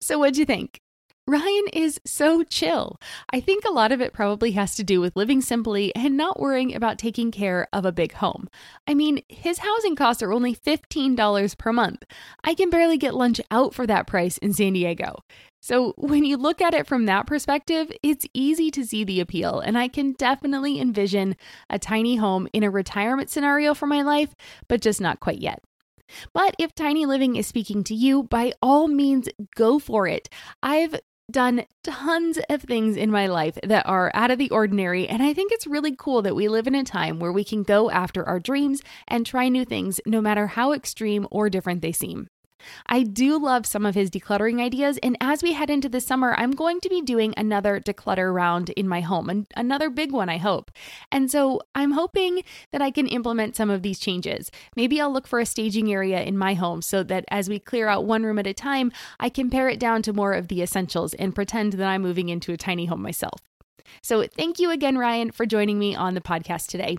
So, 0.01 0.19
what'd 0.19 0.37
you 0.37 0.45
think? 0.45 0.79
Ryan 1.25 1.63
is 1.71 2.01
so 2.05 2.43
chill. 2.43 2.99
I 3.31 3.39
think 3.39 3.63
a 3.63 3.71
lot 3.71 3.93
of 3.93 4.01
it 4.01 4.11
probably 4.11 4.51
has 4.51 4.75
to 4.75 4.83
do 4.83 4.99
with 4.99 5.15
living 5.15 5.39
simply 5.41 5.95
and 5.95 6.17
not 6.17 6.37
worrying 6.37 6.75
about 6.75 6.97
taking 6.97 7.31
care 7.31 7.69
of 7.71 7.85
a 7.85 7.93
big 7.93 8.11
home. 8.11 8.49
I 8.87 8.93
mean, 8.93 9.21
his 9.29 9.59
housing 9.59 9.95
costs 9.95 10.21
are 10.21 10.33
only 10.33 10.53
$15 10.53 11.57
per 11.57 11.71
month. 11.71 12.03
I 12.43 12.53
can 12.53 12.69
barely 12.69 12.97
get 12.97 13.15
lunch 13.15 13.39
out 13.51 13.73
for 13.73 13.87
that 13.87 14.05
price 14.05 14.37
in 14.39 14.51
San 14.51 14.73
Diego. 14.73 15.23
So, 15.61 15.93
when 15.97 16.25
you 16.25 16.35
look 16.35 16.61
at 16.61 16.73
it 16.73 16.87
from 16.87 17.05
that 17.05 17.25
perspective, 17.25 17.89
it's 18.03 18.27
easy 18.33 18.69
to 18.71 18.85
see 18.85 19.05
the 19.05 19.21
appeal, 19.21 19.61
and 19.61 19.77
I 19.77 19.87
can 19.87 20.11
definitely 20.11 20.77
envision 20.81 21.37
a 21.69 21.79
tiny 21.79 22.17
home 22.17 22.49
in 22.51 22.63
a 22.63 22.69
retirement 22.69 23.29
scenario 23.29 23.73
for 23.73 23.87
my 23.87 24.01
life, 24.01 24.35
but 24.67 24.81
just 24.81 24.99
not 24.99 25.21
quite 25.21 25.39
yet. 25.39 25.63
But 26.33 26.55
if 26.59 26.75
tiny 26.75 27.05
living 27.05 27.37
is 27.37 27.47
speaking 27.47 27.83
to 27.85 27.95
you, 27.95 28.23
by 28.23 28.51
all 28.61 28.89
means, 28.89 29.29
go 29.55 29.79
for 29.79 30.05
it. 30.05 30.27
I've 30.61 30.99
done 31.31 31.65
tons 31.83 32.39
of 32.49 32.61
things 32.61 32.97
in 32.97 33.09
my 33.11 33.27
life 33.27 33.57
that 33.63 33.85
are 33.87 34.11
out 34.13 34.31
of 34.31 34.37
the 34.37 34.49
ordinary, 34.49 35.07
and 35.07 35.23
I 35.23 35.33
think 35.33 35.51
it's 35.51 35.67
really 35.67 35.95
cool 35.95 36.21
that 36.21 36.35
we 36.35 36.47
live 36.47 36.67
in 36.67 36.75
a 36.75 36.83
time 36.83 37.19
where 37.19 37.31
we 37.31 37.43
can 37.43 37.63
go 37.63 37.89
after 37.89 38.23
our 38.23 38.39
dreams 38.39 38.81
and 39.07 39.25
try 39.25 39.49
new 39.49 39.65
things, 39.65 39.99
no 40.05 40.21
matter 40.21 40.47
how 40.47 40.73
extreme 40.73 41.27
or 41.31 41.49
different 41.49 41.81
they 41.81 41.91
seem. 41.91 42.27
I 42.87 43.03
do 43.03 43.37
love 43.37 43.65
some 43.65 43.85
of 43.85 43.95
his 43.95 44.09
decluttering 44.09 44.61
ideas, 44.61 44.97
and 45.03 45.17
as 45.19 45.43
we 45.43 45.53
head 45.53 45.69
into 45.69 45.89
the 45.89 46.01
summer, 46.01 46.33
I'm 46.37 46.51
going 46.51 46.79
to 46.81 46.89
be 46.89 47.01
doing 47.01 47.33
another 47.37 47.79
declutter 47.79 48.33
round 48.33 48.69
in 48.71 48.87
my 48.87 49.01
home, 49.01 49.29
and 49.29 49.47
another 49.55 49.89
big 49.89 50.11
one, 50.11 50.29
I 50.29 50.37
hope. 50.37 50.71
And 51.11 51.29
so 51.29 51.61
I'm 51.75 51.91
hoping 51.91 52.43
that 52.71 52.81
I 52.81 52.91
can 52.91 53.07
implement 53.07 53.55
some 53.55 53.69
of 53.69 53.81
these 53.81 53.99
changes. 53.99 54.51
Maybe 54.75 54.99
I'll 54.99 55.11
look 55.11 55.27
for 55.27 55.39
a 55.39 55.45
staging 55.45 55.91
area 55.91 56.21
in 56.21 56.37
my 56.37 56.53
home 56.53 56.81
so 56.81 57.03
that 57.03 57.25
as 57.29 57.49
we 57.49 57.59
clear 57.59 57.87
out 57.87 58.05
one 58.05 58.23
room 58.23 58.39
at 58.39 58.47
a 58.47 58.53
time, 58.53 58.91
I 59.19 59.29
can 59.29 59.49
pare 59.49 59.69
it 59.69 59.79
down 59.79 60.01
to 60.03 60.13
more 60.13 60.33
of 60.33 60.47
the 60.47 60.61
essentials 60.61 61.13
and 61.13 61.35
pretend 61.35 61.73
that 61.73 61.87
I'm 61.87 62.01
moving 62.01 62.29
into 62.29 62.53
a 62.53 62.57
tiny 62.57 62.85
home 62.85 63.01
myself. 63.01 63.39
So 64.01 64.25
thank 64.27 64.59
you 64.59 64.71
again, 64.71 64.97
Ryan, 64.97 65.31
for 65.31 65.45
joining 65.45 65.79
me 65.79 65.95
on 65.95 66.13
the 66.13 66.21
podcast 66.21 66.67
today. 66.67 66.97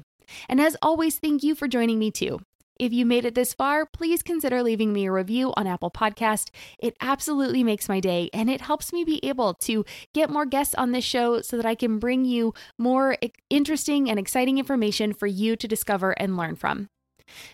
And 0.48 0.60
as 0.60 0.76
always, 0.80 1.18
thank 1.18 1.42
you 1.42 1.54
for 1.54 1.68
joining 1.68 1.98
me 1.98 2.10
too. 2.10 2.40
If 2.78 2.92
you 2.92 3.06
made 3.06 3.24
it 3.24 3.34
this 3.34 3.54
far, 3.54 3.86
please 3.86 4.22
consider 4.22 4.62
leaving 4.62 4.92
me 4.92 5.06
a 5.06 5.12
review 5.12 5.52
on 5.56 5.66
Apple 5.66 5.90
Podcast. 5.90 6.50
It 6.78 6.96
absolutely 7.00 7.62
makes 7.62 7.88
my 7.88 8.00
day 8.00 8.30
and 8.32 8.50
it 8.50 8.62
helps 8.62 8.92
me 8.92 9.04
be 9.04 9.24
able 9.24 9.54
to 9.54 9.84
get 10.12 10.30
more 10.30 10.46
guests 10.46 10.74
on 10.74 10.92
this 10.92 11.04
show 11.04 11.40
so 11.40 11.56
that 11.56 11.66
I 11.66 11.74
can 11.74 11.98
bring 11.98 12.24
you 12.24 12.52
more 12.78 13.16
interesting 13.48 14.10
and 14.10 14.18
exciting 14.18 14.58
information 14.58 15.12
for 15.12 15.26
you 15.26 15.56
to 15.56 15.68
discover 15.68 16.12
and 16.12 16.36
learn 16.36 16.56
from. 16.56 16.88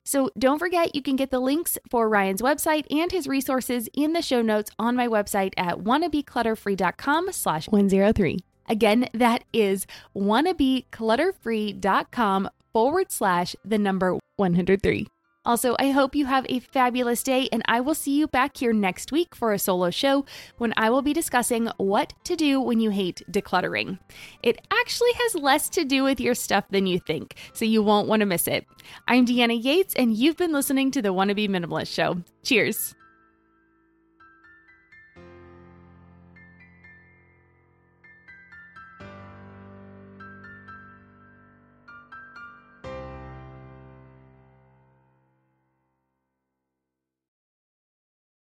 So 0.05 0.31
don't 0.39 0.59
forget 0.59 0.95
you 0.95 1.03
can 1.03 1.16
get 1.16 1.31
the 1.31 1.39
links 1.39 1.79
for 1.91 2.09
Ryan's 2.09 2.43
website 2.43 2.87
and 2.91 3.12
his 3.12 3.27
resources 3.27 3.89
in 3.95 4.12
the 4.14 4.23
show 4.23 4.43
notes 4.43 4.71
on 4.79 4.97
my 4.97 5.07
website 5.07 5.53
at 5.57 5.79
wannabeclutterfree.com 5.79 7.33
slash 7.33 7.68
103. 7.68 8.39
Again, 8.71 9.09
that 9.12 9.45
is 9.53 9.87
wannabeclutterfree.com 10.16 12.51
forward 12.73 13.11
slash 13.11 13.57
the 13.64 13.79
number 13.79 14.16
103. 14.37 15.09
Also, 15.45 15.75
I 15.79 15.91
hope 15.91 16.14
you 16.14 16.27
have 16.27 16.47
a 16.49 16.61
fabulous 16.61 17.25
day, 17.25 17.49
and 17.51 17.62
I 17.66 17.81
will 17.81 17.95
see 17.95 18.16
you 18.16 18.29
back 18.29 18.59
here 18.59 18.73
next 18.73 19.11
week 19.11 19.35
for 19.35 19.53
a 19.53 19.59
solo 19.59 19.91
show 19.91 20.25
when 20.59 20.73
I 20.77 20.91
will 20.91 21.03
be 21.03 21.12
discussing 21.12 21.68
what 21.79 22.12
to 22.25 22.37
do 22.37 22.61
when 22.61 22.79
you 22.79 22.91
hate 22.91 23.23
decluttering. 23.29 23.99
It 24.43 24.61
actually 24.71 25.12
has 25.14 25.35
less 25.35 25.68
to 25.71 25.85
do 25.85 26.05
with 26.05 26.21
your 26.21 26.35
stuff 26.35 26.66
than 26.71 26.87
you 26.87 27.01
think, 27.01 27.37
so 27.55 27.64
you 27.64 27.83
won't 27.83 28.07
want 28.07 28.21
to 28.21 28.27
miss 28.27 28.47
it. 28.47 28.66
I'm 29.09 29.27
Deanna 29.27 29.61
Yates, 29.61 29.95
and 29.95 30.14
you've 30.14 30.37
been 30.37 30.53
listening 30.53 30.93
to 30.93 31.03
the 31.03 31.14
Wannabe 31.14 31.49
Minimalist 31.49 31.93
Show. 31.93 32.23
Cheers. 32.45 32.95